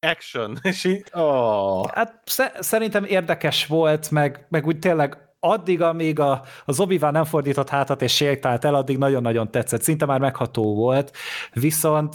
action. 0.01 0.59
És 0.63 0.85
így, 0.85 1.05
oh. 1.13 1.91
Hát 1.91 2.23
szerintem 2.59 3.05
érdekes 3.05 3.67
volt, 3.67 4.11
meg, 4.11 4.47
meg 4.49 4.67
úgy 4.67 4.79
tényleg 4.79 5.24
addig, 5.45 5.83
amíg 5.83 6.19
a, 6.19 6.43
az 6.65 6.81
obi 6.81 6.99
nem 6.99 7.25
fordított 7.25 7.69
hátat 7.69 8.03
és 8.03 8.15
sétált 8.15 8.65
el, 8.65 8.75
addig 8.75 8.99
nagyon-nagyon 8.99 9.51
tetszett. 9.51 9.83
Szinte 9.83 10.07
már 10.07 10.21
megható 10.21 10.75
volt, 10.75 11.13
viszont 11.53 12.15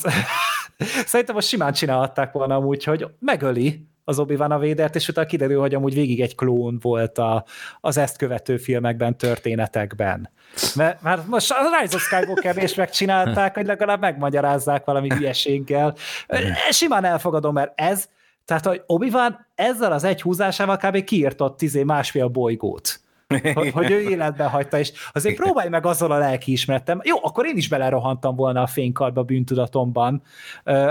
szerintem 1.11 1.35
most 1.35 1.47
simán 1.47 1.73
csinálhatták 1.73 2.31
volna 2.31 2.55
amúgy, 2.55 2.83
hogy 2.83 3.07
megöli 3.19 3.87
az 4.03 4.19
obi 4.19 4.35
a 4.35 4.57
védert, 4.57 4.95
és 4.95 5.07
utána 5.07 5.27
kiderül, 5.27 5.59
hogy 5.59 5.75
amúgy 5.75 5.93
végig 5.93 6.21
egy 6.21 6.35
klón 6.35 6.77
volt 6.81 7.17
a, 7.17 7.45
az 7.81 7.97
ezt 7.97 8.17
követő 8.17 8.57
filmekben, 8.57 9.17
történetekben. 9.17 10.29
Mert 10.75 11.01
már 11.01 11.19
most 11.27 11.51
a 11.51 11.55
Rise 11.79 11.95
of 11.95 12.01
skywalker 12.01 12.63
is 12.63 12.75
megcsinálták, 12.75 13.55
hogy 13.55 13.65
legalább 13.65 13.99
megmagyarázzák 13.99 14.85
valami 14.85 15.09
hülyeséggel. 15.09 15.95
Simán 16.69 17.03
elfogadom, 17.05 17.53
mert 17.53 17.71
ez, 17.75 18.09
tehát, 18.45 18.65
hogy 18.65 18.81
obi 18.85 19.11
ezzel 19.55 19.91
az 19.91 20.03
egy 20.03 20.21
húzásával 20.21 20.77
kb. 20.77 21.03
kiírtott 21.03 21.57
tizé 21.57 21.83
másfél 21.83 22.27
bolygót 22.27 22.99
hogy, 23.53 23.71
hogy 23.77 23.91
ő 23.91 24.01
életben 24.01 24.49
hagyta, 24.49 24.79
és 24.79 24.91
azért 25.11 25.35
próbálj 25.35 25.69
meg 25.69 25.85
azzal 25.85 26.11
a 26.11 26.17
lelkiismeretem. 26.17 27.01
Jó, 27.03 27.15
akkor 27.21 27.45
én 27.45 27.57
is 27.57 27.67
belerohantam 27.67 28.35
volna 28.35 28.61
a 28.61 28.67
fénykarba 28.67 29.23
bűntudatomban, 29.23 30.21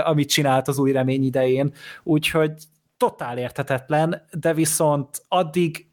amit 0.03 0.29
csinált 0.29 0.67
az 0.67 0.79
új 0.79 0.91
remény 0.91 1.23
idején, 1.23 1.73
úgyhogy 2.03 2.51
totál 2.97 3.37
értetetlen, 3.37 4.25
de 4.39 4.53
viszont 4.53 5.23
addig 5.27 5.87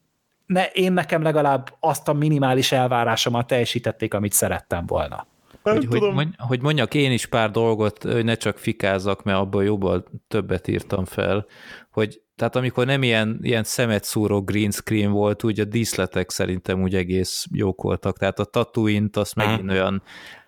ne, 0.46 0.64
én 0.64 0.92
nekem 0.92 1.22
legalább 1.22 1.76
azt 1.80 2.08
a 2.08 2.12
minimális 2.12 2.72
elvárásomat 2.72 3.46
teljesítették, 3.46 4.14
amit 4.14 4.32
szerettem 4.32 4.86
volna. 4.86 5.26
Hogy, 5.62 5.86
hogy, 5.86 6.28
hogy 6.36 6.60
mondjak 6.60 6.94
én 6.94 7.12
is 7.12 7.26
pár 7.26 7.50
dolgot, 7.50 8.02
hogy 8.02 8.24
ne 8.24 8.34
csak 8.34 8.58
fikázzak, 8.58 9.22
mert 9.22 9.38
abból 9.38 9.64
jobban 9.64 10.04
többet 10.28 10.68
írtam 10.68 11.04
fel, 11.04 11.46
hogy 11.90 12.20
tehát 12.36 12.56
amikor 12.56 12.86
nem 12.86 13.02
ilyen, 13.02 13.38
ilyen 13.42 13.64
szemet 13.64 14.04
szúró 14.04 14.42
green 14.42 14.70
screen 14.70 15.10
volt, 15.10 15.44
úgy 15.44 15.60
a 15.60 15.64
díszletek 15.64 16.30
szerintem 16.30 16.82
úgy 16.82 16.94
egész 16.94 17.46
jók 17.52 17.82
voltak. 17.82 18.18
Tehát 18.18 18.38
a 18.38 18.44
Tatooine-t 18.44 19.16
azt 19.16 19.34
megint 19.34 19.70
olyan, 19.70 20.02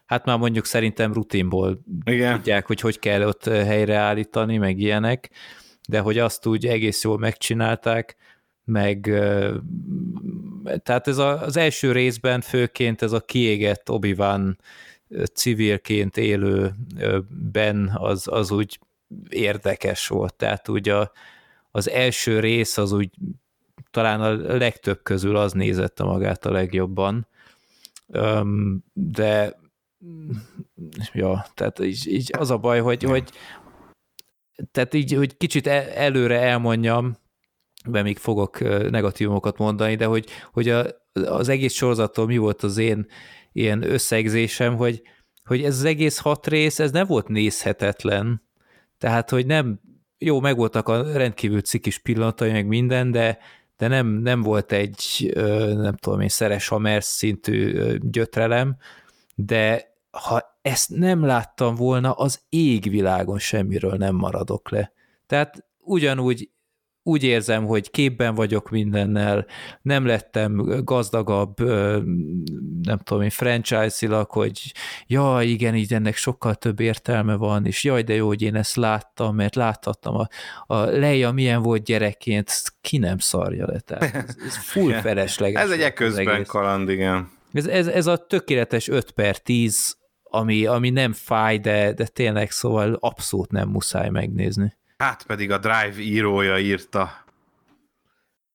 hát 0.07 0.25
már 0.25 0.39
mondjuk 0.39 0.65
szerintem 0.65 1.13
rutinból 1.13 1.81
Igen. 2.05 2.35
tudják, 2.35 2.67
hogy 2.67 2.81
hogy 2.81 2.99
kell 2.99 3.23
ott 3.23 3.45
helyreállítani, 3.45 4.59
meg 4.59 4.79
ilyenek, 4.79 5.31
de 5.89 6.01
hogy 6.01 6.19
azt 6.19 6.47
úgy 6.47 6.67
egész 6.67 7.05
jól 7.05 7.19
megcsinálták, 7.19 8.17
meg 8.65 9.01
tehát 10.83 11.09
ez 11.09 11.19
a, 11.19 11.43
az 11.43 11.57
első 11.57 11.93
részben 11.93 12.41
főként 12.41 13.03
ez 13.03 13.13
a 13.13 13.21
kiégett 13.21 13.91
obi 13.91 14.17
civilként 15.35 16.17
élő 16.17 16.75
Ben 17.29 17.91
az, 17.95 18.29
az 18.31 18.51
úgy 18.51 18.79
érdekes 19.29 20.09
volt. 20.09 20.35
Tehát 20.35 20.69
úgy 20.69 20.89
a, 20.89 21.13
az 21.79 21.91
első 21.91 22.41
rész 22.41 22.79
az 22.79 22.93
úgy 22.93 23.11
talán 23.91 24.21
a 24.21 24.57
legtöbb 24.57 25.03
közül 25.03 25.37
az 25.37 25.53
nézette 25.53 26.05
magát 26.05 26.47
a 26.47 26.51
legjobban, 26.51 27.27
de 28.93 29.61
ja, 31.13 31.47
tehát 31.55 31.79
így, 31.79 32.07
így 32.07 32.31
az 32.39 32.51
a 32.51 32.59
baj, 32.59 32.81
hogy, 32.81 33.03
hogy 33.03 33.31
tehát 34.71 34.95
így, 34.95 35.13
hogy 35.13 35.37
kicsit 35.37 35.67
e, 35.67 35.91
előre 35.95 36.41
elmondjam, 36.41 37.17
mert 37.89 38.05
még 38.05 38.19
fogok 38.19 38.61
negatívumokat 38.91 39.59
mondani, 39.59 39.95
de 39.95 40.05
hogy, 40.05 40.27
hogy 40.53 40.69
a, 40.69 40.87
az 41.13 41.49
egész 41.49 41.73
sorozattól 41.73 42.27
mi 42.27 42.37
volt 42.37 42.63
az 42.63 42.79
én 42.79 43.07
ilyen 43.53 43.91
összegzésem, 43.91 44.77
hogy, 44.77 45.03
hogy 45.45 45.65
ez 45.65 45.77
az 45.79 45.85
egész 45.85 46.19
hat 46.19 46.47
rész, 46.47 46.79
ez 46.79 46.91
nem 46.91 47.07
volt 47.07 47.29
nézhetetlen. 47.29 48.43
Tehát, 48.99 49.31
hogy 49.31 49.47
nem, 49.47 49.81
jó, 50.19 50.41
megvoltak 50.41 50.89
a 50.89 51.13
rendkívül 51.13 51.61
cikis 51.61 51.99
pillanatai, 51.99 52.51
meg 52.51 52.67
minden, 52.67 53.11
de, 53.11 53.39
de 53.77 53.89
nem, 53.89 54.07
nem 54.07 54.43
volt 54.43 54.73
egy, 54.73 55.33
nem 55.77 55.97
tudom 55.97 56.21
én, 56.21 56.29
szeres 56.29 56.69
hamers 56.69 57.05
szintű 57.05 57.81
gyötrelem, 57.99 58.77
de 59.35 59.97
ha 60.11 60.59
ezt 60.63 60.91
nem 60.91 61.25
láttam 61.25 61.75
volna, 61.75 62.13
az 62.13 62.41
égvilágon 62.49 63.39
semmiről 63.39 63.95
nem 63.97 64.15
maradok 64.15 64.71
le. 64.71 64.93
Tehát 65.27 65.65
ugyanúgy 65.79 66.51
úgy 67.09 67.25
érzem, 67.25 67.67
hogy 67.67 67.91
képben 67.91 68.35
vagyok 68.35 68.71
mindennel, 68.71 69.47
nem 69.83 70.07
lettem 70.07 70.83
gazdagabb, 70.85 71.61
nem 72.83 72.99
tudom 73.05 73.23
én, 73.23 73.31
franchise-ilag, 73.31 74.31
hogy 74.31 74.73
ja, 75.07 75.39
igen, 75.43 75.75
így 75.75 75.95
ennek 75.95 76.17
sokkal 76.17 76.55
több 76.55 76.81
értelme 76.81 77.35
van, 77.35 77.67
és 77.67 77.85
jaj, 77.85 78.03
de 78.03 78.15
jó, 78.15 78.27
hogy 78.27 78.43
én 78.43 78.55
ezt 78.55 78.77
láttam, 78.77 79.35
mert 79.35 79.55
láthattam 79.55 80.17
a, 80.17 80.29
a 80.67 80.77
Leia 80.77 81.31
milyen 81.31 81.63
volt 81.63 81.83
gyerekként, 81.83 82.53
ki 82.81 82.99
nem 82.99 83.19
szarja 83.19 83.67
le, 83.67 83.81
tehát 83.81 84.15
ez, 84.15 84.37
ez 84.47 84.57
full 84.73 84.93
felesleges. 84.93 85.63
ez 85.63 85.71
egy 85.71 85.81
eközben 85.81 86.45
kaland, 86.45 86.89
igen. 86.89 87.31
Ez, 87.53 87.67
ez, 87.67 87.87
ez 87.87 88.07
a 88.07 88.17
tökéletes 88.17 88.89
5 88.89 89.11
per 89.11 89.39
10, 89.39 89.97
ami, 90.23 90.67
ami 90.67 90.91
nem 90.91 91.13
fáj, 91.13 91.59
de, 91.59 91.93
de 91.93 92.07
tényleg 92.07 92.51
szóval 92.51 92.97
abszolút 93.01 93.51
nem 93.51 93.69
muszáj 93.69 94.09
megnézni. 94.09 94.78
Hát 94.99 95.23
pedig 95.27 95.51
a 95.51 95.59
Drive 95.59 95.99
írója 95.99 96.59
írta. 96.59 97.27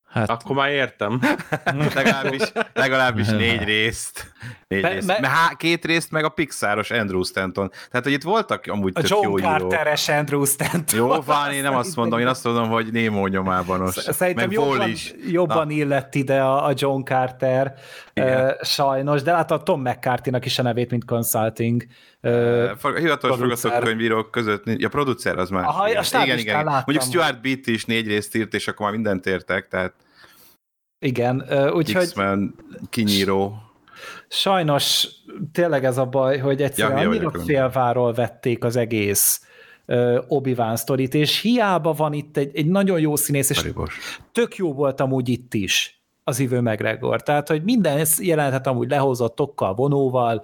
Hát... 0.09 0.29
Akkor 0.29 0.55
már 0.55 0.69
értem. 0.69 1.19
legalábbis, 1.95 2.41
legalábbis 2.73 3.27
négy 3.27 3.63
részt. 3.63 4.33
Négy 4.67 4.81
be, 4.81 4.89
részt. 4.89 5.07
Me... 5.07 5.27
Há, 5.27 5.53
két 5.57 5.85
részt 5.85 6.11
meg 6.11 6.23
a 6.23 6.29
Pixaros 6.29 6.91
Andrew 6.91 7.23
Stanton. 7.23 7.69
Tehát, 7.69 8.05
hogy 8.05 8.11
itt 8.11 8.23
voltak 8.23 8.65
amúgy 8.67 8.91
a 8.95 8.99
tök 9.01 9.09
John 9.09 9.23
jó 9.23 9.35
Carter-es 9.35 10.09
Andrew 10.09 10.45
Stanton. 10.45 10.99
Jó, 10.99 11.21
van, 11.21 11.51
én 11.51 11.61
nem 11.61 11.75
azt 11.75 11.95
mondom, 11.95 12.19
én 12.19 12.27
azt 12.27 12.43
mondom, 12.43 12.69
hogy 12.69 12.91
Némó 12.91 13.27
nyomában. 13.27 13.91
Szerintem 13.91 14.47
meg 14.47 14.51
jobban, 14.51 14.89
is. 14.89 15.13
jobban 15.31 15.67
Na. 15.67 15.73
illett 15.73 16.15
ide 16.15 16.41
a, 16.41 16.65
a 16.65 16.73
John 16.75 17.03
Carter, 17.03 17.73
uh, 18.15 18.51
sajnos, 18.61 19.21
de 19.21 19.31
látod 19.31 19.63
Tom 19.63 19.81
mccarthy 19.81 20.31
is 20.41 20.59
a 20.59 20.61
nevét, 20.61 20.91
mint 20.91 21.05
consulting. 21.05 21.85
Uh, 22.23 22.97
hivatalos 22.97 23.59
forgatókönyvírók 23.59 24.31
között, 24.31 24.63
a 24.83 24.87
producer 24.87 25.37
az 25.37 25.49
már. 25.49 25.63
Aha, 25.63 25.89
igen, 25.89 26.03
igen, 26.23 26.37
igen. 26.37 26.65
Mondjuk 26.65 27.01
Stuart 27.01 27.41
Beat 27.41 27.67
is 27.67 27.85
négy 27.85 28.07
részt 28.07 28.35
írt, 28.35 28.53
és 28.53 28.67
akkor 28.67 28.85
már 28.85 28.95
mindent 28.95 29.25
értek, 29.25 29.67
tehát 29.67 29.93
igen, 30.99 31.45
úgyhogy... 31.73 32.03
X-Men 32.03 32.55
kinyíró. 32.89 33.55
Sajnos 34.27 35.07
tényleg 35.51 35.85
ez 35.85 35.97
a 35.97 36.05
baj, 36.05 36.37
hogy 36.37 36.61
egyszerűen 36.61 37.01
ja, 37.01 37.09
annyira 37.09 37.31
félváról 37.31 38.13
vették 38.13 38.63
az 38.63 38.75
egész 38.75 39.41
obi 40.27 40.55
sztorit, 40.73 41.13
és 41.13 41.39
hiába 41.39 41.93
van 41.93 42.13
itt 42.13 42.37
egy, 42.37 42.55
egy 42.55 42.67
nagyon 42.67 42.99
jó 42.99 43.15
színész, 43.15 43.49
és 43.49 43.57
Aribos. 43.57 44.19
tök 44.31 44.55
jó 44.55 44.73
volt 44.73 45.01
amúgy 45.01 45.29
itt 45.29 45.53
is 45.53 46.01
az 46.23 46.39
Ivő 46.39 46.61
McGregor. 46.61 47.21
Tehát, 47.21 47.47
hogy 47.47 47.63
minden 47.63 48.05
jelenetet 48.19 48.67
amúgy 48.67 48.89
lehozott 48.89 49.35
tokkal, 49.35 49.73
vonóval, 49.73 50.43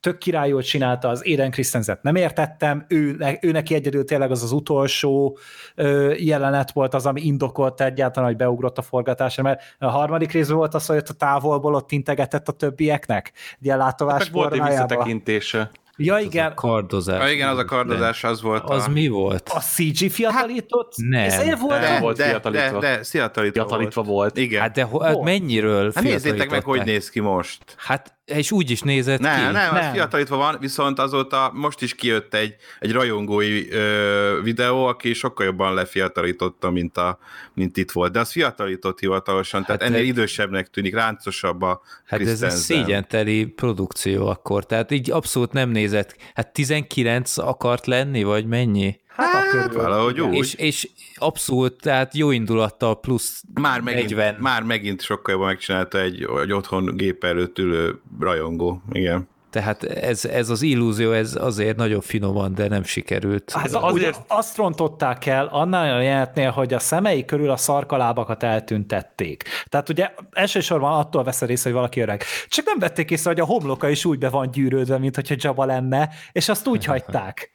tök 0.00 0.18
királyul 0.18 0.62
csinálta, 0.62 1.08
az 1.08 1.22
Aiden 1.24 1.50
Christensent 1.50 2.02
nem 2.02 2.14
értettem, 2.14 2.84
ő, 2.88 3.16
ő 3.40 3.50
neki 3.50 3.74
egyedül 3.74 4.04
tényleg 4.04 4.30
az 4.30 4.42
az 4.42 4.52
utolsó 4.52 5.38
ö, 5.74 6.14
jelenet 6.18 6.72
volt 6.72 6.94
az, 6.94 7.06
ami 7.06 7.20
indokolt 7.20 7.80
egyáltalán, 7.80 8.28
hogy 8.28 8.38
beugrott 8.38 8.78
a 8.78 8.82
forgatásra, 8.82 9.42
mert 9.42 9.62
a 9.78 9.86
harmadik 9.86 10.32
részben 10.32 10.56
volt 10.56 10.74
az, 10.74 10.86
hogy 10.86 11.02
a 11.08 11.12
távolból 11.12 11.74
ott 11.74 11.92
integetett 11.92 12.48
a 12.48 12.52
többieknek, 12.52 13.32
ilyen 13.60 13.78
látovás 13.78 14.22
hát 14.22 14.32
volt 14.32 14.52
egy 14.52 14.62
visszatekintése. 14.62 15.70
Ja, 16.02 16.18
igen. 16.18 16.46
Az 16.46 16.52
a 16.52 16.54
kardozás. 16.54 17.20
Ja, 17.22 17.32
igen, 17.32 17.48
az 17.48 17.58
a 17.58 17.64
kardozás, 17.64 18.24
az 18.24 18.42
volt. 18.42 18.70
Az 18.70 18.84
a... 18.86 18.90
mi 18.90 19.08
volt? 19.08 19.48
A 19.48 19.60
CG 19.60 20.10
fiatalított? 20.10 20.94
Hát, 20.96 21.08
nem. 21.08 21.24
Ez 21.24 21.60
volt? 21.60 21.80
Nem 21.80 22.00
volt 22.00 22.16
de, 22.16 22.28
fiatalítva. 22.28 22.78
De, 22.78 22.96
de, 22.96 23.04
fiatalítva, 23.04 23.62
fiatalítva 23.62 24.02
volt. 24.02 24.16
volt. 24.16 24.36
Igen. 24.36 24.60
Hát 24.60 24.72
de 24.72 24.88
hát 25.02 25.20
mennyiről 25.20 25.90
Hát 25.94 26.04
nézzétek 26.04 26.50
meg, 26.50 26.64
hogy 26.64 26.84
néz 26.84 27.10
ki 27.10 27.20
most. 27.20 27.74
Hát 27.76 28.19
és 28.30 28.50
úgy 28.52 28.70
is 28.70 28.80
nézett 28.80 29.20
nem, 29.20 29.36
ki. 29.36 29.42
Nem, 29.42 29.52
nem, 29.52 29.74
az 29.74 29.92
fiatalítva 29.92 30.36
van, 30.36 30.56
viszont 30.60 30.98
azóta 30.98 31.50
most 31.54 31.82
is 31.82 31.94
kijött 31.94 32.34
egy, 32.34 32.54
egy 32.78 32.92
rajongói 32.92 33.70
ö, 33.70 34.40
videó, 34.42 34.84
aki 34.84 35.12
sokkal 35.12 35.46
jobban 35.46 35.74
lefiatalította, 35.74 36.70
mint, 36.70 36.96
a, 36.96 37.18
mint 37.54 37.76
itt 37.76 37.90
volt. 37.90 38.12
De 38.12 38.20
az 38.20 38.30
fiatalított 38.30 38.98
hivatalosan, 38.98 39.64
hát 39.64 39.78
tehát 39.78 39.94
ennél 39.94 40.08
idősebbnek 40.08 40.70
tűnik, 40.70 40.94
ráncosabb 40.94 41.62
a 41.62 41.80
Hát 42.04 42.20
ez 42.20 42.42
egy 42.42 42.50
szégyenteli 42.50 43.44
produkció 43.44 44.26
akkor, 44.26 44.66
tehát 44.66 44.90
így 44.90 45.10
abszolút 45.10 45.52
nem 45.52 45.70
nézett. 45.70 46.16
Hát 46.34 46.52
19 46.52 47.38
akart 47.38 47.86
lenni, 47.86 48.22
vagy 48.22 48.46
mennyi? 48.46 49.00
Hát, 49.20 49.60
hát 49.60 49.74
valahogy 49.74 50.20
úgy. 50.20 50.34
És, 50.34 50.54
és 50.54 50.88
abszolút, 51.14 51.80
tehát 51.80 52.16
jó 52.16 52.30
indulattal 52.30 53.00
plusz 53.00 53.42
már 53.54 53.80
megint, 53.80 54.10
40. 54.10 54.36
Már 54.38 54.62
megint 54.62 55.02
sokkal 55.02 55.32
jobban 55.32 55.48
megcsinálta 55.48 56.00
egy, 56.00 56.28
egy 56.42 56.52
otthon 56.52 56.96
gép 56.96 57.24
előtt 57.24 57.58
ülő 57.58 58.00
rajongó, 58.20 58.82
igen. 58.92 59.28
Tehát 59.50 59.84
ez, 59.84 60.24
ez 60.24 60.50
az 60.50 60.62
illúzió, 60.62 61.12
ez 61.12 61.34
azért 61.40 61.76
nagyon 61.76 62.00
finoman, 62.00 62.54
de 62.54 62.68
nem 62.68 62.82
sikerült. 62.84 63.52
Hát 63.52 63.74
azért 63.74 64.20
azt 64.26 64.56
rontották 64.56 65.26
el 65.26 65.46
annál 65.46 65.94
a 65.94 66.00
jelenetnél, 66.00 66.50
hogy 66.50 66.74
a 66.74 66.78
szemei 66.78 67.24
körül 67.24 67.50
a 67.50 67.56
szarkalábakat 67.56 68.42
eltüntették. 68.42 69.44
Tehát 69.68 69.88
ugye 69.88 70.10
elsősorban 70.30 70.98
attól 70.98 71.24
vesz 71.24 71.40
rész, 71.40 71.62
hogy 71.62 71.72
valaki 71.72 72.00
öreg. 72.00 72.22
Csak 72.48 72.64
nem 72.64 72.78
vették 72.78 73.10
észre, 73.10 73.30
hogy 73.30 73.40
a 73.40 73.44
homloka 73.44 73.88
is 73.88 74.04
úgy 74.04 74.18
be 74.18 74.28
van 74.28 74.50
gyűrődve, 74.50 74.98
mint 74.98 75.14
hogyha 75.14 75.34
Jabba 75.38 75.64
lenne, 75.64 76.08
és 76.32 76.48
azt 76.48 76.66
úgy 76.66 76.84
hagyták. 76.92 77.50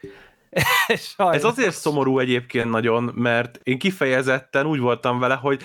Ez 1.18 1.44
azért 1.44 1.76
szomorú 1.76 2.20
egyébként 2.20 2.70
nagyon, 2.70 3.12
mert 3.16 3.60
én 3.64 3.80
kifejezetten 3.80 4.66
úgy 4.66 4.80
voltam 4.80 5.20
vele, 5.20 5.36
hogy 5.36 5.64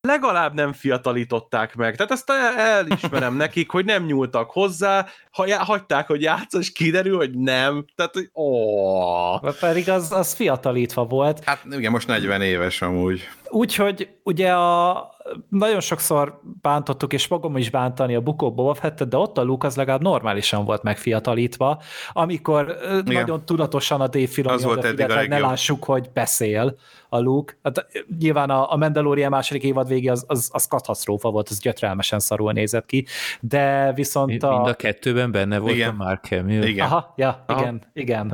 legalább 0.00 0.54
nem 0.54 0.72
fiatalították 0.72 1.74
meg. 1.74 1.96
Tehát 1.96 2.12
ezt 2.12 2.30
elismerem 2.56 3.34
nekik, 3.44 3.70
hogy 3.70 3.84
nem 3.84 4.04
nyúltak 4.04 4.50
hozzá, 4.50 5.06
ha 5.30 5.46
já, 5.46 5.64
hagyták, 5.64 6.06
hogy 6.06 6.22
játszol, 6.22 6.60
és 6.60 6.72
kiderül, 6.72 7.16
hogy 7.16 7.30
nem. 7.30 7.84
Tehát, 7.94 8.14
hogy 8.14 8.30
ó. 8.34 9.38
Pedig 9.60 9.90
az, 9.90 10.12
az 10.12 10.34
fiatalítva 10.34 11.04
volt. 11.04 11.44
Hát 11.44 11.64
igen, 11.70 11.90
most 11.90 12.06
40 12.06 12.42
éves 12.42 12.82
amúgy. 12.82 13.28
Úgyhogy 13.48 14.08
ugye 14.22 14.52
a, 14.52 15.15
nagyon 15.48 15.80
sokszor 15.80 16.40
bántottuk, 16.62 17.12
és 17.12 17.28
magam 17.28 17.56
is 17.56 17.70
bántani 17.70 18.14
a 18.14 18.20
Bukó 18.20 18.52
Boba 18.52 18.74
Fettet, 18.74 19.08
de 19.08 19.16
ott 19.16 19.38
a 19.38 19.42
Luke 19.42 19.66
az 19.66 19.76
legalább 19.76 20.02
normálisan 20.02 20.64
volt 20.64 20.82
megfiatalítva, 20.82 21.82
amikor 22.12 22.76
Igen. 22.90 23.02
nagyon 23.04 23.44
tudatosan 23.44 24.00
a 24.00 24.08
Dave 24.08 24.26
Filoni 24.26 24.62
hogy 24.62 25.28
ne 25.28 25.38
lássuk, 25.38 25.84
hogy 25.84 26.10
beszél 26.12 26.76
a 27.08 27.18
Luke. 27.18 27.56
Hát, 27.62 27.86
nyilván 28.18 28.50
a, 28.50 28.72
a 28.72 28.76
Mandalorian 28.76 29.30
második 29.30 29.62
évad 29.62 29.88
végé 29.88 30.08
az, 30.08 30.24
az, 30.26 30.50
az 30.52 30.66
katasztrófa 30.66 31.30
volt, 31.30 31.48
az 31.48 31.58
gyötrelmesen 31.58 32.18
szarul 32.18 32.52
nézett 32.52 32.86
ki, 32.86 33.06
de 33.40 33.92
viszont 33.92 34.42
a... 34.42 34.50
Mind 34.50 34.66
a 34.66 34.74
kettőben 34.74 35.30
benne 35.30 35.58
volt 35.58 35.74
igen. 35.74 35.88
a 35.88 36.04
Mark 36.04 36.28
Hamill. 36.28 36.62
Igen. 36.62 36.86
Aha, 36.86 37.14
ja, 37.16 37.44
Aha. 37.46 37.60
igen, 37.60 37.82
igen. 37.92 38.30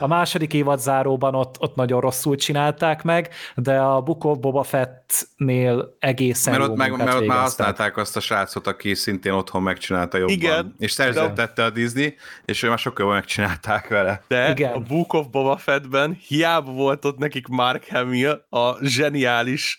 A 0.00 0.06
második 0.06 0.52
évad 0.52 0.80
záróban 0.80 1.34
ott, 1.34 1.56
ott 1.60 1.74
nagyon 1.74 2.00
rosszul 2.00 2.36
csinálták 2.36 3.02
meg, 3.02 3.28
de 3.56 3.78
a 3.78 4.00
Book 4.00 4.24
of 4.24 4.38
Boba 4.38 4.62
Fettnél 4.62 5.96
egészen 6.14 6.58
mert 6.58 6.70
ott, 6.70 6.76
meg, 6.76 6.96
mert 6.96 7.14
ott 7.14 7.26
már 7.26 7.38
használták 7.38 7.96
azt 7.96 8.16
a 8.16 8.20
srácot, 8.20 8.66
aki 8.66 8.94
szintén 8.94 9.32
otthon 9.32 9.62
megcsinálta 9.62 10.18
jobban. 10.18 10.34
Igen. 10.34 10.74
És 10.78 10.90
szerződtette 10.92 11.64
a 11.64 11.70
Disney, 11.70 12.16
és 12.44 12.62
ő 12.62 12.68
már 12.68 12.78
sokkal 12.78 13.00
jobban 13.00 13.20
megcsinálták 13.20 13.88
vele. 13.88 14.22
De 14.28 14.50
Igen. 14.50 14.72
a 14.72 14.80
Book 14.80 15.12
of 15.12 15.26
Boba 15.26 15.56
Fettben 15.56 16.18
hiába 16.26 16.72
volt 16.72 17.04
ott 17.04 17.18
nekik 17.18 17.46
Mark 17.46 17.88
Hamill, 17.88 18.46
a 18.48 18.86
zseniális 18.86 19.78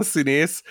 színész, 0.00 0.62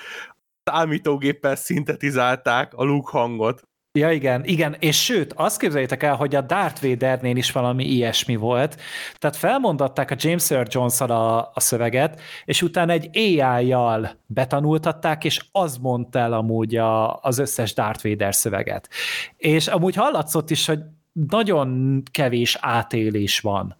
számítógéppel 0.63 1.55
szintetizálták 1.55 2.73
a 2.73 2.83
Luke 2.83 3.17
hangot. 3.17 3.61
Ja, 3.99 4.11
igen, 4.11 4.45
igen, 4.45 4.75
és 4.79 5.03
sőt, 5.03 5.33
azt 5.33 5.59
képzeljétek 5.59 6.03
el, 6.03 6.15
hogy 6.15 6.35
a 6.35 6.41
Darth 6.41 6.81
Vadernél 6.81 7.35
is 7.35 7.51
valami 7.51 7.85
ilyesmi 7.85 8.35
volt. 8.35 8.81
Tehát 9.17 9.35
felmondatták 9.35 10.11
a 10.11 10.15
James 10.17 10.51
Earl 10.51 10.67
jones 10.69 11.01
a, 11.01 11.39
a 11.39 11.59
szöveget, 11.59 12.21
és 12.45 12.61
utána 12.61 12.91
egy 12.91 13.09
AI-jal 13.17 14.09
betanultatták, 14.25 15.23
és 15.23 15.45
az 15.51 15.77
mondta 15.77 16.19
el 16.19 16.33
amúgy 16.33 16.75
a, 16.75 17.19
az 17.21 17.37
összes 17.37 17.73
Darth 17.73 18.03
Vader 18.07 18.35
szöveget. 18.35 18.89
És 19.37 19.67
amúgy 19.67 19.95
hallatszott 19.95 20.49
is, 20.49 20.65
hogy 20.65 20.79
nagyon 21.11 22.01
kevés 22.11 22.57
átélés 22.61 23.39
van 23.39 23.77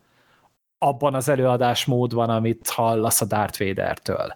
abban 0.77 1.13
az 1.13 1.29
előadásmódban, 1.29 2.29
amit 2.29 2.69
hallasz 2.69 3.21
a 3.21 3.25
Darth 3.25 3.59
Vader-től. 3.59 4.35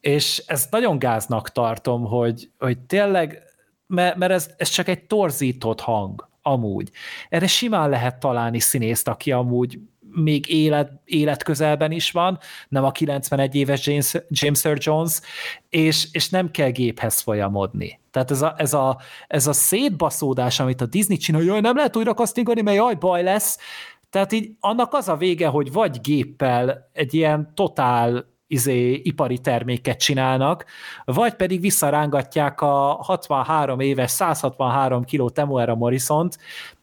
És 0.00 0.42
ezt 0.46 0.70
nagyon 0.70 0.98
gáznak 0.98 1.48
tartom, 1.48 2.04
hogy, 2.04 2.50
hogy 2.58 2.78
tényleg, 2.78 3.49
mert, 3.90 4.16
mert 4.16 4.32
ez, 4.32 4.50
ez 4.56 4.68
csak 4.68 4.88
egy 4.88 5.04
torzított 5.04 5.80
hang, 5.80 6.28
amúgy. 6.42 6.90
Erre 7.28 7.46
simán 7.46 7.90
lehet 7.90 8.20
találni 8.20 8.58
színészt, 8.58 9.08
aki 9.08 9.32
amúgy 9.32 9.78
még 10.12 10.48
élet, 10.48 10.92
életközelben 11.04 11.90
is 11.90 12.10
van, 12.10 12.38
nem 12.68 12.84
a 12.84 12.90
91 12.90 13.54
éves 13.54 13.86
James, 13.86 14.14
James 14.28 14.64
Earl 14.64 14.78
Jones, 14.80 15.20
és, 15.68 16.08
és 16.12 16.28
nem 16.28 16.50
kell 16.50 16.70
géphez 16.70 17.20
folyamodni. 17.20 18.00
Tehát 18.10 18.30
ez 18.30 18.42
a, 18.42 18.54
ez 18.56 18.74
a, 18.74 19.00
ez 19.26 19.46
a 19.46 19.52
szétbaszódás, 19.52 20.60
amit 20.60 20.80
a 20.80 20.86
Disney 20.86 21.16
csinál, 21.16 21.42
jaj, 21.42 21.60
nem 21.60 21.76
lehet 21.76 21.96
újra 21.96 22.14
castingolni, 22.14 22.60
mert 22.60 22.76
jaj, 22.76 22.94
baj 22.94 23.22
lesz, 23.22 23.58
tehát 24.10 24.32
így 24.32 24.50
annak 24.60 24.94
az 24.94 25.08
a 25.08 25.16
vége, 25.16 25.46
hogy 25.46 25.72
vagy 25.72 26.00
géppel 26.00 26.90
egy 26.92 27.14
ilyen 27.14 27.52
totál 27.54 28.29
izé, 28.50 28.92
ipari 28.92 29.38
terméket 29.38 29.98
csinálnak, 29.98 30.64
vagy 31.04 31.34
pedig 31.34 31.60
visszarángatják 31.60 32.60
a 32.60 32.98
63 33.02 33.80
éves, 33.80 34.10
163 34.10 35.04
kiló 35.04 35.30
Temuera 35.30 35.74
Morrison-t, 35.74 36.38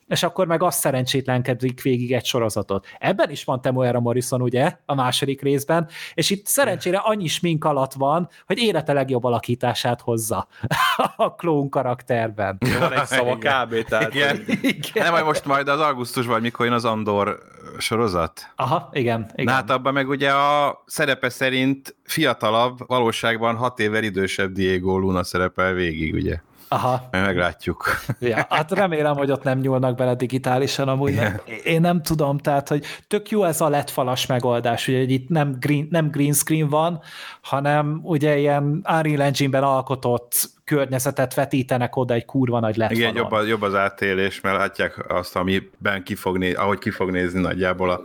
és 0.07 0.23
akkor 0.23 0.47
meg 0.47 0.63
azt 0.63 0.79
szerencsétlenkedik 0.79 1.81
végig 1.81 2.13
egy 2.13 2.25
sorozatot. 2.25 2.87
Ebben 2.99 3.29
is 3.29 3.43
van 3.43 3.61
Temuera 3.61 3.99
Morrison, 3.99 4.41
ugye, 4.41 4.77
a 4.85 4.95
második 4.95 5.41
részben, 5.41 5.87
és 6.13 6.29
itt 6.29 6.45
szerencsére 6.45 6.97
annyi 6.97 7.27
smink 7.27 7.65
alatt 7.65 7.93
van, 7.93 8.29
hogy 8.45 8.57
élete 8.57 8.93
legjobb 8.93 9.23
alakítását 9.23 10.01
hozza 10.01 10.47
a 11.15 11.35
klón 11.35 11.69
karakterben. 11.69 12.57
Van 12.79 12.93
egy 12.93 13.05
szava 13.05 13.35
kb. 13.37 13.83
Tehát... 13.83 14.13
Igen. 14.13 14.43
igen. 14.61 15.03
Nem, 15.03 15.11
majd 15.11 15.25
most 15.25 15.45
majd 15.45 15.67
az 15.67 15.79
augusztus 15.79 16.25
vagy 16.25 16.41
mikor 16.41 16.65
jön 16.65 16.75
az 16.75 16.85
Andor 16.85 17.39
sorozat? 17.77 18.51
Aha, 18.55 18.89
igen. 18.91 19.29
igen. 19.33 19.45
Na 19.45 19.51
hát 19.51 19.69
abban 19.69 19.93
meg 19.93 20.09
ugye 20.09 20.31
a 20.31 20.83
szerepe 20.85 21.29
szerint 21.29 21.95
fiatalabb, 22.03 22.87
valóságban 22.87 23.55
hat 23.55 23.79
évvel 23.79 24.03
idősebb 24.03 24.51
Diego 24.51 24.97
Luna 24.97 25.23
szerepel 25.23 25.73
végig, 25.73 26.13
ugye? 26.13 26.39
Aha. 26.67 27.07
Meglátjuk. 27.11 27.85
Ja, 28.19 28.45
hát 28.49 28.71
remélem, 28.71 29.15
hogy 29.15 29.31
ott 29.31 29.43
nem 29.43 29.59
nyúlnak 29.59 29.95
bele 29.95 30.15
digitálisan 30.15 30.87
amúgy. 30.87 31.13
Nem. 31.15 31.41
Én 31.63 31.81
nem 31.81 32.01
tudom, 32.01 32.37
tehát, 32.37 32.67
hogy 32.67 32.85
tök 33.07 33.29
jó 33.29 33.43
ez 33.43 33.61
a 33.61 33.69
letfalas 33.69 34.25
megoldás, 34.25 34.87
ugye, 34.87 34.97
hogy 34.99 35.11
itt 35.11 35.29
nem 35.29 35.55
green, 35.59 35.87
nem 35.89 36.09
green 36.11 36.33
screen 36.33 36.69
van, 36.69 37.01
hanem 37.41 37.99
ugye 38.03 38.37
ilyen 38.37 38.63
Unreal 38.89 39.21
Engine-ben 39.21 39.63
alkotott 39.63 40.49
környezetet 40.67 41.33
vetítenek 41.33 41.95
oda 41.95 42.13
egy 42.13 42.25
kurva 42.25 42.59
nagy 42.59 42.75
letfalon. 42.75 43.03
Igen, 43.03 43.15
jobb, 43.15 43.31
az, 43.31 43.47
jobb 43.47 43.61
az 43.61 43.75
átélés, 43.75 44.41
mert 44.41 44.57
látják 44.57 45.11
azt, 45.11 45.35
amiben 45.35 46.03
ki 46.03 46.15
fog 46.15 46.37
nézni, 46.37 46.55
ahogy 46.55 46.77
ki 46.77 46.89
fog 46.89 47.11
nézni 47.11 47.41
nagyjából 47.41 47.89
a, 47.89 48.01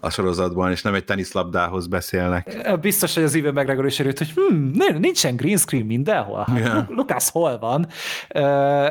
a 0.00 0.10
sorozatban, 0.10 0.70
és 0.70 0.82
nem 0.82 0.94
egy 0.94 1.04
teniszlabdához 1.04 1.86
beszélnek. 1.86 2.76
Biztos, 2.80 3.14
hogy 3.14 3.22
az 3.22 3.34
Ivan 3.34 3.52
McGregor 3.52 3.86
is 3.86 4.00
erőt, 4.00 4.18
hogy 4.18 4.32
hm, 4.34 4.98
nincsen 4.98 5.36
green 5.36 5.56
screen 5.56 5.84
mindenhol. 5.84 6.44
Hát, 6.48 6.58
yeah. 6.58 6.88
Lukász 6.88 7.30
hol 7.30 7.58
van? 7.58 7.86
Uh, 8.34 8.42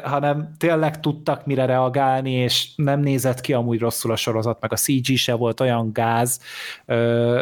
hanem 0.03 0.53
tényleg 0.57 0.99
tudtak 0.99 1.45
mire 1.45 1.65
reagálni, 1.65 2.31
és 2.31 2.67
nem 2.75 2.99
nézett 2.99 3.41
ki 3.41 3.53
amúgy 3.53 3.79
rosszul 3.79 4.11
a 4.11 4.15
sorozat, 4.15 4.61
meg 4.61 4.71
a 4.73 4.75
CG 4.75 5.15
se 5.15 5.33
volt 5.33 5.59
olyan 5.59 5.93
gáz, 5.93 6.41
uh, 6.85 7.39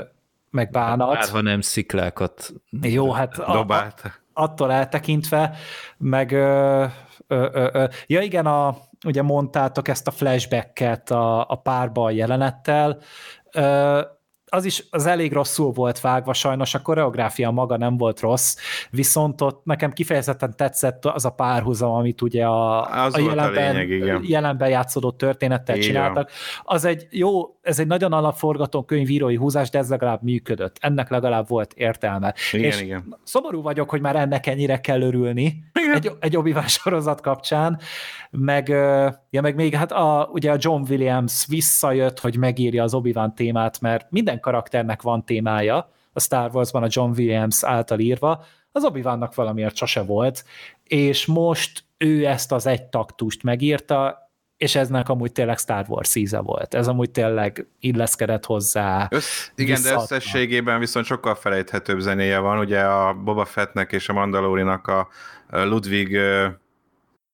meg 0.49 0.69
bánat. 0.69 1.13
Bárha 1.13 1.41
nem 1.41 1.61
sziklákat 1.61 2.53
Jó, 2.81 3.11
hát 3.11 3.35
dobált. 3.51 4.01
A, 4.03 4.25
attól 4.37 4.71
eltekintve, 4.71 5.55
meg 5.97 6.31
ö, 6.31 6.85
ö, 7.27 7.49
ö, 7.53 7.69
ö, 7.73 7.85
ja 8.07 8.21
igen, 8.21 8.45
a, 8.45 8.77
ugye 9.05 9.21
mondtátok 9.21 9.87
ezt 9.87 10.07
a 10.07 10.11
flashbacket 10.11 11.11
a, 11.11 11.49
a 11.49 11.55
párba 11.55 12.03
a 12.03 12.11
jelenettel, 12.11 12.99
ö, 13.51 14.01
az 14.49 14.65
is 14.65 14.83
az 14.89 15.05
elég 15.05 15.31
rosszul 15.33 15.71
volt 15.71 16.01
vágva, 16.01 16.33
sajnos 16.33 16.73
a 16.73 16.81
koreográfia 16.81 17.51
maga 17.51 17.77
nem 17.77 17.97
volt 17.97 18.19
rossz, 18.19 18.57
viszont 18.89 19.41
ott 19.41 19.65
nekem 19.65 19.91
kifejezetten 19.91 20.55
tetszett 20.55 21.05
az 21.05 21.25
a 21.25 21.29
párhuzam, 21.29 21.91
amit 21.91 22.21
ugye 22.21 22.45
a, 22.45 22.81
Az 23.05 23.15
a 23.15 23.19
volt 23.19 23.31
a 23.31 23.35
jelenben, 23.35 23.73
lényeg, 23.73 23.89
igen. 23.89 24.21
jelenben 24.23 24.69
játszódott 24.69 25.17
történettel 25.17 25.75
Igen. 25.75 25.87
csináltak. 25.87 26.31
Az 26.63 26.85
egy 26.85 27.07
jó, 27.09 27.57
ez 27.61 27.79
egy 27.79 27.87
nagyon 27.87 28.13
alapforgatókönyvírói 28.13 29.35
húzás, 29.35 29.69
de 29.69 29.77
ez 29.77 29.89
legalább 29.89 30.23
működött. 30.23 30.77
Ennek 30.79 31.09
legalább 31.09 31.47
volt 31.47 31.73
értelme. 31.73 32.33
Igen, 32.51 32.65
És 32.65 32.81
igen. 32.81 33.15
szomorú 33.23 33.61
vagyok, 33.61 33.89
hogy 33.89 34.01
már 34.01 34.15
ennek 34.15 34.47
ennyire 34.47 34.79
kell 34.79 35.01
örülni 35.01 35.63
egy, 35.93 36.11
egy 36.19 36.37
obi 36.37 36.55
sorozat 36.65 37.21
kapcsán, 37.21 37.79
meg, 38.31 38.75
ja, 39.37 39.43
meg 39.43 39.55
még 39.55 39.75
hát 39.75 39.91
a, 39.91 40.29
ugye 40.31 40.51
a 40.51 40.57
John 40.59 40.83
Williams 40.89 41.45
visszajött, 41.47 42.19
hogy 42.19 42.37
megírja 42.37 42.83
az 42.83 42.93
obi 42.93 43.15
témát, 43.35 43.81
mert 43.81 44.11
minden 44.11 44.39
karakternek 44.39 45.01
van 45.01 45.25
témája, 45.25 45.91
a 46.13 46.19
Star 46.19 46.49
Warsban 46.53 46.83
a 46.83 46.87
John 46.89 47.11
Williams 47.17 47.63
által 47.63 47.99
írva, 47.99 48.45
az 48.71 48.83
obi 48.83 49.01
valamiért 49.35 49.75
sose 49.75 50.01
volt, 50.01 50.43
és 50.83 51.25
most 51.25 51.83
ő 51.97 52.25
ezt 52.25 52.51
az 52.51 52.65
egy 52.65 52.83
taktust 52.83 53.43
megírta, 53.43 54.29
és 54.57 54.75
eznek 54.75 55.09
amúgy 55.09 55.31
tényleg 55.31 55.57
Star 55.57 55.85
Wars 55.87 56.15
íze 56.15 56.39
volt. 56.39 56.73
Ez 56.73 56.87
amúgy 56.87 57.11
tényleg 57.11 57.67
illeszkedett 57.79 58.45
hozzá. 58.45 59.07
Össz, 59.11 59.49
igen, 59.55 59.75
de 59.75 59.81
visszaadta. 59.81 60.15
összességében 60.15 60.79
viszont 60.79 61.05
sokkal 61.05 61.35
felejthetőbb 61.35 61.99
zenéje 61.99 62.39
van. 62.39 62.59
Ugye 62.59 62.81
a 62.81 63.13
Boba 63.13 63.45
Fettnek 63.45 63.91
és 63.91 64.09
a 64.09 64.13
Mandalorinak 64.13 64.87
a 64.87 65.07
Ludwig 65.49 66.17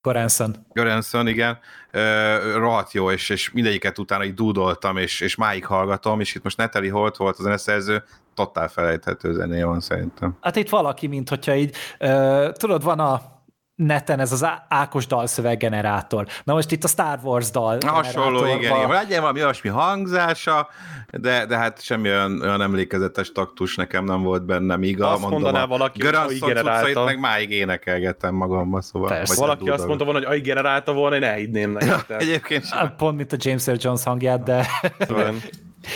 ö, 0.04 0.10
Goranson. 0.10 0.56
Göransson, 0.74 1.28
igen, 1.28 1.60
ö, 1.92 2.58
rohadt 2.58 2.92
jó, 2.92 3.12
és, 3.12 3.30
és 3.30 3.52
mindegyiket 3.52 4.00
utána 4.00 4.24
így 4.24 4.34
dúdoltam, 4.34 4.98
és, 4.98 5.22
és 5.22 5.36
máig 5.36 5.66
hallgatom, 5.66 6.20
és 6.20 6.36
itt 6.36 6.44
most 6.44 6.58
Natalie 6.58 6.92
Holt 6.92 7.18
volt 7.18 7.40
a 7.40 7.44
zeneszerző, 7.44 8.04
totál 8.36 8.68
felejthető 8.68 9.34
zenéje 9.34 9.66
van 9.66 9.80
szerintem. 9.80 10.38
Hát 10.42 10.56
itt 10.56 10.70
valaki, 10.70 11.08
mint 11.08 11.30
hogyha 11.30 11.56
így, 11.56 11.76
uh, 12.00 12.52
tudod, 12.52 12.84
van 12.84 13.00
a 13.00 13.33
neten 13.76 14.20
ez 14.20 14.32
az 14.32 14.46
Ákos 14.68 15.08
dalszöveggenerátor. 15.08 16.28
Na 16.44 16.54
most 16.54 16.72
itt 16.72 16.84
a 16.84 16.88
Star 16.88 17.20
Wars 17.24 17.52
dal 17.52 17.78
Hasonló, 17.86 18.46
igen, 18.46 18.58
igen. 18.60 18.90
Legyen 18.90 19.22
valami 19.22 19.42
olyasmi 19.44 19.70
hangzása, 19.70 20.68
de, 21.12 21.46
de 21.46 21.58
hát 21.58 21.82
semmi 21.84 22.10
olyan, 22.10 22.42
olyan 22.42 22.62
emlékezetes 22.62 23.32
taktus 23.32 23.76
nekem 23.76 24.04
nem 24.04 24.22
volt 24.22 24.46
benne, 24.46 24.76
míg 24.76 25.02
a 25.02 25.12
Azt 25.12 25.30
mondaná 25.30 25.66
valaki, 25.66 26.06
hogy 26.06 26.40
generálta. 26.40 27.04
meg 27.04 27.20
máig 27.20 27.52
énekelgettem 27.52 28.36
magamba, 28.36 28.82
szóval. 28.82 29.10
Persze. 29.10 29.40
Valaki 29.40 29.70
azt 29.70 29.86
mondta 29.88 30.06
volna, 30.06 30.20
hogy 30.20 30.28
AI 30.28 30.42
generálta 30.42 30.94
volna, 30.94 31.16
én 31.16 31.24
elhinném 31.24 31.72
neki. 31.80 31.86
Tehát, 31.86 32.22
Egyébként 32.22 32.66
sem. 32.66 32.94
Pont, 32.98 33.18
mint 33.18 33.34
a 33.34 33.38
James 33.40 33.68
Earl 33.68 33.80
Jones 33.82 34.04
hangját, 34.04 34.44
de 34.44 34.68
igen. 35.10 35.36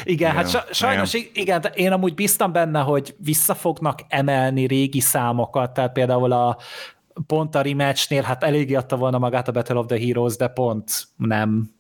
igen, 0.04 0.32
hát 0.32 0.48
Igen, 0.48 0.62
sa- 0.62 0.74
sajnos 0.74 1.14
igen, 1.34 1.62
de 1.62 1.70
én 1.70 1.92
amúgy 1.92 2.14
bíztam 2.14 2.52
benne, 2.52 2.80
hogy 2.80 3.16
vissza 3.18 3.56
fognak 3.56 4.00
emelni 4.08 4.66
régi 4.66 5.00
számokat, 5.00 5.74
tehát 5.74 5.92
például 5.92 6.32
a 6.32 6.58
pont 7.28 7.56
a 7.56 7.62
rematchnél, 7.62 8.22
hát 8.22 8.44
eléggé 8.44 8.76
adta 8.76 8.96
volna 8.96 9.18
magát 9.18 9.48
a 9.48 9.52
Battle 9.52 9.78
of 9.78 9.86
the 9.86 10.00
Heroes, 10.00 10.36
de 10.36 10.48
pont 10.48 11.08
nem 11.16 11.72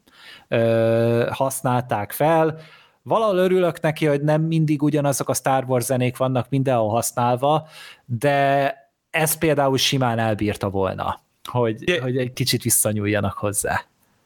ö, 0.48 1.28
használták 1.32 2.12
fel. 2.12 2.60
Valahol 3.04 3.38
örülök 3.38 3.82
neki, 3.82 4.06
hogy 4.06 4.22
nem 4.22 4.42
mindig 4.42 4.82
ugyanazok 4.82 5.30
a 5.30 5.34
Star 5.34 5.64
Wars 5.68 5.86
zenék 5.86 6.18
vannak 6.18 6.50
mindenhol 6.50 6.90
használva, 6.90 7.68
de 8.06 8.74
ez 9.10 9.38
például 9.38 9.78
simán 9.78 10.20
elbírta 10.20 10.70
volna, 10.70 11.22
hogy, 11.50 12.00
hogy 12.02 12.18
egy 12.18 12.34
kicsit 12.34 12.62
visszanyúljanak 12.62 13.38
hozzá. 13.38 13.82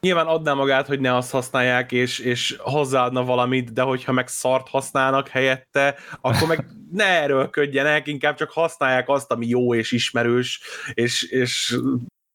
Nyilván 0.08 0.28
adná 0.28 0.54
magát, 0.54 0.88
hogy 0.88 1.00
ne 1.00 1.16
azt 1.16 1.32
használják, 1.32 1.92
és, 1.92 2.20
és 2.20 2.56
hozzáadna 2.60 3.24
valamit, 3.24 3.74
de 3.74 3.82
hogyha 3.82 4.12
meg 4.12 4.28
szart 4.28 4.70
használnak 4.70 5.28
helyette, 5.28 5.96
akkor 6.22 6.48
meg 6.48 6.66
ne 6.92 7.06
erőlködjenek, 7.06 8.08
inkább 8.08 8.36
csak 8.36 8.52
használják 8.52 9.10
azt, 9.10 9.32
ami 9.32 9.48
jó 9.48 9.76
és 9.76 9.92
ismerős, 9.92 10.62
és, 10.94 11.24
és 11.24 11.78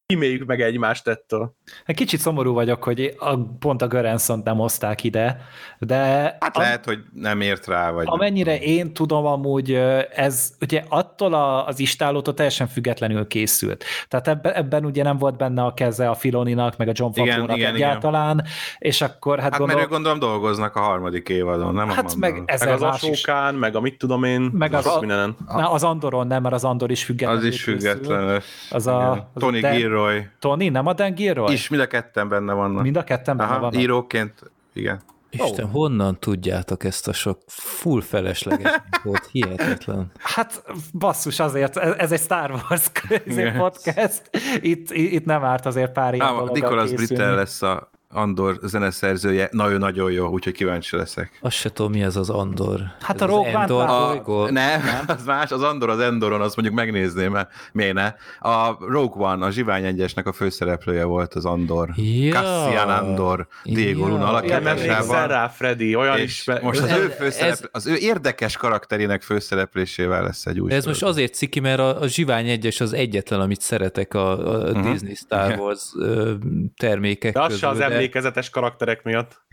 kíméljük 0.07 0.47
meg 0.47 0.61
egymást 0.61 1.09
ettől. 1.09 1.56
Egy 1.85 1.95
kicsit 1.97 2.21
szomorú 2.21 2.53
vagyok, 2.53 2.85
hogy 2.85 3.15
a, 3.19 3.37
pont 3.59 3.83
a 3.83 3.87
Göransson 3.87 4.41
nem 4.45 4.57
hozták 4.57 5.05
ide, 5.05 5.41
de 5.79 5.97
Hát 6.41 6.57
a- 6.57 6.61
lehet, 6.61 6.85
hogy 6.85 6.99
nem 7.15 7.41
ért 7.41 7.67
rá, 7.67 7.91
vagy... 7.91 8.05
amennyire 8.09 8.59
én 8.59 8.93
tudom, 8.93 9.27
amúgy 9.27 9.73
ez 10.15 10.53
ugye 10.61 10.83
attól 10.89 11.35
a, 11.35 11.67
az 11.67 11.79
istálótól 11.79 12.35
teljesen 12.35 12.67
függetlenül 12.69 13.27
készült. 13.27 13.85
Tehát 14.09 14.29
ebben, 14.29 14.53
ebben 14.53 14.85
ugye 14.85 15.03
nem 15.03 15.19
volt 15.19 15.37
benne 15.37 15.65
a 15.65 15.75
keze 15.75 16.09
a 16.11 16.15
Filoninak, 16.15 16.77
meg 16.77 16.89
a 16.89 16.93
John 16.95 17.11
Igen, 17.13 17.27
Favreau-nak 17.27 17.57
igen, 17.57 17.75
egyáltalán, 17.75 18.45
és 18.79 19.01
akkor 19.01 19.39
hát, 19.39 19.51
Hát 19.51 19.59
gondol, 19.59 19.77
mert 19.77 19.89
gondolom 19.89 20.19
dolgoznak 20.19 20.77
a 20.77 20.81
harmadik 20.81 21.29
évadon, 21.29 21.75
nem? 21.75 21.89
hát 21.89 22.11
a 22.13 22.17
meg 22.19 22.33
Meg 22.65 22.83
az 22.83 23.03
is. 23.03 23.11
Asókán, 23.11 23.55
meg 23.55 23.77
a 23.77 23.81
mit 23.81 23.99
tudom 23.99 24.25
én, 24.25 24.41
Meg 24.41 24.75
az, 24.75 24.87
az 24.87 24.95
a, 24.95 24.99
mindenen. 24.99 25.37
na, 25.47 25.71
az 25.73 25.85
Andoron 25.85 26.27
nem, 26.27 26.43
mert 26.43 26.55
az 26.55 26.65
Andor 26.65 26.91
is 26.91 27.05
függetlenül 27.05 27.47
Az 27.47 27.55
is 27.55 27.63
független. 27.63 28.41
Az 28.71 28.87
a, 28.87 28.97
Igen. 29.13 29.27
az 29.35 29.41
Tony 29.43 29.57
a 29.57 29.61
Dan- 29.61 29.75
Gilroy. 29.77 30.27
Tony, 30.39 30.71
nem 30.73 30.87
a 30.87 30.93
Dan 30.93 31.15
Gilroy? 31.15 31.55
Is, 31.57 31.69
mind 31.69 31.83
a 31.83 31.87
ketten 31.87 32.29
benne 32.29 32.53
vannak. 32.53 32.83
Mind 32.83 32.97
a 32.97 33.05
ketten 33.05 33.37
benne 33.37 33.51
Aha, 33.51 33.61
vannak. 33.61 33.81
íróként, 33.81 34.51
igen. 34.73 35.01
Isten, 35.31 35.67
honnan 35.71 36.21
tudjátok 36.21 36.85
ezt 36.85 37.09
a 37.09 37.13
sok 37.13 37.39
full 37.47 38.01
felesleges 38.01 38.71
volt? 39.05 39.27
Hihetetlen. 39.33 40.11
Hát 40.19 40.65
basszus, 40.93 41.39
azért, 41.41 41.77
ez 41.77 41.95
ez 41.99 42.13
egy 42.13 42.21
Star 42.21 42.51
Wars 42.51 42.91
ez 43.09 43.11
egy 43.27 43.27
Igen. 43.27 43.57
podcast, 43.69 44.31
itt, 44.61 44.91
itt 44.91 45.25
nem 45.25 45.45
árt 45.45 45.67
azért 45.67 45.93
pár 45.93 46.15
ilyen 46.15 46.27
Ah, 46.27 46.33
dologgal 46.37 46.55
Nicholas. 46.55 46.93
Brittel 46.93 47.35
lesz 47.35 47.63
a 47.63 47.91
Andor 48.09 48.59
zeneszerzője, 48.63 49.49
na 49.53 49.71
ő 49.71 49.79
nagyon 49.79 50.11
jó, 50.13 50.27
úgyhogy 50.29 50.53
kíváncsi 50.53 50.97
leszek. 50.97 51.39
Azt 51.41 51.57
se 51.57 51.71
tudom, 51.73 51.91
mi 51.93 52.03
ez 52.03 52.17
az 52.17 52.31
Andor. 52.31 52.81
Hát 53.01 53.17
ez 53.17 53.23
a 53.23 53.27
Rogue 53.27 53.59
Endor 53.61 53.87
már- 53.87 54.01
bolygó? 54.07 54.45
nem, 54.49 54.83
nem, 54.85 55.05
az 55.19 55.25
más, 55.25 55.51
az 55.51 55.63
Andor 55.63 55.91
az 55.91 55.99
Endoron, 56.01 56.41
azt 56.41 56.57
mondjuk 56.57 56.77
megnézném, 56.79 57.33
mert 57.33 57.51
miért 57.73 57.95
ne? 57.95 58.13
A 58.39 58.77
Rogue 58.89 59.27
One, 59.33 59.47
a 59.47 59.51
Zsivány 59.51 59.85
egyesnek 59.85 60.27
a 60.27 60.33
főszereplője 60.33 61.05
volt 61.05 61.35
az 61.35 61.45
Andor. 61.45 61.89
Ja. 61.97 62.33
Cassian 62.33 62.89
Andor, 62.89 63.47
Diego 63.65 64.01
Ja. 64.07 64.13
Luna 64.13 64.29
alakításával. 64.29 65.27
rá, 65.27 65.49
Freddy, 65.49 65.95
olyan 65.97 66.19
is. 66.19 66.45
most 66.63 66.81
az 66.81 66.89
Ez- 66.89 66.99
ő, 66.99 67.05
ez- 67.05 67.17
főszerepl- 67.17 67.69
az 67.73 67.87
ő 67.87 67.97
érdekes 67.97 68.57
karakterének 68.57 69.23
főszereplésével 69.23 70.23
lesz 70.23 70.47
egy 70.47 70.61
új 70.61 70.73
Ez 70.73 70.85
most 70.87 71.03
azért 71.03 71.35
ciki, 71.35 71.61
mert 71.61 71.79
a, 71.79 72.01
a 72.01 72.07
Zsivány 72.09 72.49
egyes 72.49 72.81
az 72.81 72.93
egyetlen, 72.93 73.41
amit 73.41 73.61
szeretek 73.61 74.15
a, 74.15 74.55
a 74.69 74.73
Mhm. 74.73 74.91
Disney 74.91 75.15
Star. 75.15 75.59
Wars 75.59 75.83
ö, 75.99 76.33
termékek 76.77 77.33
De 77.33 77.41
az 77.41 77.49
közül. 77.53 77.69
az 77.69 77.81
emlékezetes 78.07 78.51
karakterek 78.51 79.03
miatt. 79.03 79.45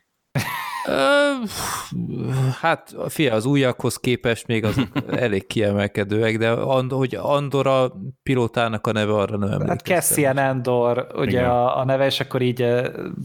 Hát 2.61 2.95
fia, 3.07 3.33
az 3.33 3.45
újakhoz 3.45 3.97
képest 3.97 4.47
még 4.47 4.63
azok 4.63 4.87
elég 5.25 5.47
kiemelkedőek, 5.47 6.37
de 6.37 6.49
And, 6.49 6.91
hogy 6.91 7.15
Andorra 7.15 7.91
pilótának 8.23 8.87
a 8.87 8.91
neve 8.91 9.13
arra 9.13 9.37
nem 9.37 9.49
Hát 9.49 9.59
emlékeztem. 9.59 9.95
Cassian 9.95 10.37
Andor, 10.37 11.07
ugye 11.15 11.39
Igen. 11.39 11.49
a, 11.49 11.77
a 11.77 11.85
neve, 11.85 12.05
és 12.05 12.19
akkor 12.19 12.41
így 12.41 12.65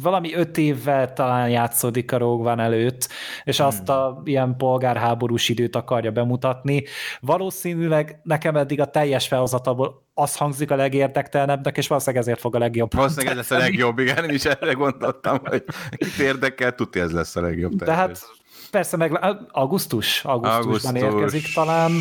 valami 0.02 0.34
öt 0.34 0.58
évvel 0.58 1.12
talán 1.12 1.50
játszódik 1.50 2.12
a 2.12 2.18
Rogue 2.18 2.52
One 2.52 2.62
előtt, 2.62 3.08
és 3.44 3.60
azt 3.60 3.88
a 3.88 4.22
ilyen 4.24 4.56
polgárháborús 4.56 5.48
időt 5.48 5.76
akarja 5.76 6.10
bemutatni. 6.10 6.84
Valószínűleg 7.20 8.20
nekem 8.22 8.56
eddig 8.56 8.80
a 8.80 8.90
teljes 8.90 9.28
felhozatából 9.28 10.07
az 10.18 10.36
hangzik 10.36 10.70
a 10.70 10.76
legérdektelnebbnek, 10.76 11.76
és 11.76 11.88
valószínűleg 11.88 12.22
ezért 12.22 12.40
fog 12.40 12.54
a 12.54 12.58
legjobb. 12.58 12.94
Valószínűleg 12.94 13.30
ez 13.30 13.36
lesz 13.36 13.50
a 13.50 13.62
legjobb, 13.62 13.98
igen, 13.98 14.24
én 14.24 14.30
is 14.30 14.44
erre 14.44 14.72
gondoltam, 14.72 15.38
hogy 15.44 15.64
kit 15.96 16.18
érdekel, 16.18 16.74
tudja 16.74 17.02
ez 17.02 17.12
lesz 17.12 17.36
a 17.36 17.40
legjobb. 17.40 17.74
De 17.74 17.92
hát 17.92 18.30
persze 18.70 18.96
meg 18.96 19.18
augusztus, 19.50 20.24
augusztusban 20.24 20.94
Augusztus. 20.94 21.02
érkezik 21.02 21.54
talán, 21.54 21.92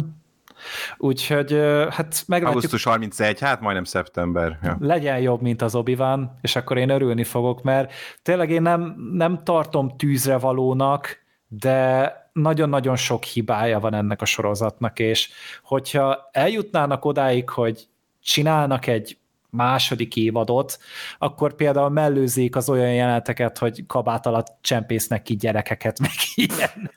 úgyhogy 0.97 1.51
hát 1.89 2.23
meglátjuk, 2.27 2.55
Augusztus 2.55 2.83
31, 2.83 3.39
hát 3.39 3.61
majdnem 3.61 3.83
szeptember. 3.83 4.59
Ja. 4.63 4.77
legyen 4.79 5.19
jobb, 5.19 5.41
mint 5.41 5.61
az 5.61 5.75
obi 5.75 5.97
és 6.41 6.55
akkor 6.55 6.77
én 6.77 6.89
örülni 6.89 7.23
fogok, 7.23 7.61
mert 7.61 7.93
tényleg 8.21 8.49
én 8.49 8.61
nem, 8.61 8.95
nem 9.11 9.43
tartom 9.43 9.97
tűzre 9.97 10.37
valónak, 10.37 11.25
de 11.47 12.11
nagyon-nagyon 12.33 12.95
sok 12.95 13.23
hibája 13.23 13.79
van 13.79 13.93
ennek 13.93 14.21
a 14.21 14.25
sorozatnak, 14.25 14.99
és 14.99 15.29
hogyha 15.63 16.29
eljutnának 16.31 17.05
odáig, 17.05 17.49
hogy 17.49 17.87
csinálnak 18.27 18.87
egy 18.87 19.17
második 19.49 20.15
évadot, 20.15 20.79
akkor 21.17 21.55
például 21.55 21.89
mellőzik 21.89 22.55
az 22.55 22.69
olyan 22.69 22.93
jeleneteket, 22.93 23.57
hogy 23.57 23.85
kabát 23.85 24.25
alatt 24.25 24.55
csempésznek 24.61 25.23
ki 25.23 25.35
gyerekeket, 25.35 25.99
meg 26.05 26.11
ilyenek. 26.35 26.91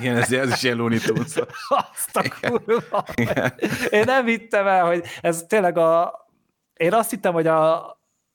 Igen, 0.00 0.16
ez, 0.16 0.32
ez 0.32 0.52
is 0.52 0.62
ilyen 0.62 0.76
Looney 0.76 0.98
Tunes. 0.98 1.34
Azt 1.68 2.16
a 2.16 2.22
kurva. 2.40 3.04
Én 3.90 4.02
nem 4.04 4.26
hittem 4.26 4.66
el, 4.66 4.86
hogy 4.86 5.04
ez 5.20 5.44
tényleg 5.48 5.78
a... 5.78 6.14
Én 6.74 6.92
azt 6.94 7.10
hittem, 7.10 7.32
hogy 7.32 7.46
a, 7.46 7.90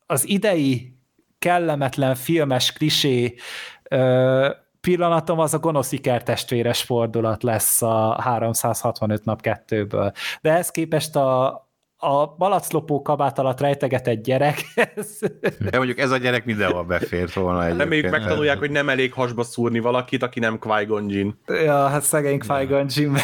az 0.06 0.28
idei 0.28 0.96
kellemetlen 1.40 2.16
filmes 2.16 2.74
klisé 2.74 3.36
pillanatom 4.82 5.40
az 5.40 5.54
a 5.54 5.60
gonosz 5.60 5.92
ikertestvéres 5.92 6.82
fordulat 6.82 7.44
lesz 7.44 7.82
a 7.82 8.22
365 8.22 9.26
nap 9.26 9.42
kettőből. 9.42 10.12
De 10.42 10.52
ez 10.52 10.72
képest 10.72 11.16
a, 11.16 11.71
a 12.04 12.36
malaclopó 12.38 13.02
kabát 13.02 13.40
alatt 13.40 13.60
rejtegetett 13.60 14.24
gyerek, 14.24 14.64
ez, 14.96 15.20
De 15.60 15.78
mondjuk 15.78 16.00
ez 16.00 16.12
a 16.12 16.18
gyerek 16.18 16.46
mindenhol 16.46 16.84
befért 16.84 17.34
volna 17.34 17.60
egyébként. 17.60 17.82
Reméljük 17.82 18.12
megtanulják, 18.12 18.58
hogy 18.58 18.72
nem 18.72 18.90
elég 18.90 19.14
hasba 19.14 19.44
szúrni 19.44 19.80
valakit, 19.80 20.24
aki 20.24 20.40
nem 20.40 20.60
Qui-Gon 20.60 21.10
Jinn. 21.10 21.32
ja, 21.48 21.88
hát 21.88 22.02
szegény 22.02 22.40
Qui-Gon 22.40 22.86
Jinn 22.90 23.16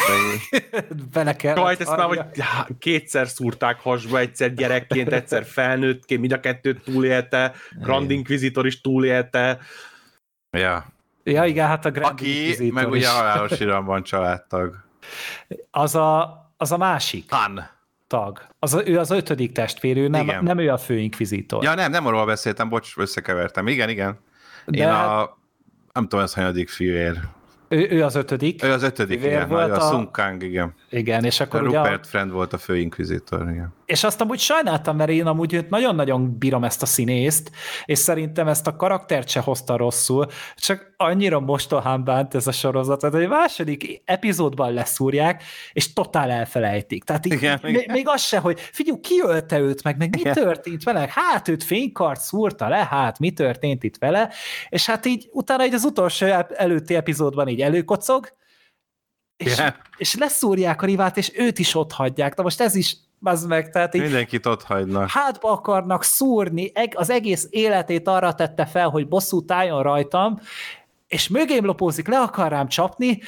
bele 1.12 1.36
kell. 1.36 1.56
Sajt, 1.56 1.80
ezt 1.80 1.96
már 1.96 2.06
hogy 2.06 2.20
há, 2.38 2.66
kétszer 2.78 3.28
szúrták 3.28 3.80
hasba, 3.80 4.18
egyszer 4.18 4.54
gyerekként, 4.54 5.12
egyszer 5.12 5.44
felnőttként, 5.44 6.20
mind 6.20 6.32
a 6.32 6.40
kettőt 6.40 6.82
túlélte, 6.84 7.52
Grand 7.80 8.10
Inquisitor 8.10 8.66
is 8.66 8.80
túlélte. 8.80 9.58
Ja. 10.50 10.84
Ja, 11.22 11.44
igen, 11.44 11.66
hát 11.66 11.84
a 11.84 11.90
Grand 11.90 12.12
Aki 12.12 12.38
Inquisitor 12.40 12.72
meg 12.82 12.88
ugye 12.88 12.98
is. 12.98 13.06
halálos 13.06 13.60
iramban 13.60 14.02
családtag. 14.02 14.74
Az 15.70 15.94
a, 15.94 16.36
az 16.56 16.72
a 16.72 16.76
másik 16.76 17.30
Han. 17.32 17.76
Tag. 18.08 18.46
Az 18.58 18.82
ő 18.84 18.98
az 18.98 19.10
ötödik 19.10 19.52
testvér, 19.52 19.96
ő 19.96 20.08
nem, 20.08 20.22
Igen. 20.26 20.44
nem 20.44 20.58
ő 20.58 20.70
a 20.70 20.78
főinkvizitor. 20.78 21.62
Ja 21.62 21.74
nem, 21.74 21.90
nem 21.90 22.06
arról 22.06 22.26
beszéltem, 22.26 22.68
bocs, 22.68 22.96
összekevertem. 22.96 23.66
Igen, 23.66 23.88
igen. 23.88 24.18
De 24.66 24.78
Én 24.78 24.86
hát- 24.86 25.06
a, 25.08 25.38
nem 25.92 26.02
tudom, 26.08 26.24
ez 26.24 26.34
hanyadik 26.34 26.68
fivér. 26.68 27.20
Ő, 27.68 27.86
ő 27.90 28.04
az 28.04 28.14
ötödik. 28.14 28.64
Ő 28.64 28.72
az 28.72 28.82
ötödik, 28.82 29.24
igen, 29.24 29.48
volt 29.48 29.70
a, 29.70 29.80
a 29.80 29.86
a- 29.86 29.90
Sun 29.90 30.10
Kang, 30.10 30.42
igen. 30.42 30.74
Igen, 30.90 31.24
és 31.24 31.40
A 31.40 31.44
akkor 31.44 31.62
ugye... 31.66 31.76
Rupert 31.76 32.06
Friend 32.06 32.30
volt 32.30 32.52
a 32.52 32.58
főinkvizitor, 32.58 33.40
igen. 33.50 33.74
És 33.86 34.04
azt 34.04 34.20
amúgy 34.20 34.38
sajnáltam, 34.38 34.96
mert 34.96 35.10
én 35.10 35.26
amúgy 35.26 35.54
őt 35.54 35.70
nagyon-nagyon 35.70 36.38
bírom 36.38 36.64
ezt 36.64 36.82
a 36.82 36.86
színészt, 36.86 37.50
és 37.84 37.98
szerintem 37.98 38.48
ezt 38.48 38.66
a 38.66 38.76
karaktert 38.76 39.28
se 39.28 39.40
hozta 39.40 39.76
rosszul, 39.76 40.26
csak 40.56 40.92
annyira 40.96 41.40
mostohán 41.40 42.04
bánt 42.04 42.34
ez 42.34 42.46
a 42.46 42.52
sorozat, 42.52 43.02
hogy 43.02 43.24
a 43.24 43.28
második 43.28 44.02
epizódban 44.04 44.72
leszúrják, 44.72 45.42
és 45.72 45.92
totál 45.92 46.30
elfelejtik. 46.30 47.04
Tehát 47.04 47.26
így, 47.26 47.32
Igen, 47.32 47.58
még, 47.62 47.74
igen. 47.74 47.94
még 47.94 48.08
az 48.08 48.22
se, 48.22 48.38
hogy 48.38 48.60
figyelj, 48.60 49.00
ki 49.00 49.20
ölte 49.26 49.58
őt 49.58 49.82
meg, 49.82 49.96
meg 49.98 50.10
mi 50.14 50.20
Igen. 50.20 50.32
történt 50.34 50.82
vele? 50.82 51.06
Hát 51.10 51.48
őt 51.48 51.64
fénykart 51.64 52.20
szúrta 52.20 52.68
le, 52.68 52.86
hát 52.90 53.18
mi 53.18 53.30
történt 53.30 53.82
itt 53.82 53.96
vele? 53.98 54.30
És 54.68 54.86
hát 54.86 55.06
így 55.06 55.28
utána 55.32 55.64
így 55.66 55.74
az 55.74 55.84
utolsó 55.84 56.26
előtti 56.56 56.94
epizódban 56.94 57.48
így 57.48 57.57
előkocog, 57.62 58.36
és, 59.36 59.52
Igen. 59.52 59.74
és 59.96 60.14
leszúrják 60.14 60.82
a 60.82 60.86
rivát, 60.86 61.16
és 61.16 61.32
őt 61.36 61.58
is 61.58 61.74
ott 61.74 61.92
hagyják. 61.92 62.36
Na 62.36 62.42
most 62.42 62.60
ez 62.60 62.74
is, 62.74 62.96
az 63.22 63.44
meg, 63.44 63.70
tehát 63.70 63.94
így 63.94 64.02
Mindenkit 64.02 64.46
ott 64.46 64.62
hagynak. 64.62 65.10
hátba 65.10 65.50
akarnak 65.50 66.02
szúrni, 66.02 66.72
az 66.94 67.10
egész 67.10 67.46
életét 67.50 68.08
arra 68.08 68.34
tette 68.34 68.66
fel, 68.66 68.88
hogy 68.88 69.08
bosszút 69.08 69.52
álljon 69.52 69.82
rajtam, 69.82 70.40
és 71.08 71.28
mögém 71.28 71.64
lopózik, 71.64 72.08
le 72.08 72.20
akar 72.20 72.50
rám 72.50 72.68
csapni, 72.68 73.20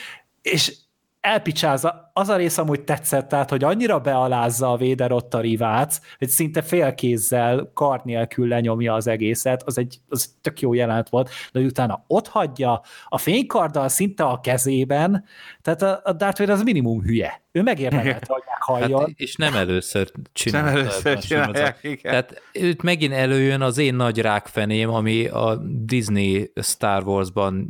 és 0.42 0.76
elpicsázza. 1.20 2.10
Az 2.12 2.28
a 2.28 2.36
rész 2.36 2.58
amúgy 2.58 2.80
tetszett, 2.80 3.28
tehát, 3.28 3.50
hogy 3.50 3.64
annyira 3.64 4.00
bealázza 4.00 4.70
a 4.70 4.76
Véder 4.76 5.12
ott 5.12 5.34
a 5.34 5.40
rivác, 5.40 6.00
hogy 6.18 6.28
szinte 6.28 6.62
félkézzel, 6.62 7.70
kar 7.74 8.00
nélkül 8.04 8.48
lenyomja 8.48 8.94
az 8.94 9.06
egészet, 9.06 9.62
az 9.62 9.78
egy 9.78 10.00
az 10.08 10.34
tök 10.40 10.60
jó 10.60 10.74
jelenet 10.74 11.08
volt, 11.08 11.30
de 11.52 11.60
utána 11.60 12.04
ott 12.06 12.28
hagyja, 12.28 12.82
a 13.08 13.18
fénykarddal 13.18 13.88
szinte 13.88 14.24
a 14.24 14.40
kezében, 14.40 15.24
tehát 15.62 15.82
a, 15.82 16.00
a 16.04 16.12
Darth 16.12 16.38
Vader 16.38 16.54
az 16.54 16.62
minimum 16.62 17.02
hülye. 17.02 17.42
Ő 17.52 17.62
megérdemelte, 17.62 18.26
hogy 18.28 18.42
meghalljon. 18.46 19.00
Hát, 19.00 19.10
és 19.14 19.36
nem 19.36 19.54
először 19.54 20.10
Nem 20.14 20.22
csinálta. 20.32 20.78
először 20.78 21.18
csinálják, 21.18 21.78
igen. 21.82 22.12
Tehát 22.12 22.42
őt 22.52 22.82
megint 22.82 23.12
előjön 23.12 23.60
az 23.60 23.78
én 23.78 23.94
nagy 23.94 24.18
rákfeném, 24.18 24.90
ami 24.90 25.26
a 25.26 25.56
Disney 25.84 26.52
Star 26.62 27.06
Wars-ban 27.06 27.68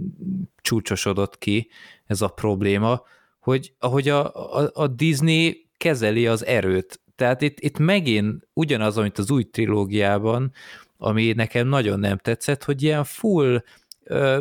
csúcsosodott 0.62 1.38
ki, 1.38 1.68
ez 2.06 2.20
a 2.20 2.28
probléma, 2.28 3.02
hogy 3.40 3.72
ahogy 3.78 4.08
a, 4.08 4.52
a, 4.58 4.70
a 4.72 4.86
Disney 4.86 5.68
kezeli 5.76 6.26
az 6.26 6.46
erőt. 6.46 7.00
Tehát 7.16 7.42
itt, 7.42 7.60
itt 7.60 7.78
megint 7.78 8.48
ugyanaz, 8.52 8.98
amit 8.98 9.18
az 9.18 9.30
új 9.30 9.42
trilógiában, 9.42 10.52
ami 10.96 11.32
nekem 11.32 11.66
nagyon 11.66 11.98
nem 11.98 12.16
tetszett, 12.16 12.64
hogy 12.64 12.82
ilyen 12.82 13.04
full 13.04 13.62
ö, 14.04 14.38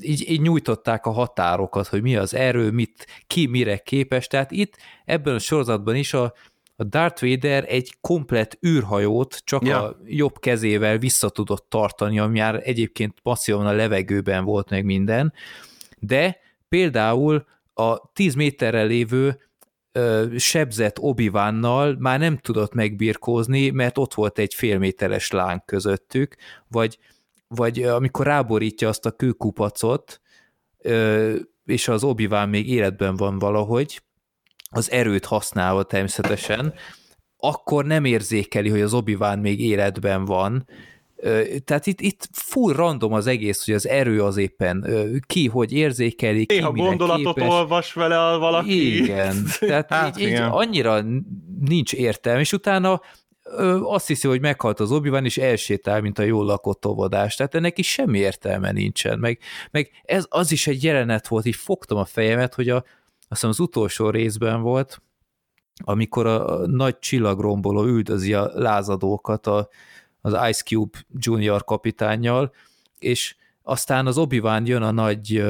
így, 0.00 0.30
így 0.30 0.40
nyújtották 0.40 1.06
a 1.06 1.10
határokat, 1.10 1.86
hogy 1.86 2.02
mi 2.02 2.16
az 2.16 2.34
erő, 2.34 2.70
mit, 2.70 3.06
ki 3.26 3.46
mire 3.46 3.76
képes. 3.76 4.26
Tehát 4.26 4.50
itt 4.50 4.76
ebben 5.04 5.34
a 5.34 5.38
sorozatban 5.38 5.96
is 5.96 6.14
a, 6.14 6.34
a 6.76 6.84
Darth 6.84 7.22
Vader 7.28 7.64
egy 7.68 7.94
komplett 8.00 8.58
űrhajót 8.66 9.42
csak 9.44 9.66
Ja. 9.66 9.82
a 9.82 9.96
jobb 10.04 10.38
kezével 10.38 10.98
vissza 10.98 11.28
tudott 11.28 11.66
tartani, 11.68 12.18
ami 12.18 12.38
már 12.38 12.60
egyébként 12.64 13.20
passzívan 13.22 13.66
a 13.66 13.72
levegőben 13.72 14.44
volt 14.44 14.70
meg 14.70 14.84
minden, 14.84 15.32
de 15.98 16.36
például 16.68 17.46
a 17.74 18.12
10 18.12 18.34
méterrel 18.34 18.86
lévő 18.86 19.38
ö, 19.92 20.26
sebzett 20.36 20.98
obi 20.98 21.28
már 21.98 22.18
nem 22.18 22.36
tudott 22.36 22.74
megbirkózni, 22.74 23.70
mert 23.70 23.98
ott 23.98 24.14
volt 24.14 24.38
egy 24.38 24.54
félméteres 24.54 25.30
láng 25.30 25.64
közöttük, 25.64 26.36
vagy, 26.68 26.98
vagy 27.48 27.82
amikor 27.82 28.26
ráborítja 28.26 28.88
azt 28.88 29.06
a 29.06 29.10
kőkupacot, 29.10 30.20
és 31.64 31.88
az 31.88 32.04
obi 32.04 32.26
még 32.48 32.68
életben 32.68 33.16
van 33.16 33.38
valahogy, 33.38 34.02
az 34.70 34.90
erőt 34.90 35.24
használva 35.24 35.82
természetesen, 35.82 36.74
akkor 37.36 37.84
nem 37.84 38.04
érzékeli, 38.04 38.68
hogy 38.68 38.80
az 38.80 38.94
obi 38.94 39.16
még 39.38 39.60
életben 39.60 40.24
van, 40.24 40.66
Tehát 41.64 41.86
itt, 41.86 42.00
itt 42.00 42.28
full 42.32 42.72
random 42.72 43.12
az 43.12 43.26
egész, 43.26 43.64
hogy 43.64 43.74
az 43.74 43.88
erő 43.88 44.22
az 44.22 44.36
éppen 44.36 44.86
ki, 45.26 45.48
hogy 45.48 45.72
érzékeli, 45.72 46.46
ki 46.46 46.54
Néha 46.54 46.72
gondolatot 46.72 47.34
képes. 47.34 47.52
olvas 47.52 47.92
vele 47.92 48.36
valaki. 48.36 49.02
Igen, 49.02 49.46
tehát 49.58 49.90
Hát 49.92 50.16
így, 50.16 50.22
így 50.22 50.28
igen. 50.28 50.50
annyira 50.50 51.00
nincs 51.60 51.92
értelme, 51.92 52.40
és 52.40 52.52
utána 52.52 53.00
azt 53.82 54.06
hiszi, 54.06 54.28
hogy 54.28 54.40
meghalt 54.40 54.80
az 54.80 54.92
obi 54.92 55.10
és 55.22 55.38
elsétál, 55.38 56.00
mint 56.00 56.18
a 56.18 56.22
jól 56.22 56.44
lakott 56.44 56.86
óvodás. 56.86 57.36
Tehát 57.36 57.54
ennek 57.54 57.78
is 57.78 57.90
semmi 57.90 58.18
értelme 58.18 58.72
nincsen. 58.72 59.18
Meg, 59.18 59.38
meg 59.70 59.90
ez 60.04 60.26
az 60.28 60.52
is 60.52 60.66
egy 60.66 60.84
jelenet 60.84 61.28
volt, 61.28 61.46
így 61.46 61.56
fogtam 61.56 61.98
a 61.98 62.04
fejemet, 62.04 62.54
hogy 62.54 62.68
a, 62.68 62.76
azt 62.76 62.84
hiszem 63.28 63.50
az 63.50 63.60
utolsó 63.60 64.10
részben 64.10 64.62
volt, 64.62 65.02
amikor 65.84 66.26
a 66.26 66.66
nagy 66.66 66.98
csillagromboló 66.98 67.84
üldözi 67.84 68.34
a 68.34 68.50
lázadókat 68.54 69.46
a, 69.46 69.68
az 70.22 70.32
Ice 70.48 70.62
Cube 70.62 70.98
Junior 71.18 71.64
kapitánnyal, 71.64 72.52
és 72.98 73.36
aztán 73.62 74.06
az 74.06 74.18
obi 74.18 74.40
jön 74.64 74.82
a 74.82 74.90
nagy 74.90 75.44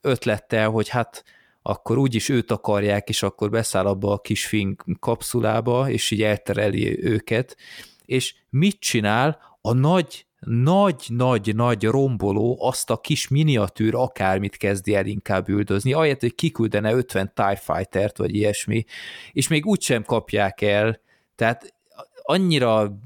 ötlettel, 0.00 0.70
hogy 0.70 0.88
hát 0.88 1.24
akkor 1.62 1.98
úgyis 1.98 2.28
őt 2.28 2.50
akarják, 2.50 3.08
és 3.08 3.22
akkor 3.22 3.50
beszáll 3.50 3.86
abba 3.86 4.12
a 4.12 4.20
kis 4.20 4.46
fink 4.46 4.84
kapszulába, 5.00 5.90
és 5.90 6.10
így 6.10 6.22
eltereli 6.22 7.04
őket, 7.04 7.56
és 8.04 8.34
mit 8.50 8.80
csinál? 8.80 9.56
A 9.60 9.72
nagy 9.72 10.26
nagy-nagy-nagy 10.40 11.84
romboló 11.84 12.58
azt 12.60 12.90
a 12.90 13.00
kis 13.00 13.28
miniatűr 13.28 13.94
akármit 13.94 14.56
kezdi 14.56 14.94
el 14.94 15.06
inkább 15.06 15.48
üldözni, 15.48 15.92
ahelyett, 15.92 16.20
hogy 16.20 16.34
kiküldene 16.34 16.92
50 16.92 17.32
TIE 17.34 17.56
Fighter-t, 17.56 18.16
vagy 18.16 18.34
ilyesmi, 18.34 18.84
és 19.32 19.48
még 19.48 19.66
úgysem 19.66 20.02
kapják 20.04 20.60
el, 20.60 21.00
tehát 21.34 21.74
annyira 22.22 22.98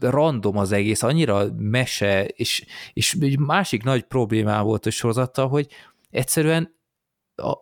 random 0.00 0.56
az 0.56 0.72
egész, 0.72 1.02
annyira 1.02 1.44
mese, 1.56 2.24
és, 2.24 2.64
és 2.92 3.16
egy 3.20 3.38
másik 3.38 3.82
nagy 3.82 4.02
problémám 4.02 4.64
volt 4.64 4.86
a 4.86 4.90
sorozattal, 4.90 5.48
hogy 5.48 5.66
egyszerűen 6.10 6.76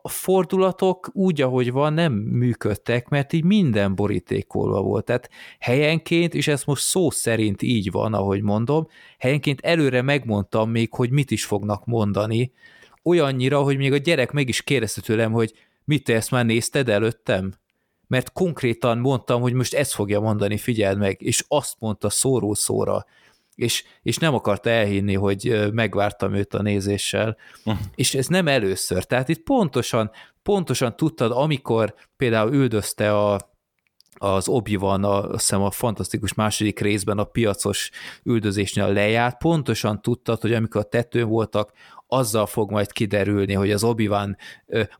a 0.02 0.08
fordulatok 0.08 1.10
úgy, 1.12 1.40
ahogy 1.40 1.72
van, 1.72 1.92
nem 1.92 2.12
működtek, 2.12 3.08
mert 3.08 3.32
így 3.32 3.44
minden 3.44 3.94
borítékolva 3.94 4.82
volt. 4.82 5.04
Tehát 5.04 5.30
helyenként, 5.58 6.34
és 6.34 6.48
ez 6.48 6.64
most 6.64 6.82
szó 6.82 7.10
szerint 7.10 7.62
így 7.62 7.90
van, 7.90 8.14
ahogy 8.14 8.42
mondom, 8.42 8.86
helyenként 9.18 9.60
előre 9.60 10.02
megmondtam 10.02 10.70
még, 10.70 10.94
hogy 10.94 11.10
mit 11.10 11.30
is 11.30 11.44
fognak 11.44 11.84
mondani, 11.84 12.52
olyannyira, 13.02 13.62
hogy 13.62 13.76
még 13.76 13.92
a 13.92 13.96
gyerek 13.96 14.32
meg 14.32 14.48
is 14.48 14.62
kérdezte 14.62 15.00
tőlem, 15.00 15.32
hogy 15.32 15.52
mit 15.84 16.04
te 16.04 16.14
ezt 16.14 16.30
már 16.30 16.46
nézted 16.46 16.88
előttem? 16.88 17.52
Mert 18.06 18.32
konkrétan 18.32 18.98
mondtam, 18.98 19.40
hogy 19.40 19.52
most 19.52 19.74
ezt 19.74 19.92
fogja 19.92 20.20
mondani, 20.20 20.56
figyeld 20.56 20.98
meg, 20.98 21.22
és 21.22 21.44
azt 21.48 21.76
mondta 21.78 22.10
szóró 22.10 22.54
szóra. 22.54 23.04
És, 23.54 23.84
és 24.02 24.16
nem 24.16 24.34
akarta 24.34 24.70
elhinni, 24.70 25.14
hogy 25.14 25.70
megvártam 25.72 26.34
őt 26.34 26.54
a 26.54 26.62
nézéssel, 26.62 27.36
uh. 27.64 27.74
és 27.94 28.14
ez 28.14 28.26
nem 28.26 28.48
először, 28.48 29.04
tehát 29.04 29.28
itt 29.28 29.42
pontosan, 29.42 30.10
pontosan 30.42 30.96
tudtad, 30.96 31.30
amikor 31.30 31.94
például 32.16 32.52
üldözte 32.52 33.16
a, 33.18 33.54
az 34.18 34.48
obi 34.48 34.76
van 34.76 35.04
a, 35.04 35.22
azt 35.22 35.40
hiszem 35.40 35.62
a 35.62 35.70
fantasztikus 35.70 36.34
második 36.34 36.80
részben 36.80 37.18
a 37.18 37.24
piacos 37.24 37.90
üldözésnél 38.22 38.92
lejárt, 38.92 39.38
pontosan 39.38 40.02
tudtad, 40.02 40.40
hogy 40.40 40.52
amikor 40.52 40.80
a 40.80 40.88
tetőn 40.88 41.28
voltak, 41.28 41.72
azzal 42.06 42.46
fog 42.46 42.70
majd 42.70 42.92
kiderülni, 42.92 43.52
hogy 43.52 43.70
az 43.70 43.84
obi 43.84 44.06
van 44.06 44.36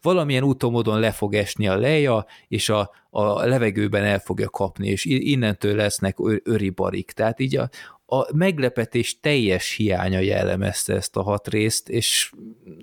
valamilyen 0.03 0.43
úton 0.43 1.01
le 1.01 1.13
fog 1.13 1.35
esni 1.35 1.69
a 1.69 1.77
leja, 1.77 2.27
és 2.49 2.69
a, 2.69 2.91
a 3.11 3.45
levegőben 3.45 4.05
el 4.05 4.19
fogja 4.19 4.49
kapni, 4.49 4.89
és 4.89 5.05
innentől 5.05 5.75
lesznek 5.75 6.17
öribarik. 6.43 7.13
Tehát 7.13 7.41
így 7.41 7.57
a, 7.57 7.69
a 8.07 8.37
meglepetés 8.37 9.21
teljes 9.21 9.73
hiánya 9.73 10.19
jellemezte 10.19 10.95
ezt 10.95 11.17
a 11.17 11.23
hat 11.23 11.49
részt, 11.49 11.89
és 11.89 12.33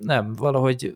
nem, 0.01 0.33
valahogy 0.33 0.95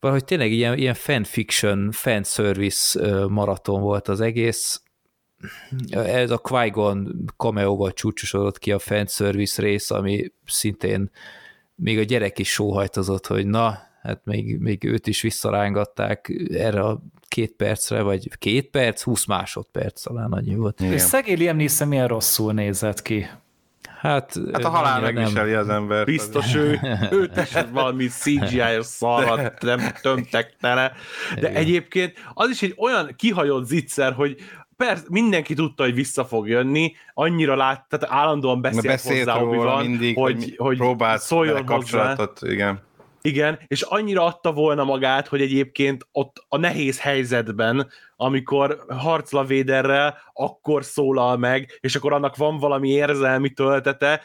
valahogy 0.00 0.24
tényleg 0.24 0.52
ilyen, 0.52 0.78
ilyen 0.78 0.94
fanfiction, 0.94 1.90
fanservice 1.90 3.00
maraton 3.26 3.80
volt 3.80 4.08
az 4.08 4.20
egész. 4.20 4.82
Ez 5.90 6.30
a 6.30 6.38
Qui-Gon 6.38 7.24
cameo-val 7.36 7.92
csúcsosodott 7.92 8.58
ki 8.58 8.72
a 8.72 8.78
fanservice 8.78 9.62
rész, 9.62 9.90
ami 9.90 10.32
szintén 10.46 11.10
még 11.82 11.98
a 11.98 12.02
gyerek 12.02 12.38
is 12.38 12.48
sóhajtozott, 12.48 13.26
hogy 13.26 13.46
na, 13.46 13.78
hát 14.02 14.20
még, 14.24 14.58
még 14.58 14.84
őt 14.84 15.06
is 15.06 15.22
visszarángatták 15.22 16.32
erre 16.50 16.80
a 16.80 17.02
két 17.28 17.52
percre, 17.52 18.02
vagy 18.02 18.28
két 18.38 18.70
perc, 18.70 19.02
húsz 19.02 19.24
másodperc 19.24 20.02
talán 20.02 20.32
annyi 20.32 20.54
volt. 20.54 20.80
Igen. 20.80 20.92
És 20.92 21.00
szegény 21.00 21.38
Liam 21.38 21.56
Neeson 21.56 21.88
milyen 21.88 22.08
rosszul 22.08 22.52
nézett 22.52 23.02
ki. 23.02 23.26
Hát, 23.98 24.40
hát 24.52 24.64
a 24.64 24.68
halál 24.68 25.00
megviseli 25.00 25.52
az 25.52 25.68
ember. 25.68 26.04
Biztos 26.04 26.54
ő, 26.54 26.80
ő 27.10 27.26
tesett 27.26 27.68
valami 27.68 28.06
CGI-os 28.06 28.86
szarat, 28.86 29.62
nem 29.62 29.80
tömtek 30.02 30.56
tele. 30.60 30.92
De 31.34 31.38
Igen. 31.38 31.54
egyébként 31.54 32.12
az 32.34 32.50
is 32.50 32.62
egy 32.62 32.74
olyan 32.78 33.14
kihagyott 33.16 33.66
zicser, 33.66 34.12
hogy 34.12 34.36
persze 34.86 35.04
mindenki 35.08 35.54
tudta, 35.54 35.82
hogy 35.82 35.94
vissza 35.94 36.24
fog 36.24 36.48
jönni, 36.48 36.92
annyira 37.14 37.56
lát, 37.56 37.88
tehát 37.88 38.14
állandóan 38.14 38.60
beszélt, 38.60 38.86
beszélt 38.86 39.30
hozzá, 39.30 39.64
van, 39.64 39.86
mindig, 39.86 40.16
hogy, 40.16 40.54
hogy, 40.56 40.76
próbált 40.76 41.20
szóljon 41.20 41.64
kapcsolatot, 41.64 42.38
hozzá. 42.38 42.52
igen. 42.52 42.80
Igen, 43.24 43.58
és 43.66 43.82
annyira 43.82 44.24
adta 44.24 44.52
volna 44.52 44.84
magát, 44.84 45.28
hogy 45.28 45.40
egyébként 45.40 46.06
ott 46.12 46.44
a 46.48 46.56
nehéz 46.56 47.00
helyzetben, 47.00 47.88
amikor 48.16 48.84
harclavéderrel, 48.88 50.18
akkor 50.32 50.84
szólal 50.84 51.36
meg, 51.36 51.78
és 51.80 51.96
akkor 51.96 52.12
annak 52.12 52.36
van 52.36 52.58
valami 52.58 52.88
érzelmi 52.88 53.50
töltete, 53.50 54.20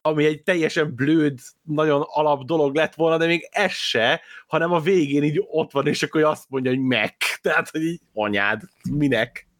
ami 0.00 0.24
egy 0.24 0.42
teljesen 0.42 0.94
blőd, 0.94 1.38
nagyon 1.62 2.04
alap 2.06 2.44
dolog 2.44 2.74
lett 2.74 2.94
volna, 2.94 3.16
de 3.16 3.26
még 3.26 3.48
ez 3.50 3.72
se, 3.72 4.20
hanem 4.46 4.72
a 4.72 4.80
végén 4.80 5.22
így 5.22 5.42
ott 5.50 5.72
van, 5.72 5.86
és 5.86 6.02
akkor 6.02 6.22
azt 6.22 6.44
mondja, 6.48 6.70
hogy 6.70 6.80
meg. 6.80 7.14
Tehát, 7.42 7.68
hogy 7.70 7.82
így 7.82 8.00
anyád, 8.14 8.62
minek? 8.90 9.50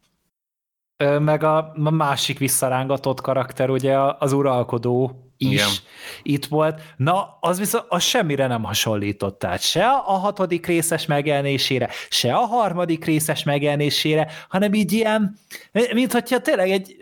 Meg 1.19 1.43
a 1.43 1.73
másik 1.75 2.39
visszarángatott 2.39 3.21
karakter, 3.21 3.69
ugye 3.69 3.97
az 4.19 4.31
uralkodó 4.31 5.23
is 5.37 5.51
Igen. 5.51 5.69
itt 6.23 6.45
volt. 6.45 6.81
Na, 6.97 7.37
az 7.39 7.59
viszont 7.59 7.85
az 7.87 8.03
semmire 8.03 8.47
nem 8.47 8.63
hasonlított. 8.63 9.39
Tehát 9.39 9.61
se 9.61 9.87
a 9.87 10.13
hatodik 10.13 10.65
részes 10.65 11.05
megjelenésére, 11.05 11.89
se 12.09 12.33
a 12.33 12.45
harmadik 12.45 13.05
részes 13.05 13.43
megjelenésére, 13.43 14.27
hanem 14.49 14.73
így 14.73 14.91
ilyen, 14.91 15.37
mint 15.93 16.11
hogyha 16.11 16.39
tényleg 16.39 16.69
egy 16.69 16.95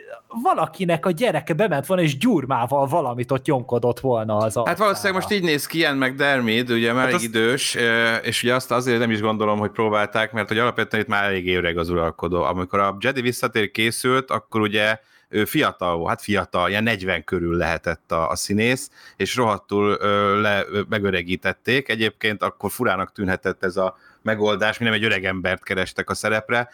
valakinek 0.44 1.06
a 1.06 1.12
gyereke 1.12 1.54
bement 1.54 1.86
volna, 1.86 2.04
és 2.04 2.18
gyurmával 2.18 2.88
valamit 2.88 3.32
ott 3.32 3.46
nyomkodott 3.46 4.00
volna 4.00 4.38
az 4.38 4.60
Hát 4.66 4.78
valószínűleg 4.78 5.14
most 5.14 5.32
így 5.32 5.44
néz 5.44 5.66
ki 5.66 5.78
ilyen 5.78 5.98
meg 5.98 6.16
Dermid, 6.16 6.70
ugye 6.70 6.94
már 6.94 7.04
hát 7.04 7.14
elég 7.14 7.16
az... 7.16 7.24
idős, 7.24 7.78
és 8.22 8.44
ugye 8.44 8.56
azt 8.56 8.72
azért 8.72 9.00
nem 9.00 9.12
is 9.12 9.22
gondolom, 9.22 9.60
hogy 9.60 9.72
próbálták, 9.72 10.32
mert 10.32 10.48
hogy 10.48 10.58
alapvetően 10.58 11.04
itt 11.04 11.10
már 11.10 11.24
elég 11.24 11.56
öreg 11.56 11.78
az 11.78 11.90
uralkodó. 11.90 12.44
Amikor 12.44 12.80
a 12.80 12.98
Jedi 13.00 13.22
visszatér 13.22 13.72
készült, 13.72 14.32
akkor 14.32 14.62
ugye 14.62 15.00
ő 15.32 15.46
fiatal 15.46 15.98
volt, 15.98 16.10
hát 16.10 16.22
fiatal, 16.22 16.70
ilyen 16.70 16.84
40 16.84 17.24
körül 17.24 17.58
lehetett 17.58 18.12
a, 18.12 18.30
a 18.30 18.36
színész, 18.36 18.90
és 19.16 19.36
rohadtul 19.36 19.98
ö, 20.00 20.42
le, 20.42 20.64
ö, 20.72 20.82
megöregítették. 20.90 21.90
Egyébként 21.90 22.44
akkor 22.44 22.72
furának 22.72 23.12
tűnhetett 23.12 23.64
ez 23.64 23.78
a 23.78 23.98
megoldás, 24.22 24.78
mi 24.78 24.86
nem 24.86 24.94
egy 24.94 25.04
öreg 25.04 25.26
embert 25.26 25.64
kerestek 25.64 26.10
a 26.10 26.14
szerepre, 26.14 26.70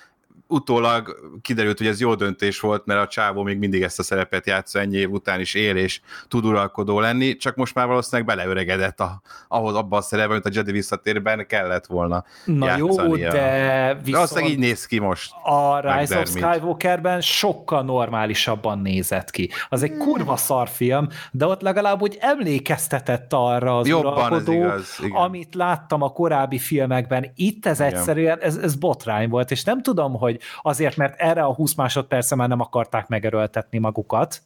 utólag 0.47 1.31
kiderült, 1.41 1.77
hogy 1.77 1.87
ez 1.87 1.99
jó 1.99 2.15
döntés 2.15 2.59
volt, 2.59 2.85
mert 2.85 2.99
a 2.99 3.07
csávó 3.07 3.43
még 3.43 3.57
mindig 3.57 3.81
ezt 3.81 3.99
a 3.99 4.03
szerepet 4.03 4.45
játsza 4.45 4.79
ennyi 4.79 4.97
év 4.97 5.11
után 5.11 5.39
is 5.39 5.53
él, 5.53 5.75
és 5.75 6.01
tud 6.27 6.45
uralkodó 6.45 6.99
lenni, 6.99 7.35
csak 7.35 7.55
most 7.55 7.75
már 7.75 7.87
valószínűleg 7.87 8.25
beleöregedett 8.25 8.99
a, 8.99 9.21
ahhoz 9.47 9.75
abban 9.75 9.99
a 9.99 10.01
szerepben, 10.01 10.33
mint 10.33 10.45
a 10.45 10.49
Jedi 10.53 10.71
visszatérben 10.71 11.45
kellett 11.47 11.85
volna 11.85 12.23
Na 12.45 12.77
jó, 12.77 13.15
de 13.15 13.93
viszont 13.93 14.11
de 14.11 14.17
aztán 14.17 14.43
így 14.43 14.57
néz 14.57 14.85
ki 14.85 14.99
most. 14.99 15.31
A 15.43 15.79
Rise 15.79 16.19
of 16.19 16.29
Skywalkerben 16.29 17.21
sokkal 17.21 17.83
normálisabban 17.83 18.79
nézett 18.79 19.31
ki. 19.31 19.49
Az 19.69 19.83
egy 19.83 19.97
kurva 19.97 20.35
szar 20.35 20.67
film, 20.67 21.07
de 21.31 21.45
ott 21.45 21.61
legalább 21.61 22.01
úgy 22.01 22.17
emlékeztetett 22.19 23.33
arra 23.33 23.77
az 23.77 23.87
Jobban 23.87 24.13
uralkodó, 24.13 24.51
igaz, 24.53 24.99
amit 25.11 25.55
láttam 25.55 26.01
a 26.01 26.09
korábbi 26.09 26.57
filmekben. 26.57 27.31
Itt 27.35 27.65
ez 27.65 27.79
igen. 27.79 27.93
egyszerűen, 27.93 28.39
ez, 28.39 28.55
ez 28.55 28.75
botrány 28.75 29.29
volt, 29.29 29.51
és 29.51 29.63
nem 29.63 29.81
tudom, 29.81 30.13
hogy 30.13 30.36
hogy 30.37 30.71
azért, 30.71 30.95
mert 30.95 31.19
erre 31.19 31.43
a 31.43 31.53
20 31.53 31.73
másodperce 31.73 32.35
már 32.35 32.47
nem 32.47 32.59
akarták 32.59 33.07
megerőltetni 33.07 33.77
magukat, 33.77 34.41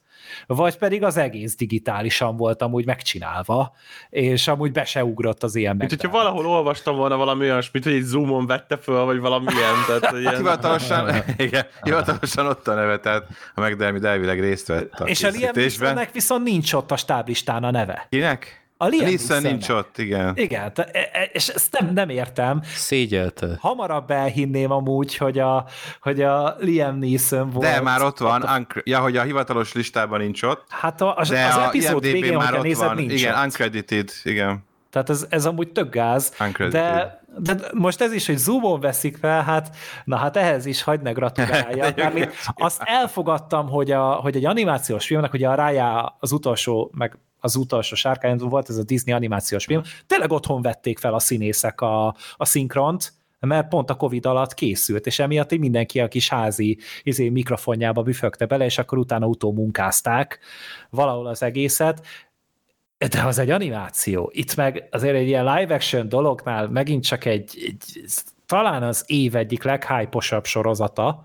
vagy 0.47 0.77
pedig 0.77 1.03
az 1.03 1.17
egész 1.17 1.55
digitálisan 1.55 2.37
volt 2.37 2.61
amúgy 2.61 2.85
megcsinálva, 2.85 3.73
és 4.09 4.47
amúgy 4.47 4.71
be 4.71 4.85
se 4.85 5.03
ugrott 5.03 5.43
az 5.43 5.55
ilyen 5.55 5.75
Mint 5.75 5.89
hogyha 5.89 6.09
valahol 6.09 6.45
olvastam 6.45 6.95
volna 6.95 7.17
valami 7.17 7.43
olyasmit, 7.43 7.83
hogy 7.83 7.93
egy 7.93 8.03
zoomon 8.03 8.45
vette 8.45 8.77
föl, 8.77 9.05
vagy 9.05 9.19
valami 9.19 9.45
ilyen. 9.49 9.99
Tehát, 9.99 10.17
ilyen... 10.17 10.35
hivatalosan, 10.35 11.15
igen, 11.37 11.65
hivatalosan 11.83 12.47
ott 12.47 12.67
a 12.67 12.73
neve, 12.73 12.99
tehát 12.99 13.27
a 13.55 13.61
McDermid 13.61 14.05
elvileg 14.05 14.39
részt 14.39 14.67
vett 14.67 14.99
a 14.99 15.03
És 15.03 15.23
a 15.23 15.29
Liam 15.29 15.53
viszont 16.13 16.43
nincs 16.43 16.73
ott 16.73 16.91
a 16.91 16.97
stáblistán 16.97 17.63
a 17.63 17.71
neve. 17.71 18.07
Kinek? 18.09 18.60
A 18.81 18.87
Liam 18.87 19.05
Neeson 19.05 19.41
nincs 19.41 19.69
ott, 19.69 19.97
igen. 19.97 20.33
Igen, 20.35 20.71
e- 20.75 21.09
e- 21.11 21.29
és 21.31 21.47
ezt 21.47 21.79
nem, 21.79 21.93
nem 21.93 22.09
értem. 22.09 22.61
Szégyelte. 22.75 23.57
Hamarabb 23.59 24.11
elhinném 24.11 24.71
amúgy, 24.71 25.17
hogy 25.17 25.39
a, 25.39 25.65
hogy 26.01 26.21
a 26.21 26.55
Liam 26.59 26.97
Neeson 26.99 27.49
volt. 27.49 27.65
De 27.65 27.81
már 27.81 28.01
ott 28.01 28.17
van, 28.17 28.43
ott 28.43 28.81
ja, 28.83 28.99
hogy 28.99 29.17
a 29.17 29.21
hivatalos 29.21 29.73
listában 29.73 30.19
nincs 30.19 30.43
ott. 30.43 30.65
Hát 30.69 31.01
a, 31.01 31.15
az, 31.15 31.29
de 31.29 31.45
az 31.45 31.57
epizód 31.57 32.01
végén, 32.01 32.37
már 32.37 32.53
ott 32.53 32.63
nézed, 32.63 32.87
van. 32.87 32.95
nincs 32.95 33.11
Igen, 33.11 33.35
ott. 33.35 33.43
uncredited, 33.43 34.09
igen. 34.23 34.63
Tehát 34.89 35.09
ez, 35.09 35.25
ez 35.29 35.45
amúgy 35.45 35.71
tök 35.71 35.93
gáz, 35.93 36.33
de, 36.69 37.19
de 37.37 37.55
most 37.73 38.01
ez 38.01 38.13
is, 38.13 38.25
hogy 38.25 38.37
zoomon 38.37 38.79
veszik 38.79 39.17
fel, 39.17 39.43
hát 39.43 39.75
na 40.03 40.15
hát 40.15 40.37
ehhez 40.37 40.65
is 40.65 40.83
hagyd 40.83 41.01
ne 41.01 41.11
gratuláljak. 41.11 41.95
Mármint 42.03 42.31
azt 42.55 42.81
elfogadtam, 42.85 43.69
hogy, 43.69 43.91
a, 43.91 44.11
hogy 44.13 44.35
egy 44.35 44.45
animációs 44.45 45.05
filmnek, 45.05 45.33
ugye 45.33 45.49
a 45.49 45.55
Rájá 45.55 46.15
az 46.19 46.31
utolsó, 46.31 46.91
meg 46.93 47.17
az 47.41 47.55
utolsó 47.55 47.95
sárkány 47.95 48.37
volt 48.37 48.69
ez 48.69 48.77
a 48.77 48.83
Disney 48.83 49.13
animációs 49.13 49.65
film, 49.65 49.81
tényleg 50.07 50.31
otthon 50.31 50.61
vették 50.61 50.99
fel 50.99 51.13
a 51.13 51.19
színészek 51.19 51.81
a, 51.81 52.07
a 52.35 52.45
szinkront, 52.45 53.13
mert 53.39 53.67
pont 53.67 53.89
a 53.89 53.95
Covid 53.95 54.25
alatt 54.25 54.53
készült, 54.53 55.05
és 55.05 55.19
emiatt 55.19 55.57
mindenki 55.57 55.99
a 55.99 56.07
kis 56.07 56.29
házi 56.29 56.77
izé, 57.03 57.29
mikrofonjába 57.29 58.01
büfögte 58.01 58.45
bele, 58.45 58.65
és 58.65 58.77
akkor 58.77 58.97
utána 58.97 59.25
utómunkázták 59.25 60.39
valahol 60.89 61.27
az 61.27 61.43
egészet, 61.43 62.05
de 63.09 63.23
az 63.23 63.37
egy 63.37 63.49
animáció. 63.49 64.31
Itt 64.33 64.55
meg 64.55 64.87
azért 64.91 65.15
egy 65.15 65.27
ilyen 65.27 65.45
live 65.45 65.73
action 65.73 66.09
dolognál 66.09 66.67
megint 66.67 67.03
csak 67.03 67.25
egy, 67.25 67.57
egy 67.65 68.09
talán 68.45 68.83
az 68.83 69.03
év 69.07 69.35
egyik 69.35 69.63
leghyposabb 69.63 70.45
sorozata, 70.45 71.23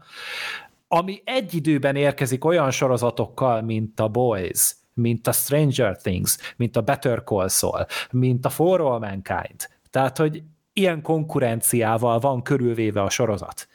ami 0.88 1.22
egy 1.24 1.54
időben 1.54 1.96
érkezik 1.96 2.44
olyan 2.44 2.70
sorozatokkal, 2.70 3.62
mint 3.62 4.00
a 4.00 4.08
Boys, 4.08 4.76
mint 4.96 5.26
a 5.26 5.32
Stranger 5.32 5.96
Things, 5.96 6.36
mint 6.56 6.76
a 6.76 6.80
Better 6.80 7.22
Call 7.24 7.48
Saul, 7.48 7.86
mint 8.10 8.44
a 8.44 8.50
For 8.50 8.80
All 8.80 8.98
Mankind. 8.98 9.68
Tehát, 9.90 10.16
hogy 10.16 10.42
ilyen 10.72 11.02
konkurenciával 11.02 12.18
van 12.18 12.42
körülvéve 12.42 13.02
a 13.02 13.10
sorozat. 13.10 13.68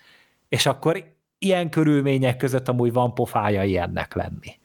És 0.49 0.65
akkor 0.65 1.03
ilyen 1.39 1.69
körülmények 1.69 2.37
között 2.37 2.67
amúgy 2.67 2.93
van 2.93 3.13
pofája 3.13 3.63
ilyennek 3.63 4.13
lenni. 4.13 4.59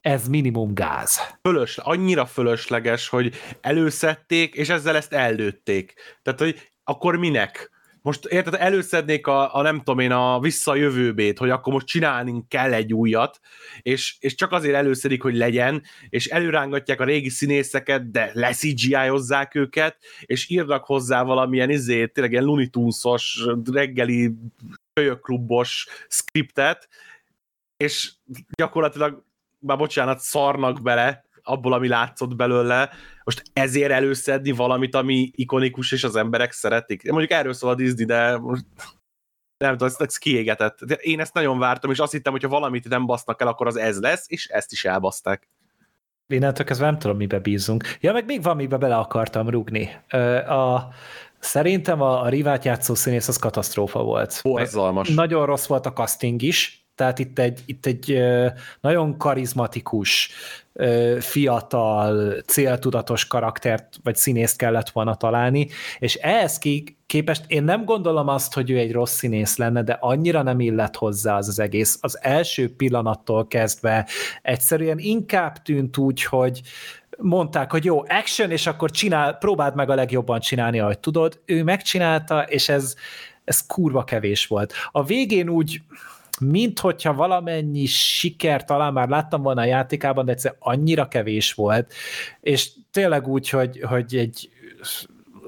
Ez 0.00 0.28
minimum 0.28 0.74
gáz. 0.74 1.18
Fölös, 1.42 1.78
annyira 1.78 2.26
fölösleges, 2.26 3.08
hogy 3.08 3.34
előszedték, 3.60 4.54
és 4.54 4.68
ezzel 4.68 4.96
ezt 4.96 5.12
ellőtték. 5.12 5.94
Tehát, 6.22 6.40
hogy 6.40 6.70
akkor 6.84 7.16
minek? 7.16 7.70
Most 8.06 8.24
érted, 8.24 8.54
előszednék 8.54 9.26
a, 9.26 9.54
a 9.54 9.62
nem 9.62 9.78
tudom 9.78 9.98
én, 9.98 10.10
a 10.10 10.40
visszajövőbét, 10.40 11.38
hogy 11.38 11.50
akkor 11.50 11.72
most 11.72 11.86
csinálni 11.86 12.44
kell 12.48 12.72
egy 12.72 12.92
újat, 12.92 13.40
és, 13.82 14.16
és 14.20 14.34
csak 14.34 14.52
azért 14.52 14.74
előszedik, 14.74 15.22
hogy 15.22 15.36
legyen, 15.36 15.82
és 16.08 16.26
előrángatják 16.26 17.00
a 17.00 17.04
régi 17.04 17.28
színészeket, 17.28 18.10
de 18.10 18.30
leszígyiájozzák 18.34 19.54
őket, 19.54 19.98
és 20.20 20.50
írnak 20.50 20.84
hozzá 20.84 21.22
valamilyen 21.22 21.70
izét, 21.70 22.12
tényleg 22.12 22.32
ilyen 22.32 22.44
Looney 22.44 22.68
Tunes-os, 22.68 23.46
reggeli 23.72 24.34
kölyökklubos 24.92 25.86
skriptet, 26.08 26.88
és 27.76 28.12
gyakorlatilag, 28.56 29.24
már 29.58 29.76
bocsánat, 29.76 30.18
szarnak 30.18 30.82
bele, 30.82 31.25
abból, 31.46 31.72
ami 31.72 31.88
látszott 31.88 32.36
belőle, 32.36 32.90
most 33.24 33.42
ezért 33.52 33.90
előszedni 33.90 34.50
valamit, 34.50 34.94
ami 34.94 35.30
ikonikus, 35.34 35.92
és 35.92 36.04
az 36.04 36.16
emberek 36.16 36.52
szeretik. 36.52 37.10
Mondjuk 37.10 37.30
erről 37.30 37.52
szól 37.52 37.70
a 37.70 37.74
Disney, 37.74 38.04
de 38.04 38.38
most 38.38 38.64
nem 39.58 39.72
tudom, 39.72 39.88
ezt, 39.88 40.00
ezt 40.00 40.18
kiégetett. 40.18 40.84
De 40.84 40.94
én 40.94 41.20
ezt 41.20 41.34
nagyon 41.34 41.58
vártam, 41.58 41.90
és 41.90 41.98
azt 41.98 42.12
hittem, 42.12 42.32
hogy 42.32 42.42
ha 42.42 42.48
valamit 42.48 42.88
nem 42.88 43.06
basznak 43.06 43.40
el, 43.40 43.48
akkor 43.48 43.66
az 43.66 43.76
ez 43.76 44.00
lesz, 44.00 44.24
és 44.28 44.46
ezt 44.46 44.72
is 44.72 44.84
elbaszták. 44.84 45.48
Innentől 46.28 46.66
kezdve 46.66 46.86
nem 46.86 46.98
tudom, 46.98 47.16
mibe 47.16 47.38
bízunk. 47.38 47.96
Ja, 48.00 48.12
meg 48.12 48.24
még 48.24 48.42
van, 48.42 48.56
mibe 48.56 48.76
bele 48.76 48.96
akartam 48.96 49.48
rugni. 49.48 49.90
A, 50.48 50.88
szerintem 51.38 52.00
a, 52.00 52.22
a 52.22 52.28
rivát 52.28 52.64
játszó 52.64 52.94
színész 52.94 53.28
az 53.28 53.36
katasztrófa 53.36 54.02
volt. 54.02 54.40
Borzalmas. 54.42 55.08
Nagyon 55.08 55.46
rossz 55.46 55.66
volt 55.66 55.86
a 55.86 55.92
casting 55.92 56.42
is, 56.42 56.85
tehát 56.96 57.18
itt 57.18 57.38
egy, 57.38 57.60
itt 57.66 57.86
egy 57.86 58.22
nagyon 58.80 59.18
karizmatikus, 59.18 60.30
fiatal, 61.18 62.34
céltudatos 62.46 63.26
karaktert 63.26 63.98
vagy 64.02 64.16
színészt 64.16 64.56
kellett 64.56 64.88
volna 64.88 65.14
találni, 65.14 65.68
és 65.98 66.14
ehhez 66.14 66.58
képest 67.06 67.44
én 67.46 67.64
nem 67.64 67.84
gondolom 67.84 68.28
azt, 68.28 68.54
hogy 68.54 68.70
ő 68.70 68.78
egy 68.78 68.92
rossz 68.92 69.16
színész 69.16 69.56
lenne, 69.56 69.82
de 69.82 69.96
annyira 70.00 70.42
nem 70.42 70.60
illett 70.60 70.96
hozzá 70.96 71.36
az 71.36 71.48
az 71.48 71.58
egész. 71.58 71.98
Az 72.00 72.18
első 72.22 72.74
pillanattól 72.74 73.46
kezdve 73.46 74.06
egyszerűen 74.42 74.98
inkább 74.98 75.62
tűnt 75.62 75.96
úgy, 75.96 76.24
hogy 76.24 76.60
mondták, 77.18 77.70
hogy 77.70 77.84
jó, 77.84 78.04
action, 78.08 78.50
és 78.50 78.66
akkor 78.66 78.90
csinál, 78.90 79.34
próbáld 79.34 79.74
meg 79.74 79.90
a 79.90 79.94
legjobban 79.94 80.40
csinálni, 80.40 80.80
ahogy 80.80 80.98
tudod. 80.98 81.40
Ő 81.44 81.62
megcsinálta, 81.62 82.42
és 82.42 82.68
ez, 82.68 82.94
ez 83.44 83.66
kurva 83.66 84.04
kevés 84.04 84.46
volt. 84.46 84.72
A 84.90 85.04
végén 85.04 85.48
úgy, 85.48 85.82
mint 86.40 86.80
hogyha 86.80 87.14
valamennyi 87.14 87.86
siker 87.86 88.64
talán 88.64 88.92
már 88.92 89.08
láttam 89.08 89.42
volna 89.42 89.60
a 89.60 89.64
játékában, 89.64 90.24
de 90.24 90.32
egyszer 90.32 90.56
annyira 90.58 91.08
kevés 91.08 91.52
volt, 91.52 91.92
és 92.40 92.70
tényleg 92.90 93.28
úgy, 93.28 93.48
hogy, 93.48 93.80
hogy 93.80 94.16
egy 94.16 94.50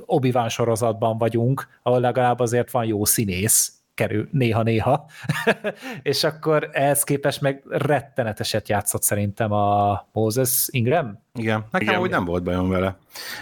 obi 0.06 0.34
sorozatban 0.48 1.18
vagyunk, 1.18 1.68
ahol 1.82 2.00
legalább 2.00 2.40
azért 2.40 2.70
van 2.70 2.84
jó 2.84 3.04
színész, 3.04 3.72
kerül 3.98 4.28
néha-néha, 4.32 5.06
és 6.02 6.24
akkor 6.24 6.68
ehhez 6.72 7.02
képest 7.02 7.40
meg 7.40 7.62
retteneteset 7.68 8.68
játszott 8.68 9.02
szerintem 9.02 9.52
a 9.52 10.06
Moses 10.12 10.66
Ingram. 10.70 11.22
Igen, 11.34 11.64
nekem 11.70 11.88
Igen. 11.88 12.00
úgy 12.00 12.10
nem 12.10 12.24
volt 12.24 12.42
bajom 12.42 12.68
vele. 12.68 12.96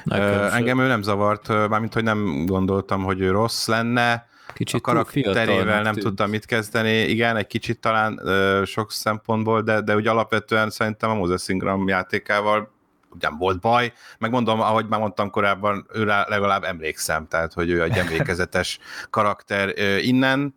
Nekem 0.04 0.42
Engem 0.52 0.80
ő 0.80 0.86
nem 0.86 1.02
zavart, 1.02 1.48
mármint, 1.48 1.94
hogy 1.94 2.02
nem 2.02 2.46
gondoltam, 2.46 3.02
hogy 3.02 3.20
ő 3.20 3.30
rossz 3.30 3.66
lenne, 3.66 4.26
Kicsit 4.54 4.80
a 4.80 4.82
karakterével 4.82 5.82
nem 5.82 5.94
tudtam 5.94 6.30
mit 6.30 6.44
kezdeni. 6.44 6.90
Igen, 6.90 7.36
egy 7.36 7.46
kicsit 7.46 7.80
talán 7.80 8.20
ö, 8.22 8.62
sok 8.64 8.92
szempontból, 8.92 9.62
de, 9.62 9.80
de 9.80 9.94
úgy 9.94 10.06
alapvetően 10.06 10.70
szerintem 10.70 11.10
a 11.10 11.14
Moses 11.14 11.48
Ingram 11.48 11.88
játékával 11.88 12.74
nem 13.20 13.36
volt 13.38 13.60
baj, 13.60 13.92
megmondom, 14.18 14.60
ahogy 14.60 14.86
már 14.86 15.00
mondtam 15.00 15.30
korábban, 15.30 15.86
őre 15.92 16.24
legalább 16.28 16.64
emlékszem, 16.64 17.26
tehát 17.28 17.52
hogy 17.52 17.70
ő 17.70 17.82
egy 17.82 17.96
emlékezetes 17.96 18.78
karakter 19.10 19.72
ö, 19.76 19.96
innen. 19.96 20.54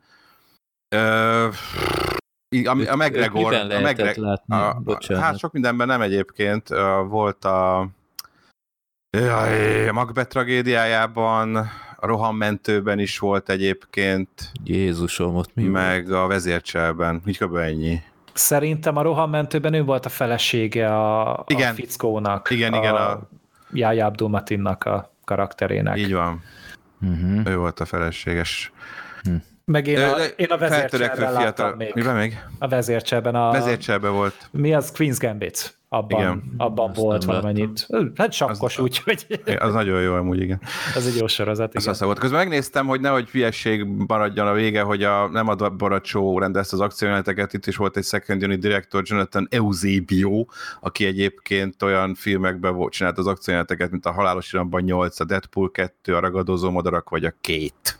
Ö, 0.96 1.48
a, 2.66 2.70
a 2.70 2.96
McGregor, 2.96 3.54
a 3.54 3.80
McGregor 3.80 4.16
látni? 4.16 4.56
A, 4.56 4.82
a, 4.86 5.20
hát 5.20 5.38
sok 5.38 5.52
mindenben 5.52 5.88
nem 5.88 6.02
egyébként, 6.02 6.68
volt 7.08 7.46
a, 7.46 7.80
a 9.88 9.92
Macbeth 9.92 10.30
tragédiájában, 10.30 11.70
a 12.00 12.08
rohammentőben 12.08 13.00
is 13.00 13.20
volt 13.20 13.50
egyébként. 13.50 14.30
Jézusom, 14.64 15.36
ott 15.36 15.56
mi 15.56 15.64
Meg 15.64 16.08
volt? 16.08 16.24
a 16.24 16.28
vezércselben, 16.28 17.22
így 17.26 17.38
kb. 17.38 17.56
ennyi. 17.56 18.02
Szerintem 18.34 18.98
a 18.98 19.02
rohammentőben 19.02 19.74
ő 19.74 19.84
volt 19.84 20.06
a 20.06 20.10
felesége 20.10 20.96
a, 20.96 21.44
igen. 21.48 21.72
a 21.72 21.74
fickónak. 21.74 22.50
Igen, 22.50 22.74
a 22.74 22.78
igen. 22.78 22.96
A 22.96 23.20
Jája 23.74 24.06
Abdul 24.06 24.30
Matinnak 24.30 24.84
a 24.84 25.14
karakterének. 25.26 25.98
Így 25.98 26.14
van. 26.14 26.44
Uh-huh. 27.02 27.42
Ő 27.46 27.58
volt 27.58 27.80
a 27.80 27.86
feleséges. 27.86 28.72
Hm. 29.24 29.36
Meg 29.66 29.88
én 29.88 30.00
a, 30.00 30.18
én 30.36 30.48
a 30.50 30.58
vezércselben 30.58 31.34
láttam 31.34 31.78
még. 31.78 31.92
Miben 31.94 32.16
még? 32.16 32.40
A 32.60 32.68
vezércselben. 32.68 33.36
A, 33.36 33.52
vezércselben 33.52 34.12
volt. 34.12 34.48
Mi 34.52 34.74
az? 34.74 34.94
Queen's 34.98 35.18
Gambit 35.20 35.79
abban, 35.92 36.20
igen. 36.20 36.54
abban 36.58 36.92
volt 36.94 37.24
valamennyit. 37.24 37.88
Hát 38.16 38.32
sakkos 38.34 38.78
az, 38.78 38.84
úgy, 38.84 38.98
hogy... 38.98 39.42
Az 39.60 39.74
nagyon 39.74 40.02
jó 40.02 40.14
amúgy, 40.14 40.40
igen. 40.42 40.62
Ez 40.96 41.06
egy 41.06 41.16
jó 41.20 41.28
sorozat, 41.28 41.74
igen. 41.74 41.90
Az 41.90 42.02
volt. 42.02 42.20
Közben 42.20 42.40
megnéztem, 42.40 42.88
hogy 42.88 43.02
nehogy 43.02 43.30
hülyesség 43.30 43.84
maradjon 43.84 44.48
a 44.48 44.54
vége, 44.54 44.82
hogy 44.82 45.04
a, 45.04 45.28
nem 45.28 45.48
a 45.48 45.56
Baracsó 45.56 46.40
rendezte 46.40 46.76
az 46.76 46.82
akciójeleneteket, 46.82 47.54
itt 47.54 47.66
is 47.66 47.76
volt 47.76 47.98
egy 47.98 48.04
second 48.04 48.44
unit 48.44 48.60
director, 48.60 49.04
Jonathan 49.06 49.48
Eusebio, 49.52 50.46
aki 50.82 51.06
egyébként 51.06 51.84
olyan 51.84 52.16
filmekben 52.16 52.76
volt, 52.76 52.94
csinált 52.94 53.18
az 53.18 53.28
akciójeleneteket, 53.28 53.92
mint 53.92 54.06
a 54.06 54.12
Halálos 54.12 54.54
Iramban 54.54 54.82
8, 54.82 55.20
a 55.20 55.26
Deadpool 55.26 55.72
2, 55.72 56.16
a 56.16 56.20
Ragadozó 56.20 56.70
Madarak, 56.70 57.10
vagy 57.10 57.26
a 57.26 57.34
Két 57.42 58.00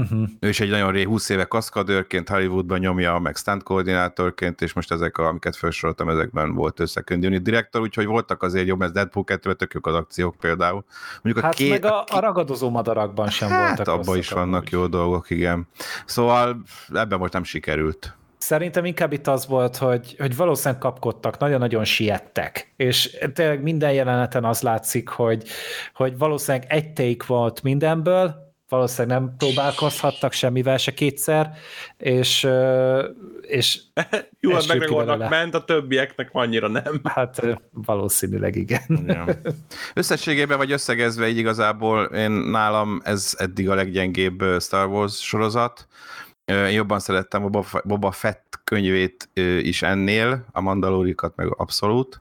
Uh-huh. 0.00 0.28
Ő 0.40 0.48
is 0.48 0.60
egy 0.60 0.70
nagyon 0.70 0.92
ré 0.92 1.02
20 1.02 1.28
éve 1.28 1.44
kaszkadőrként 1.44 2.28
Hollywoodban 2.28 2.78
nyomja, 2.78 3.18
meg 3.18 3.36
stunt 3.36 3.62
koordinátorként, 3.62 4.62
és 4.62 4.72
most 4.72 4.92
ezek, 4.92 5.18
a, 5.18 5.26
amiket 5.26 5.56
felsoroltam, 5.56 6.08
ezekben 6.08 6.54
volt 6.54 6.80
összekündi 6.80 7.26
unit 7.26 7.42
direktor, 7.42 7.80
úgyhogy 7.80 8.06
voltak 8.06 8.42
azért 8.42 8.66
jobb, 8.66 8.82
ez 8.82 8.90
Deadpool 8.90 9.24
2 9.24 9.54
tök 9.54 9.72
jók 9.72 9.86
az 9.86 9.94
akciók 9.94 10.36
például. 10.36 10.84
Mondjuk 11.22 11.44
hát 11.44 11.54
a 11.54 11.56
két, 11.56 11.70
meg 11.70 11.84
a, 11.84 12.04
a 12.06 12.20
ragadozó 12.20 12.70
madarakban 12.70 13.28
sem 13.28 13.48
hát, 13.48 13.76
voltak 13.76 13.94
abban 13.94 14.18
is 14.18 14.28
vannak 14.28 14.60
amúgy. 14.60 14.72
jó 14.72 14.86
dolgok, 14.86 15.30
igen. 15.30 15.68
Szóval 16.06 16.62
ebben 16.92 17.18
most 17.18 17.32
nem 17.32 17.44
sikerült. 17.44 18.16
Szerintem 18.38 18.84
inkább 18.84 19.12
itt 19.12 19.26
az 19.26 19.46
volt, 19.46 19.76
hogy, 19.76 20.14
hogy 20.18 20.36
valószínűleg 20.36 20.80
kapkodtak, 20.80 21.38
nagyon-nagyon 21.38 21.84
siettek, 21.84 22.72
és 22.76 23.16
tényleg 23.34 23.62
minden 23.62 23.92
jeleneten 23.92 24.44
az 24.44 24.62
látszik, 24.62 25.08
hogy, 25.08 25.44
hogy 25.94 26.18
valószínűleg 26.18 26.66
egy 26.68 26.92
take 26.92 27.24
volt 27.26 27.62
mindenből, 27.62 28.43
valószínűleg 28.74 29.18
nem 29.18 29.34
próbálkozhattak 29.38 30.32
semmivel 30.32 30.76
se 30.76 30.94
kétszer, 30.94 31.50
és, 31.96 32.48
és 33.40 33.80
Jó, 34.40 34.50
McGregornak 34.50 35.28
ment, 35.28 35.54
a 35.54 35.64
többieknek 35.64 36.28
annyira 36.32 36.68
nem. 36.68 37.00
Hát 37.14 37.42
valószínűleg 37.70 38.56
igen. 38.56 39.04
Ja. 39.06 39.24
Összességében 39.94 40.58
vagy 40.58 40.72
összegezve 40.72 41.28
így 41.28 41.38
igazából 41.38 42.04
én 42.04 42.30
nálam 42.30 43.00
ez 43.04 43.34
eddig 43.38 43.68
a 43.68 43.74
leggyengébb 43.74 44.44
Star 44.60 44.86
Wars 44.86 45.24
sorozat, 45.24 45.86
Én 46.44 46.70
jobban 46.70 46.98
szerettem 46.98 47.44
a 47.44 47.62
Boba 47.84 48.10
Fett 48.10 48.60
könyvét 48.64 49.28
is 49.60 49.82
ennél, 49.82 50.46
a 50.52 50.60
Mandalórikat 50.60 51.36
meg 51.36 51.54
abszolút. 51.56 52.20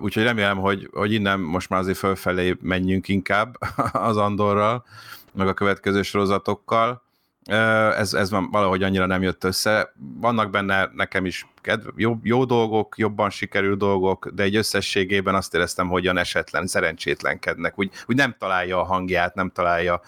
Úgyhogy 0.00 0.22
remélem, 0.22 0.58
hogy, 0.58 0.88
hogy 0.92 1.12
innen 1.12 1.40
most 1.40 1.68
már 1.68 1.80
azért 1.80 1.98
fölfelé 1.98 2.56
menjünk 2.60 3.08
inkább 3.08 3.58
az 3.92 4.16
Andorral, 4.16 4.84
meg 5.32 5.48
a 5.48 5.54
következő 5.54 6.02
sorozatokkal. 6.02 7.02
Ez, 7.44 8.14
ez 8.14 8.30
valahogy 8.30 8.82
annyira 8.82 9.06
nem 9.06 9.22
jött 9.22 9.44
össze. 9.44 9.92
Vannak 10.20 10.50
benne 10.50 10.90
nekem 10.94 11.26
is 11.26 11.46
kedv, 11.60 11.88
jó, 11.96 12.18
jó 12.22 12.44
dolgok, 12.44 12.94
jobban 12.98 13.30
sikerül 13.30 13.76
dolgok, 13.76 14.28
de 14.28 14.42
egy 14.42 14.56
összességében 14.56 15.34
azt 15.34 15.54
éreztem, 15.54 15.88
hogy 15.88 16.04
olyan 16.04 16.18
esetlen, 16.18 16.66
szerencsétlenkednek. 16.66 17.78
Úgy, 17.78 17.90
úgy 18.06 18.16
nem 18.16 18.34
találja 18.38 18.80
a 18.80 18.84
hangját, 18.84 19.34
nem 19.34 19.50
találja 19.50 20.00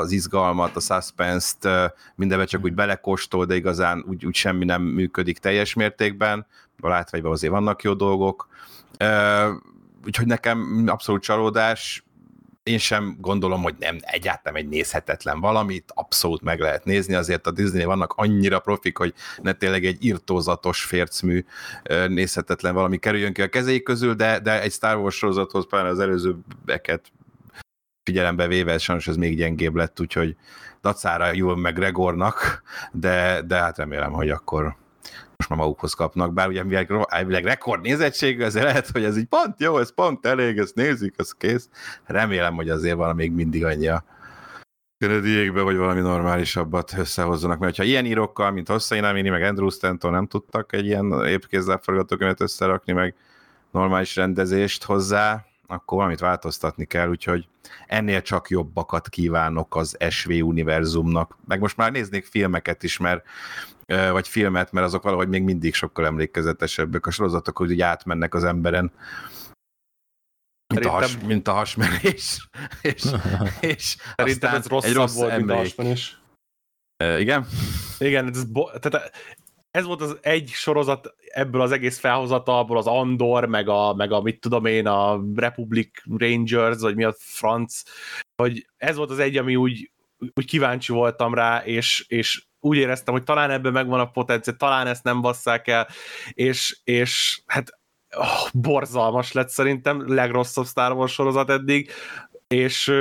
az 0.00 0.10
izgalmat, 0.10 0.76
a 0.76 0.80
suspense-t, 0.80 1.68
mindenbe 2.14 2.44
csak 2.44 2.64
úgy 2.64 2.74
belekóstol, 2.74 3.44
de 3.44 3.54
igazán 3.54 4.04
úgy, 4.08 4.26
úgy 4.26 4.34
semmi 4.34 4.64
nem 4.64 4.82
működik 4.82 5.38
teljes 5.38 5.74
mértékben. 5.74 6.46
A 6.80 6.88
látványban 6.88 7.32
azért 7.32 7.52
vannak 7.52 7.82
jó 7.82 7.94
dolgok. 7.94 8.48
Úgyhogy 10.06 10.26
nekem 10.26 10.84
abszolút 10.86 11.22
csalódás, 11.22 12.04
én 12.62 12.78
sem 12.78 13.16
gondolom, 13.20 13.62
hogy 13.62 13.74
nem 13.78 13.98
egyáltalán 14.00 14.62
egy 14.62 14.68
nézhetetlen 14.68 15.40
valamit, 15.40 15.92
abszolút 15.94 16.42
meg 16.42 16.60
lehet 16.60 16.84
nézni, 16.84 17.14
azért 17.14 17.46
a 17.46 17.50
Disney 17.50 17.84
vannak 17.84 18.12
annyira 18.16 18.58
profik, 18.58 18.98
hogy 18.98 19.14
ne 19.42 19.52
tényleg 19.52 19.84
egy 19.84 20.04
irtózatos 20.04 20.84
fércmű 20.84 21.44
nézhetetlen 22.08 22.74
valami 22.74 22.98
kerüljön 22.98 23.32
ki 23.32 23.42
a 23.42 23.48
kezék 23.48 23.82
közül, 23.82 24.14
de, 24.14 24.38
de 24.38 24.62
egy 24.62 24.72
Star 24.72 24.96
Wars 24.96 25.16
sorozathoz 25.16 25.66
pláne 25.66 25.88
az 25.88 25.98
előzőbeket 25.98 27.12
figyelembe 28.02 28.46
véve, 28.46 28.78
sajnos 28.78 29.08
ez 29.08 29.16
még 29.16 29.36
gyengébb 29.36 29.74
lett, 29.74 30.00
úgyhogy 30.00 30.36
dacára 30.80 31.30
Ewan 31.30 31.58
McGregornak, 31.58 32.62
de, 32.92 33.42
de 33.46 33.56
hát 33.56 33.76
remélem, 33.76 34.12
hogy 34.12 34.30
akkor 34.30 34.76
most 35.42 35.54
már 35.54 35.66
magukhoz 35.66 35.92
kapnak, 35.92 36.32
bár 36.32 36.48
ugye 36.48 36.64
mivel 36.64 37.06
elvileg 37.08 37.44
rekord 37.44 37.80
nézettség, 37.80 38.40
ezért 38.40 38.64
lehet, 38.64 38.90
hogy 38.90 39.04
ez 39.04 39.16
így 39.16 39.24
pont 39.24 39.60
jó, 39.60 39.78
ez 39.78 39.94
pont 39.94 40.26
elég, 40.26 40.58
ezt 40.58 40.74
nézik, 40.74 41.14
ez 41.16 41.32
kész. 41.32 41.68
Remélem, 42.04 42.54
hogy 42.54 42.70
azért 42.70 42.96
van 42.96 43.14
még 43.14 43.32
mindig 43.32 43.64
annyi 43.64 43.88
a 43.88 44.04
Kennedy-ékbe, 44.98 45.60
hogy 45.60 45.76
valami 45.76 46.00
normálisabbat 46.00 46.94
összehozzanak, 46.98 47.58
mert 47.58 47.76
ha 47.76 47.82
ilyen 47.82 48.06
írókkal, 48.06 48.50
mint 48.50 48.68
Hossein 48.68 49.04
Amini, 49.04 49.28
meg 49.28 49.42
Andrew 49.42 49.68
Stanton 49.68 50.12
nem 50.12 50.26
tudtak 50.26 50.72
egy 50.72 50.86
ilyen 50.86 51.26
épkézzel 51.26 51.80
forgatókönyvet 51.82 52.40
összerakni, 52.40 52.92
meg 52.92 53.14
normális 53.70 54.16
rendezést 54.16 54.84
hozzá, 54.84 55.44
akkor 55.66 55.96
valamit 55.96 56.20
változtatni 56.20 56.84
kell, 56.84 57.08
úgyhogy 57.08 57.48
ennél 57.86 58.22
csak 58.22 58.48
jobbakat 58.48 59.08
kívánok 59.08 59.76
az 59.76 59.96
SV 60.08 60.30
univerzumnak. 60.30 61.36
Meg 61.46 61.60
most 61.60 61.76
már 61.76 61.92
néznék 61.92 62.24
filmeket 62.24 62.82
is, 62.82 62.98
mert 62.98 63.24
vagy 63.86 64.28
filmet, 64.28 64.72
mert 64.72 64.86
azok 64.86 65.02
valahogy 65.02 65.28
még 65.28 65.42
mindig 65.42 65.74
sokkal 65.74 66.06
emlékezetesebbek. 66.06 67.06
A 67.06 67.10
sorozatok 67.10 67.58
hogy 67.58 67.80
átmennek 67.80 68.34
az 68.34 68.44
emberen. 68.44 68.92
Mint, 70.74 70.86
a, 70.86 70.90
has, 70.90 71.18
mint 71.18 71.48
a 71.48 71.52
hasmenés. 71.52 72.48
és, 72.82 73.04
és 73.60 73.96
Szerintem 74.16 74.54
ez 74.54 74.66
rosszabb 74.66 74.90
egy 74.90 74.96
rossz 74.96 75.14
volt, 75.14 75.30
emlék. 75.30 75.46
mint 75.46 75.58
a 75.58 75.62
hasmenés. 75.62 76.20
Uh, 77.04 77.20
igen? 77.20 77.46
Igen, 77.98 78.28
ez, 78.28 78.44
bo- 78.44 78.80
tehát 78.80 79.12
ez 79.70 79.84
volt 79.84 80.00
az 80.00 80.18
egy 80.20 80.48
sorozat 80.48 81.14
ebből 81.26 81.60
az 81.60 81.70
egész 81.70 81.98
felhozatalból, 81.98 82.76
az 82.76 82.86
Andor, 82.86 83.44
meg 83.44 83.68
a, 83.68 83.94
meg 83.94 84.12
a 84.12 84.20
mit 84.20 84.40
tudom 84.40 84.64
én, 84.64 84.86
a 84.86 85.20
Republic 85.34 85.90
Rangers, 86.18 86.80
vagy 86.80 86.96
mi 86.96 87.04
a 87.04 87.14
franc, 87.18 87.82
hogy 88.42 88.66
ez 88.76 88.96
volt 88.96 89.10
az 89.10 89.18
egy, 89.18 89.36
ami 89.36 89.56
úgy, 89.56 89.90
úgy 90.34 90.46
kíváncsi 90.46 90.92
voltam 90.92 91.34
rá, 91.34 91.62
és, 91.64 92.04
és 92.08 92.44
úgy 92.60 92.76
éreztem, 92.76 93.14
hogy 93.14 93.22
talán 93.22 93.50
ebben 93.50 93.72
megvan 93.72 94.00
a 94.00 94.10
potenciál, 94.10 94.56
talán 94.56 94.86
ezt 94.86 95.04
nem 95.04 95.20
basszák 95.20 95.68
el, 95.68 95.88
és, 96.30 96.80
és 96.84 97.42
hát 97.46 97.78
oh, 98.16 98.50
borzalmas 98.52 99.32
lett 99.32 99.48
szerintem, 99.48 100.14
legrosszabb 100.14 100.66
Star 100.66 100.92
Wars 100.92 101.12
sorozat 101.12 101.50
eddig, 101.50 101.90
és 102.48 102.92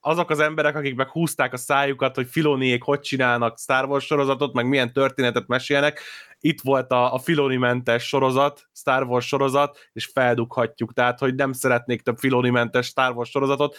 azok 0.00 0.30
az 0.30 0.40
emberek, 0.40 0.76
akik 0.76 0.94
meg 0.94 1.08
húzták 1.08 1.52
a 1.52 1.56
szájukat, 1.56 2.14
hogy 2.14 2.26
Filoniék 2.30 2.82
hogy 2.82 3.00
csinálnak 3.00 3.58
Star 3.58 3.84
Wars 3.84 4.04
sorozatot, 4.04 4.52
meg 4.52 4.68
milyen 4.68 4.92
történetet 4.92 5.46
mesélnek, 5.46 6.00
itt 6.40 6.60
volt 6.60 6.90
a, 6.90 7.14
a 7.14 7.18
Filoni-mentes 7.18 8.06
sorozat, 8.06 8.68
Star 8.72 9.02
Wars 9.02 9.26
sorozat, 9.26 9.88
és 9.92 10.10
feldughatjuk, 10.12 10.92
tehát, 10.92 11.18
hogy 11.18 11.34
nem 11.34 11.52
szeretnék 11.52 12.02
több 12.02 12.18
Filoni-mentes 12.18 12.86
Star 12.86 13.12
Wars 13.12 13.30
sorozatot, 13.30 13.76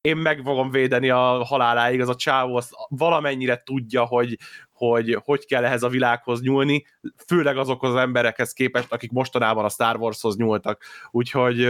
én 0.00 0.16
meg 0.16 0.40
fogom 0.44 0.70
védeni 0.70 1.10
a 1.10 1.44
haláláig, 1.44 2.00
az 2.00 2.08
a 2.08 2.14
csávó 2.14 2.56
azt 2.56 2.72
valamennyire 2.88 3.62
tudja, 3.64 4.04
hogy, 4.04 4.36
hogy 4.72 5.18
hogy 5.24 5.46
kell 5.46 5.64
ehhez 5.64 5.82
a 5.82 5.88
világhoz 5.88 6.40
nyúlni, 6.40 6.84
főleg 7.26 7.56
azokhoz 7.56 7.90
az 7.90 8.00
emberekhez 8.00 8.52
képest, 8.52 8.92
akik 8.92 9.10
mostanában 9.10 9.64
a 9.64 9.68
Star 9.68 9.96
Warshoz 9.96 10.36
nyúltak. 10.36 10.84
Úgyhogy 11.10 11.68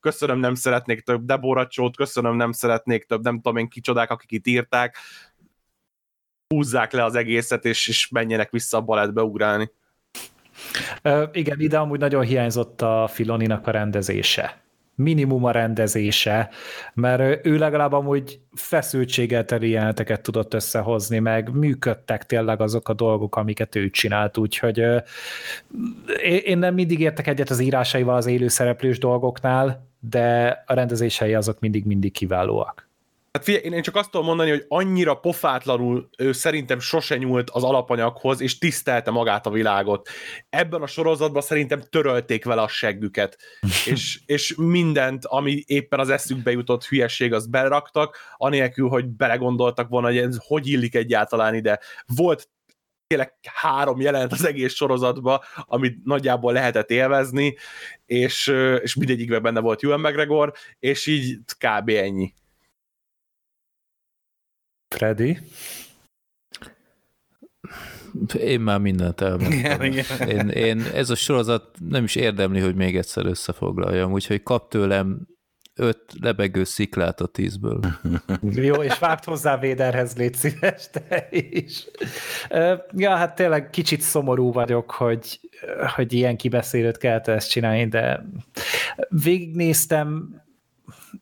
köszönöm, 0.00 0.38
nem 0.38 0.54
szeretnék 0.54 1.00
több 1.00 1.24
Deboracsót, 1.24 1.96
köszönöm, 1.96 2.36
nem 2.36 2.52
szeretnék 2.52 3.04
több, 3.04 3.22
nem 3.22 3.34
tudom 3.34 3.56
én 3.56 3.68
kicsodák, 3.68 4.10
akik 4.10 4.32
itt 4.32 4.46
írták, 4.46 4.96
húzzák 6.48 6.92
le 6.92 7.04
az 7.04 7.14
egészet, 7.14 7.64
és, 7.64 7.88
és 7.88 8.08
menjenek 8.08 8.50
vissza 8.50 8.76
a 8.76 8.80
balettbe 8.80 9.22
ugrálni. 9.22 9.70
Uh, 11.04 11.28
igen, 11.32 11.60
ide 11.60 11.78
amúgy 11.78 11.98
nagyon 11.98 12.22
hiányzott 12.22 12.82
a 12.82 13.08
Filoninak 13.12 13.66
a 13.66 13.70
rendezése 13.70 14.60
minimum 15.02 15.44
a 15.44 15.50
rendezése, 15.50 16.48
mert 16.94 17.46
ő 17.46 17.56
legalább 17.56 17.92
amúgy 17.92 18.40
feszültséggel 18.54 19.44
teli 19.44 19.70
jeleneteket 19.70 20.20
tudott 20.20 20.54
összehozni, 20.54 21.18
meg 21.18 21.54
működtek 21.54 22.26
tényleg 22.26 22.60
azok 22.60 22.88
a 22.88 22.94
dolgok, 22.94 23.36
amiket 23.36 23.76
ő 23.76 23.90
csinált, 23.90 24.38
úgyhogy 24.38 24.82
én 26.44 26.58
nem 26.58 26.74
mindig 26.74 27.00
értek 27.00 27.26
egyet 27.26 27.50
az 27.50 27.60
írásaival 27.60 28.16
az 28.16 28.26
élőszereplős 28.26 28.98
dolgoknál, 28.98 29.88
de 30.00 30.62
a 30.66 30.74
rendezései 30.74 31.34
azok 31.34 31.60
mindig-mindig 31.60 32.12
kiválóak. 32.12 32.89
Hát 33.32 33.44
figyelj, 33.44 33.74
én 33.74 33.82
csak 33.82 33.96
azt 33.96 34.10
tudom 34.10 34.26
mondani, 34.26 34.50
hogy 34.50 34.64
annyira 34.68 35.14
pofátlanul 35.14 36.08
ő 36.18 36.32
szerintem 36.32 36.80
sose 36.80 37.16
nyúlt 37.16 37.50
az 37.50 37.62
alapanyaghoz, 37.62 38.40
és 38.40 38.58
tisztelte 38.58 39.10
magát 39.10 39.46
a 39.46 39.50
világot. 39.50 40.08
Ebben 40.48 40.82
a 40.82 40.86
sorozatban 40.86 41.42
szerintem 41.42 41.82
törölték 41.90 42.44
vele 42.44 42.62
a 42.62 42.68
seggüket, 42.68 43.38
és, 43.92 44.20
és 44.26 44.54
mindent, 44.56 45.24
ami 45.24 45.62
éppen 45.66 46.00
az 46.00 46.10
eszükbe 46.10 46.50
jutott 46.50 46.84
hülyeség, 46.84 47.32
azt 47.32 47.50
beraktak, 47.50 48.18
anélkül, 48.36 48.88
hogy 48.88 49.06
belegondoltak 49.06 49.88
volna, 49.88 50.06
hogy 50.06 50.18
ez 50.18 50.36
hogy 50.46 50.66
illik 50.66 50.94
egyáltalán 50.94 51.54
ide. 51.54 51.80
Volt 52.06 52.48
tényleg 53.06 53.34
három 53.54 54.00
jelent 54.00 54.32
az 54.32 54.44
egész 54.44 54.74
sorozatba, 54.74 55.44
amit 55.56 56.04
nagyjából 56.04 56.52
lehetett 56.52 56.90
élvezni, 56.90 57.56
és, 58.06 58.52
és 58.82 58.94
mindegyikben 58.94 59.42
benne 59.42 59.60
volt 59.60 59.84
Ewan 59.84 60.00
McGregor, 60.00 60.52
és 60.78 61.06
így 61.06 61.38
kb. 61.58 61.88
ennyi. 61.88 62.34
Freddy? 64.94 65.38
Én 68.38 68.60
már 68.60 68.78
mindent 68.78 69.20
elmondtam. 69.20 69.80
Én, 70.28 70.48
én, 70.48 70.82
ez 70.94 71.10
a 71.10 71.14
sorozat 71.14 71.76
nem 71.88 72.04
is 72.04 72.14
érdemli, 72.14 72.60
hogy 72.60 72.74
még 72.74 72.96
egyszer 72.96 73.26
összefoglaljam, 73.26 74.12
úgyhogy 74.12 74.42
kap 74.42 74.70
tőlem 74.70 75.26
öt 75.74 76.12
lebegő 76.20 76.64
sziklát 76.64 77.20
a 77.20 77.26
tízből. 77.26 77.80
Jó, 78.42 78.74
és 78.74 78.98
vágt 78.98 79.24
hozzá 79.24 79.58
Véderhez, 79.58 80.16
légy 80.16 80.34
szíves, 80.34 80.90
te 80.90 81.28
is. 81.30 81.86
Ja, 82.96 83.16
hát 83.16 83.34
tényleg 83.34 83.70
kicsit 83.70 84.00
szomorú 84.00 84.52
vagyok, 84.52 84.90
hogy, 84.90 85.40
hogy 85.94 86.12
ilyen 86.12 86.36
kibeszélőt 86.36 86.98
kellett 86.98 87.28
ezt 87.28 87.50
csinálni, 87.50 87.88
de 87.88 88.26
végignéztem 89.08 90.40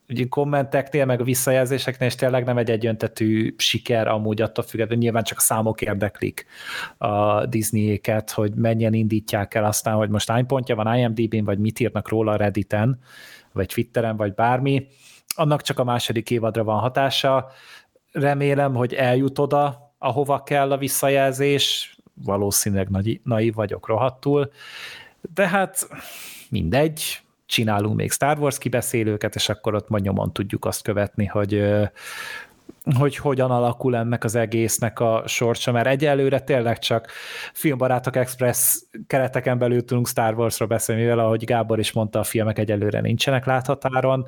ugye 0.08 0.26
kommenteknél, 0.28 1.04
meg 1.04 1.20
a 1.20 1.24
visszajelzéseknél, 1.24 2.08
és 2.08 2.14
tényleg 2.14 2.44
nem 2.44 2.58
egy 2.58 2.70
egyöntetű 2.70 3.54
siker 3.56 4.08
amúgy 4.08 4.40
attól 4.40 4.64
függetlenül, 4.64 5.02
nyilván 5.02 5.22
csak 5.22 5.38
a 5.38 5.40
számok 5.40 5.80
érdeklik 5.80 6.46
a 6.98 7.46
Disney-éket, 7.46 8.30
hogy 8.30 8.54
mennyien 8.54 8.92
indítják 8.92 9.54
el 9.54 9.64
aztán, 9.64 9.94
hogy 9.94 10.08
most 10.08 10.30
hány 10.30 10.46
pontja 10.46 10.74
van 10.74 10.96
IMDb-n, 10.96 11.44
vagy 11.44 11.58
mit 11.58 11.80
írnak 11.80 12.08
róla 12.08 12.36
Redditen, 12.36 12.98
vagy 13.52 13.66
Twitteren, 13.66 14.16
vagy 14.16 14.34
bármi, 14.34 14.86
annak 15.34 15.62
csak 15.62 15.78
a 15.78 15.84
második 15.84 16.30
évadra 16.30 16.64
van 16.64 16.78
hatása. 16.78 17.50
Remélem, 18.12 18.74
hogy 18.74 18.94
eljut 18.94 19.38
oda, 19.38 19.92
ahova 19.98 20.42
kell 20.42 20.72
a 20.72 20.76
visszajelzés, 20.76 21.96
valószínűleg 22.24 22.88
nagy, 22.88 23.20
naiv 23.24 23.54
vagyok 23.54 23.86
rohadtul, 23.86 24.50
de 25.34 25.48
hát 25.48 25.88
mindegy, 26.50 27.20
csinálunk 27.48 27.96
még 27.96 28.12
Star 28.12 28.38
Wars 28.38 28.58
kibeszélőket, 28.58 29.34
és 29.34 29.48
akkor 29.48 29.74
ott 29.74 29.88
majd 29.88 30.02
nyomon 30.04 30.32
tudjuk 30.32 30.64
azt 30.64 30.82
követni, 30.82 31.26
hogy 31.26 31.62
hogy 32.98 33.16
hogyan 33.16 33.50
alakul 33.50 33.96
ennek 33.96 34.24
az 34.24 34.34
egésznek 34.34 35.00
a 35.00 35.22
sorsa, 35.26 35.72
mert 35.72 35.86
egyelőre 35.86 36.40
tényleg 36.40 36.78
csak 36.78 37.10
Filmbarátok 37.52 38.16
Express 38.16 38.82
kereteken 39.06 39.58
belül 39.58 39.84
tudunk 39.84 40.08
Star 40.08 40.34
Warsról 40.34 40.68
beszélni, 40.68 41.00
mivel 41.00 41.18
ahogy 41.18 41.44
Gábor 41.44 41.78
is 41.78 41.92
mondta, 41.92 42.18
a 42.18 42.24
filmek 42.24 42.58
egyelőre 42.58 43.00
nincsenek 43.00 43.46
láthatáron. 43.46 44.26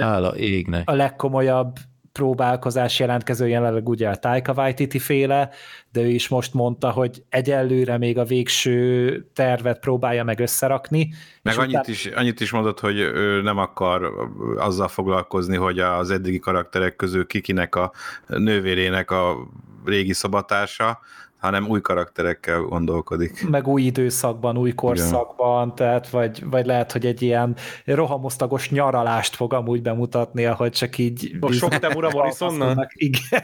Hála 0.00 0.36
égnek. 0.36 0.90
A 0.90 0.94
legkomolyabb 0.94 1.76
próbálkozás 2.12 2.98
jelentkező 2.98 3.48
jelenleg 3.48 3.88
ugye 3.88 4.08
a 4.08 4.16
Taika 4.16 4.52
Waititi 4.52 4.98
féle, 4.98 5.50
de 5.92 6.00
ő 6.00 6.08
is 6.08 6.28
most 6.28 6.54
mondta, 6.54 6.90
hogy 6.90 7.22
egyelőre 7.28 7.98
még 7.98 8.18
a 8.18 8.24
végső 8.24 9.26
tervet 9.32 9.80
próbálja 9.80 10.24
meg 10.24 10.40
összerakni. 10.40 11.14
Meg 11.42 11.58
annyit, 11.58 11.76
után... 11.76 11.84
is, 11.90 12.06
annyit 12.06 12.40
is 12.40 12.50
mondott, 12.50 12.80
hogy 12.80 12.98
ő 12.98 13.42
nem 13.42 13.58
akar 13.58 14.12
azzal 14.56 14.88
foglalkozni, 14.88 15.56
hogy 15.56 15.78
az 15.78 16.10
eddigi 16.10 16.38
karakterek 16.38 16.96
közül 16.96 17.26
kikinek 17.26 17.74
a 17.74 17.92
nővérének 18.26 19.10
a 19.10 19.48
régi 19.84 20.12
szabatása, 20.12 21.00
hanem 21.38 21.68
új 21.68 21.80
karakterekkel 21.80 22.60
gondolkodik. 22.60 23.48
Meg 23.48 23.66
új 23.66 23.82
időszakban, 23.82 24.58
új 24.58 24.72
korszakban, 24.74 25.62
Igen. 25.62 25.74
tehát 25.74 26.10
vagy, 26.10 26.42
vagy 26.50 26.66
lehet, 26.66 26.92
hogy 26.92 27.06
egy 27.06 27.22
ilyen 27.22 27.56
rohamosztagos 27.84 28.70
nyaralást 28.70 29.36
fog 29.36 29.52
amúgy 29.52 29.82
bemutatni, 29.82 30.44
ahogy 30.44 30.72
csak 30.72 30.98
így... 30.98 31.36
Most 31.40 31.58
sok 31.58 31.78
Temura 31.78 32.10
Morrisonnal? 32.10 32.90
Igen. 32.94 33.42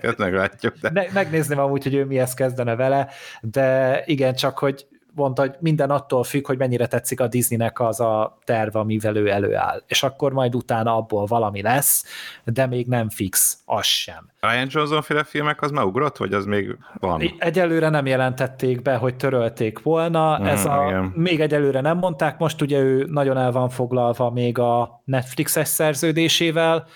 Ezt 0.00 0.18
meglátjuk. 0.18 0.74
De... 0.80 0.90
Ne, 0.92 1.04
megnézném 1.12 1.58
amúgy, 1.58 1.82
hogy 1.82 1.94
ő 1.94 2.04
mihez 2.04 2.34
kezdene 2.34 2.76
vele, 2.76 3.08
de 3.40 4.02
igen, 4.06 4.34
csak 4.34 4.58
hogy 4.58 4.86
mondta, 5.14 5.42
hogy 5.42 5.54
minden 5.58 5.90
attól 5.90 6.24
függ, 6.24 6.46
hogy 6.46 6.58
mennyire 6.58 6.86
tetszik 6.86 7.20
a 7.20 7.26
Disneynek 7.26 7.80
az 7.80 8.00
a 8.00 8.38
terv, 8.44 8.76
amivel 8.76 9.16
ő 9.16 9.28
előáll. 9.28 9.82
És 9.86 10.02
akkor 10.02 10.32
majd 10.32 10.54
utána 10.54 10.96
abból 10.96 11.26
valami 11.26 11.62
lesz, 11.62 12.04
de 12.44 12.66
még 12.66 12.86
nem 12.86 13.08
fix, 13.08 13.58
az 13.64 13.84
sem. 13.84 14.30
Ryan 14.40 14.66
Johnson 14.70 15.02
féle 15.02 15.24
filmek 15.24 15.62
az 15.62 15.70
már 15.70 15.84
ugrott, 15.84 16.16
vagy 16.16 16.32
az 16.32 16.44
még 16.44 16.76
van? 17.00 17.22
Egyelőre 17.38 17.88
nem 17.88 18.06
jelentették 18.06 18.82
be, 18.82 18.96
hogy 18.96 19.16
törölték 19.16 19.82
volna, 19.82 20.38
mm, 20.38 20.44
ez 20.44 20.64
a, 20.64 20.84
igen. 20.88 21.12
még 21.14 21.40
egyelőre 21.40 21.80
nem 21.80 21.98
mondták, 21.98 22.38
most 22.38 22.62
ugye 22.62 22.78
ő 22.78 23.06
nagyon 23.10 23.38
el 23.38 23.52
van 23.52 23.68
foglalva 23.68 24.30
még 24.30 24.58
a 24.58 25.02
Netflixes 25.04 25.68
szerződésével, 25.68 26.86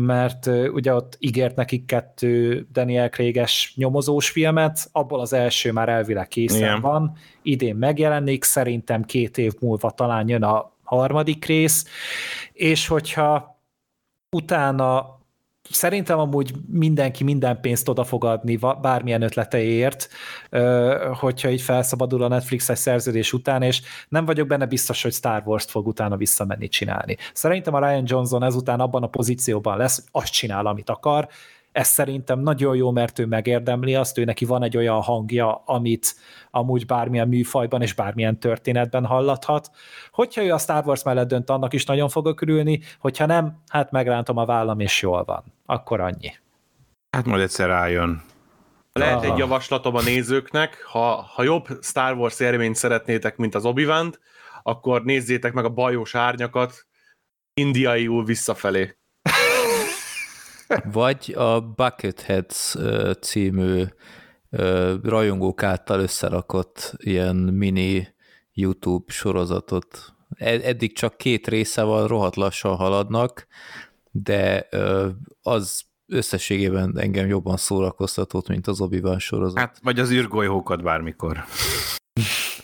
mert 0.00 0.46
ugye 0.46 0.94
ott 0.94 1.16
ígért 1.18 1.56
nekik 1.56 1.86
kettő 1.86 2.66
Daniel 2.72 3.08
Craig-es 3.08 3.72
nyomozós 3.76 4.30
filmet, 4.30 4.88
abból 4.92 5.20
az 5.20 5.32
első 5.32 5.72
már 5.72 5.88
elvileg 5.88 6.28
készen 6.28 6.58
Igen. 6.58 6.80
van, 6.80 7.16
idén 7.42 7.76
megjelenik, 7.76 8.44
szerintem 8.44 9.04
két 9.04 9.38
év 9.38 9.52
múlva 9.60 9.90
talán 9.90 10.28
jön 10.28 10.42
a 10.42 10.72
harmadik 10.82 11.44
rész, 11.44 11.86
és 12.52 12.86
hogyha 12.86 13.60
utána 14.36 15.17
szerintem 15.70 16.18
amúgy 16.18 16.52
mindenki 16.66 17.24
minden 17.24 17.60
pénzt 17.60 17.88
oda 17.88 18.04
fog 18.04 18.24
adni 18.24 18.58
bármilyen 18.80 19.22
ötleteért, 19.22 20.08
hogyha 21.12 21.50
így 21.50 21.60
felszabadul 21.60 22.22
a 22.22 22.28
Netflixes 22.28 22.78
szerződés 22.78 23.32
után, 23.32 23.62
és 23.62 23.82
nem 24.08 24.24
vagyok 24.24 24.46
benne 24.46 24.66
biztos, 24.66 25.02
hogy 25.02 25.12
Star 25.12 25.42
Wars-t 25.44 25.70
fog 25.70 25.86
utána 25.86 26.16
visszamenni 26.16 26.68
csinálni. 26.68 27.16
Szerintem 27.32 27.74
a 27.74 27.78
Ryan 27.78 28.04
Johnson 28.06 28.42
ezután 28.42 28.80
abban 28.80 29.02
a 29.02 29.06
pozícióban 29.06 29.76
lesz, 29.76 29.96
hogy 29.96 30.22
azt 30.22 30.32
csinál, 30.32 30.66
amit 30.66 30.90
akar, 30.90 31.28
ez 31.72 31.88
szerintem 31.88 32.40
nagyon 32.40 32.76
jó, 32.76 32.90
mert 32.90 33.18
ő 33.18 33.26
megérdemli 33.26 33.94
azt, 33.94 34.18
ő 34.18 34.24
neki 34.24 34.44
van 34.44 34.62
egy 34.62 34.76
olyan 34.76 35.02
hangja, 35.02 35.62
amit 35.66 36.14
amúgy 36.50 36.86
bármilyen 36.86 37.28
műfajban 37.28 37.82
és 37.82 37.94
bármilyen 37.94 38.38
történetben 38.38 39.04
hallathat. 39.04 39.70
Hogyha 40.12 40.42
ő 40.42 40.52
a 40.52 40.58
Star 40.58 40.86
Wars 40.86 41.02
mellett 41.02 41.28
dönt, 41.28 41.50
annak 41.50 41.72
is 41.72 41.84
nagyon 41.84 42.08
fogok 42.08 42.40
örülni, 42.40 42.80
hogyha 42.98 43.26
nem, 43.26 43.62
hát 43.68 43.90
megrántom 43.90 44.36
a 44.36 44.44
vállam, 44.44 44.80
és 44.80 45.02
jól 45.02 45.24
van. 45.24 45.44
Akkor 45.70 46.00
annyi. 46.00 46.32
Hát 47.10 47.24
majd 47.24 47.42
egyszer 47.42 47.68
rájön. 47.68 48.22
Lehet 48.92 49.22
egy 49.22 49.38
javaslatom 49.38 49.94
a 49.94 50.02
nézőknek, 50.02 50.82
ha, 50.82 51.22
ha 51.22 51.42
jobb 51.42 51.66
Star 51.82 52.16
Wars 52.16 52.40
élményt 52.40 52.74
szeretnétek, 52.74 53.36
mint 53.36 53.54
az 53.54 53.64
obi 53.64 53.86
akkor 54.62 55.02
nézzétek 55.02 55.52
meg 55.52 55.64
a 55.64 55.68
bajós 55.68 56.14
árnyakat 56.14 56.86
indiaiul 57.54 58.24
visszafelé. 58.24 58.98
Vagy 60.92 61.34
a 61.36 61.60
Bucketheads 61.60 62.76
című 63.20 63.84
rajongók 65.02 65.62
által 65.62 66.00
összerakott 66.00 66.94
ilyen 66.96 67.36
mini 67.36 68.08
YouTube 68.52 69.12
sorozatot. 69.12 70.14
E-, 70.36 70.60
eddig 70.62 70.96
csak 70.96 71.16
két 71.16 71.48
része 71.48 71.82
van, 71.82 72.06
rohadt 72.06 72.36
lassan 72.36 72.76
haladnak, 72.76 73.46
de 74.10 74.68
az 75.42 75.82
összességében 76.06 76.98
engem 76.98 77.26
jobban 77.26 77.56
szórakoztatott, 77.56 78.48
mint 78.48 78.66
az 78.66 78.80
obi 78.80 79.02
sorozat. 79.18 79.58
Hát, 79.58 79.78
vagy 79.82 79.98
az 80.00 80.10
űrgolyhókat 80.10 80.82
bármikor. 80.82 81.44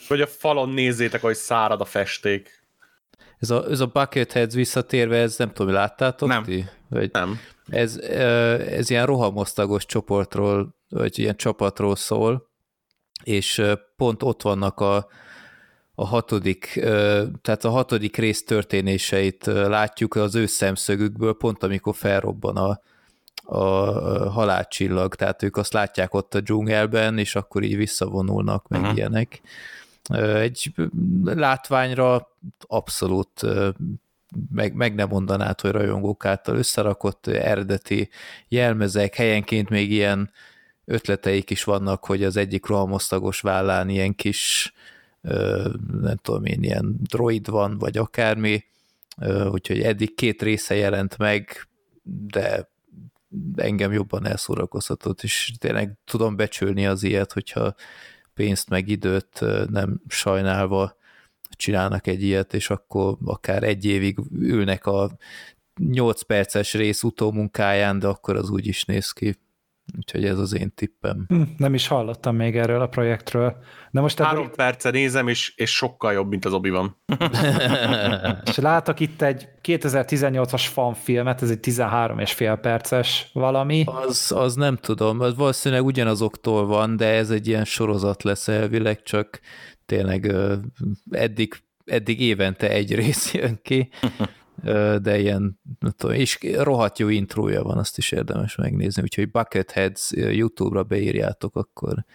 Vagy 0.07 0.21
a 0.21 0.27
falon 0.27 0.69
nézzétek, 0.69 1.21
hogy 1.21 1.35
szárad 1.35 1.81
a 1.81 1.85
festék. 1.85 2.63
Ez 3.39 3.49
a, 3.49 3.69
ez 3.69 3.79
a 3.79 3.85
Bucketheads 3.85 4.53
visszatérve, 4.53 5.17
ez 5.17 5.37
nem 5.37 5.53
tudom, 5.53 5.73
láttátok 5.73 6.29
nem. 6.29 6.43
ti? 6.43 6.65
Vagy 6.89 7.09
nem. 7.11 7.39
Ez, 7.67 7.97
ez 7.97 8.89
ilyen 8.89 9.05
rohamosztagos 9.05 9.85
csoportról, 9.85 10.75
vagy 10.89 11.19
ilyen 11.19 11.35
csapatról 11.35 11.95
szól, 11.95 12.49
és 13.23 13.61
pont 13.95 14.23
ott 14.23 14.41
vannak 14.41 14.79
a, 14.79 15.07
a 15.95 16.05
hatodik, 16.05 16.79
tehát 17.41 17.63
a 17.63 17.69
hatodik 17.69 18.17
rész 18.17 18.43
történéseit 18.43 19.45
látjuk 19.45 20.15
az 20.15 20.35
ő 20.35 20.45
szemszögükből, 20.45 21.33
pont 21.33 21.63
amikor 21.63 21.95
felrobban 21.95 22.57
a, 22.57 22.81
a 23.57 23.65
halálcsillag, 24.29 25.15
tehát 25.15 25.43
ők 25.43 25.57
azt 25.57 25.73
látják 25.73 26.13
ott 26.13 26.35
a 26.35 26.39
dzsungelben, 26.39 27.17
és 27.17 27.35
akkor 27.35 27.63
így 27.63 27.75
visszavonulnak, 27.75 28.67
meg 28.67 28.81
uh-huh. 28.81 28.97
ilyenek. 28.97 29.41
Egy 30.39 30.73
látványra 31.23 32.27
abszolút 32.59 33.41
meg, 34.51 34.73
meg 34.73 34.95
nem 34.95 35.07
mondanád, 35.07 35.61
hogy 35.61 35.71
rajongók 35.71 36.25
által 36.25 36.55
összerakott 36.55 37.27
eredeti 37.27 38.09
jelmezek, 38.47 39.15
helyenként 39.15 39.69
még 39.69 39.91
ilyen 39.91 40.31
ötleteik 40.85 41.49
is 41.49 41.63
vannak, 41.63 42.05
hogy 42.05 42.23
az 42.23 42.37
egyik 42.37 42.65
rohamosztagos 42.65 43.41
vállán 43.41 43.89
ilyen 43.89 44.15
kis 44.15 44.73
nem 46.01 46.15
tudom 46.21 46.45
én, 46.45 46.63
ilyen 46.63 46.95
droid 47.01 47.49
van, 47.49 47.77
vagy 47.77 47.97
akármi, 47.97 48.63
úgyhogy 49.49 49.81
eddig 49.81 50.15
két 50.15 50.41
része 50.41 50.75
jelent 50.75 51.17
meg, 51.17 51.67
de 52.03 52.69
engem 53.55 53.91
jobban 53.91 54.25
elszórakoztatott, 54.25 55.23
és 55.23 55.53
tényleg 55.57 55.97
tudom 56.05 56.35
becsülni 56.35 56.87
az 56.87 57.03
ilyet, 57.03 57.31
hogyha 57.31 57.75
pénzt 58.33 58.69
meg 58.69 58.87
időt 58.87 59.43
nem 59.69 60.01
sajnálva 60.07 60.97
csinálnak 61.49 62.07
egy 62.07 62.23
ilyet, 62.23 62.53
és 62.53 62.69
akkor 62.69 63.17
akár 63.25 63.63
egy 63.63 63.85
évig 63.85 64.17
ülnek 64.31 64.85
a 64.85 65.17
8 65.75 66.21
perces 66.21 66.73
rész 66.73 67.03
utómunkáján, 67.03 67.99
de 67.99 68.07
akkor 68.07 68.35
az 68.35 68.49
úgy 68.49 68.67
is 68.67 68.85
néz 68.85 69.11
ki. 69.11 69.35
Úgyhogy 69.97 70.25
ez 70.25 70.39
az 70.39 70.55
én 70.55 70.73
tippem. 70.75 71.25
Hm, 71.27 71.41
nem 71.57 71.73
is 71.73 71.87
hallottam 71.87 72.35
még 72.35 72.57
erről 72.57 72.81
a 72.81 72.87
projektről. 72.87 73.57
De 73.91 74.01
most 74.01 74.19
Három 74.19 74.43
ebből... 74.43 74.55
perce 74.55 74.89
nézem, 74.89 75.27
és, 75.27 75.53
és 75.55 75.75
sokkal 75.75 76.13
jobb, 76.13 76.29
mint 76.29 76.45
az 76.45 76.53
obi 76.53 76.69
van. 76.69 76.97
és 78.49 78.55
látok 78.55 78.99
itt 78.99 79.21
egy 79.21 79.47
2018-as 79.63 80.65
fanfilmet, 80.71 81.41
ez 81.41 81.49
egy 81.49 81.59
13 81.59 82.19
és 82.19 82.33
fél 82.33 82.55
perces 82.55 83.29
valami. 83.33 83.83
Az, 83.85 84.31
az 84.35 84.55
nem 84.55 84.75
tudom, 84.75 85.19
az 85.19 85.35
valószínűleg 85.35 85.85
ugyanazoktól 85.85 86.65
van, 86.65 86.95
de 86.95 87.07
ez 87.07 87.29
egy 87.29 87.47
ilyen 87.47 87.65
sorozat 87.65 88.23
lesz 88.23 88.47
elvileg, 88.47 89.01
csak 89.01 89.39
tényleg 89.85 90.33
eddig, 91.11 91.53
eddig 91.85 92.21
évente 92.21 92.69
egy 92.69 92.95
rész 92.95 93.33
jön 93.33 93.59
ki, 93.61 93.89
de 95.01 95.19
ilyen, 95.19 95.59
nem 95.79 95.91
tudom, 95.97 96.15
és 96.15 96.39
rohadt 96.57 96.99
jó 96.99 97.07
intrója 97.07 97.63
van, 97.63 97.77
azt 97.77 97.97
is 97.97 98.11
érdemes 98.11 98.55
megnézni, 98.55 99.01
úgyhogy 99.01 99.31
Bucketheads 99.31 100.11
YouTube-ra 100.11 100.83
beírjátok, 100.83 101.55
akkor 101.55 102.05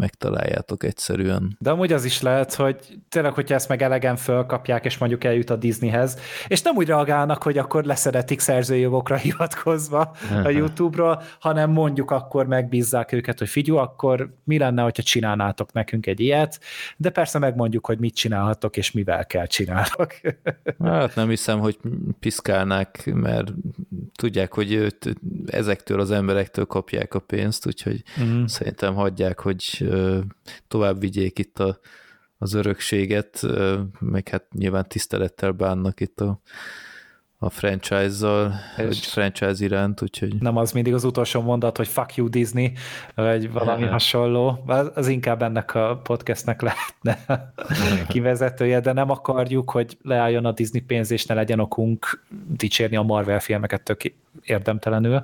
megtaláljátok 0.00 0.84
egyszerűen. 0.84 1.56
De 1.58 1.70
amúgy 1.70 1.92
az 1.92 2.04
is 2.04 2.22
lehet, 2.22 2.54
hogy 2.54 2.76
tényleg, 3.08 3.32
hogyha 3.32 3.54
ezt 3.54 3.68
meg 3.68 3.82
elegen 3.82 4.16
fölkapják, 4.16 4.84
és 4.84 4.98
mondjuk 4.98 5.24
eljut 5.24 5.50
a 5.50 5.56
Disneyhez, 5.56 6.18
és 6.48 6.62
nem 6.62 6.76
úgy 6.76 6.86
reagálnak, 6.86 7.42
hogy 7.42 7.58
akkor 7.58 7.84
leszedetik 7.84 8.40
szerzőjogokra 8.40 9.16
hivatkozva 9.26 10.12
a 10.44 10.48
YouTube-ról, 10.48 11.22
hanem 11.40 11.70
mondjuk 11.70 12.10
akkor 12.10 12.46
megbízzák 12.46 13.12
őket, 13.12 13.38
hogy 13.38 13.48
figyú, 13.48 13.76
akkor 13.76 14.34
mi 14.44 14.58
lenne, 14.58 14.82
hogyha 14.82 15.02
csinálnátok 15.02 15.72
nekünk 15.72 16.06
egy 16.06 16.20
ilyet, 16.20 16.60
de 16.96 17.10
persze 17.10 17.38
megmondjuk, 17.38 17.86
hogy 17.86 17.98
mit 17.98 18.14
csinálhatok, 18.14 18.76
és 18.76 18.90
mivel 18.90 19.26
kell 19.26 19.46
csinálok. 19.46 20.20
hát 20.84 21.14
nem 21.14 21.28
hiszem, 21.28 21.58
hogy 21.58 21.78
piszkálnák, 22.20 23.10
mert 23.14 23.52
tudják, 24.14 24.54
hogy 24.54 24.72
őt 24.72 25.14
ezektől 25.46 26.00
az 26.00 26.10
emberektől 26.10 26.64
kapják 26.64 27.14
a 27.14 27.18
pénzt, 27.18 27.66
úgyhogy 27.66 28.02
mm. 28.22 28.44
szerintem 28.44 28.94
hagyják, 28.94 29.40
hogy 29.40 29.89
tovább 30.68 31.00
vigyék 31.00 31.38
itt 31.38 31.58
a, 31.58 31.78
az 32.38 32.52
örökséget, 32.52 33.46
meg 33.98 34.28
hát 34.28 34.52
nyilván 34.52 34.88
tisztelettel 34.88 35.52
bánnak 35.52 36.00
itt 36.00 36.20
a, 36.20 36.40
a 37.42 37.50
franchise-zal, 37.50 38.52
vagy 38.76 38.98
franchise 38.98 39.64
iránt, 39.64 40.02
úgyhogy... 40.02 40.34
Nem 40.40 40.56
az 40.56 40.72
mindig 40.72 40.94
az 40.94 41.04
utolsó 41.04 41.40
mondat, 41.40 41.76
hogy 41.76 41.88
fuck 41.88 42.14
you 42.14 42.28
Disney, 42.28 42.72
vagy 43.14 43.52
valami 43.52 43.86
hasonló. 43.86 44.64
Az 44.94 45.08
inkább 45.08 45.42
ennek 45.42 45.74
a 45.74 46.00
podcastnek 46.02 46.62
lehetne 46.62 47.52
kivezetője, 48.12 48.80
de 48.80 48.92
nem 48.92 49.10
akarjuk, 49.10 49.70
hogy 49.70 49.98
leálljon 50.02 50.44
a 50.44 50.52
Disney 50.52 50.80
pénz, 50.80 51.10
és 51.10 51.26
ne 51.26 51.34
legyen 51.34 51.60
okunk 51.60 52.24
dicsérni 52.48 52.96
a 52.96 53.02
Marvel 53.02 53.40
filmeket 53.40 53.82
tök 53.82 54.00
érdemtelenül. 54.42 55.22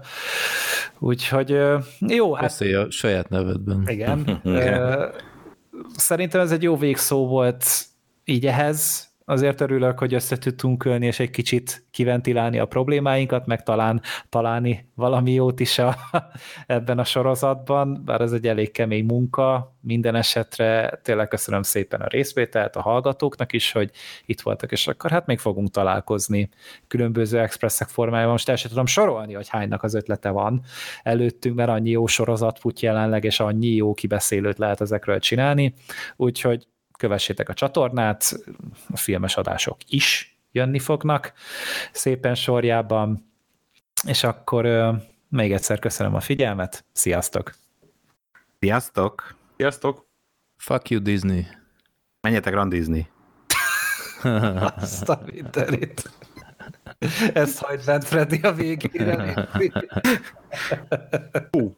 Úgyhogy 0.98 1.60
jó, 2.06 2.32
hát... 2.34 2.42
Beszélj 2.42 2.74
a 2.74 2.90
saját 2.90 3.28
nevedben. 3.28 3.82
Igen. 3.86 4.40
Szerintem 5.96 6.40
ez 6.40 6.52
egy 6.52 6.62
jó 6.62 6.76
végszó 6.76 7.26
volt 7.26 7.66
így 8.24 8.46
ehhez, 8.46 9.05
azért 9.28 9.60
örülök, 9.60 9.98
hogy 9.98 10.14
össze 10.14 10.38
tudtunk 10.38 10.84
ölni, 10.84 11.06
és 11.06 11.20
egy 11.20 11.30
kicsit 11.30 11.86
kiventilálni 11.90 12.58
a 12.58 12.66
problémáinkat, 12.66 13.46
meg 13.46 13.62
talán 13.62 14.00
találni 14.28 14.90
valami 14.94 15.32
jót 15.32 15.60
is 15.60 15.78
a, 15.78 15.96
ebben 16.66 16.98
a 16.98 17.04
sorozatban, 17.04 18.02
bár 18.04 18.20
ez 18.20 18.32
egy 18.32 18.46
elég 18.46 18.70
kemény 18.70 19.04
munka, 19.04 19.76
minden 19.80 20.14
esetre 20.14 21.00
tényleg 21.02 21.28
köszönöm 21.28 21.62
szépen 21.62 22.00
a 22.00 22.06
részvételt 22.06 22.76
a 22.76 22.80
hallgatóknak 22.80 23.52
is, 23.52 23.72
hogy 23.72 23.90
itt 24.26 24.40
voltak, 24.40 24.72
és 24.72 24.86
akkor 24.86 25.10
hát 25.10 25.26
még 25.26 25.38
fogunk 25.38 25.70
találkozni 25.70 26.48
különböző 26.86 27.38
expresszek 27.38 27.88
formájában. 27.88 28.32
Most 28.32 28.48
el 28.48 28.56
sem 28.56 28.70
tudom 28.70 28.86
sorolni, 28.86 29.34
hogy 29.34 29.48
hánynak 29.48 29.82
az 29.82 29.94
ötlete 29.94 30.30
van 30.30 30.62
előttünk, 31.02 31.56
mert 31.56 31.70
annyi 31.70 31.90
jó 31.90 32.06
sorozat 32.06 32.58
fut 32.58 32.80
jelenleg, 32.80 33.24
és 33.24 33.40
annyi 33.40 33.68
jó 33.68 33.94
kibeszélőt 33.94 34.58
lehet 34.58 34.80
ezekről 34.80 35.18
csinálni, 35.18 35.74
úgyhogy 36.16 36.66
kövessétek 36.96 37.48
a 37.48 37.54
csatornát, 37.54 38.42
a 38.88 38.96
filmes 38.96 39.36
adások 39.36 39.76
is 39.86 40.38
jönni 40.52 40.78
fognak 40.78 41.32
szépen 41.92 42.34
sorjában, 42.34 43.32
és 44.06 44.24
akkor 44.24 44.66
még 45.28 45.52
egyszer 45.52 45.78
köszönöm 45.78 46.14
a 46.14 46.20
figyelmet, 46.20 46.84
sziasztok! 46.92 47.54
Sziasztok! 48.58 49.36
Sziasztok! 49.56 50.06
Fuck 50.56 50.90
you 50.90 51.00
Disney! 51.02 51.46
Menjetek 52.20 52.54
randizni! 52.54 53.10
Azt 54.76 55.08
a 55.08 55.22
mindenit! 55.32 56.10
Ezt 57.32 57.58
hagyd 57.58 57.84
bent 57.84 58.04
Freddy 58.04 58.40
a 58.42 58.52
végére. 58.52 59.48
Hú. 61.50 61.76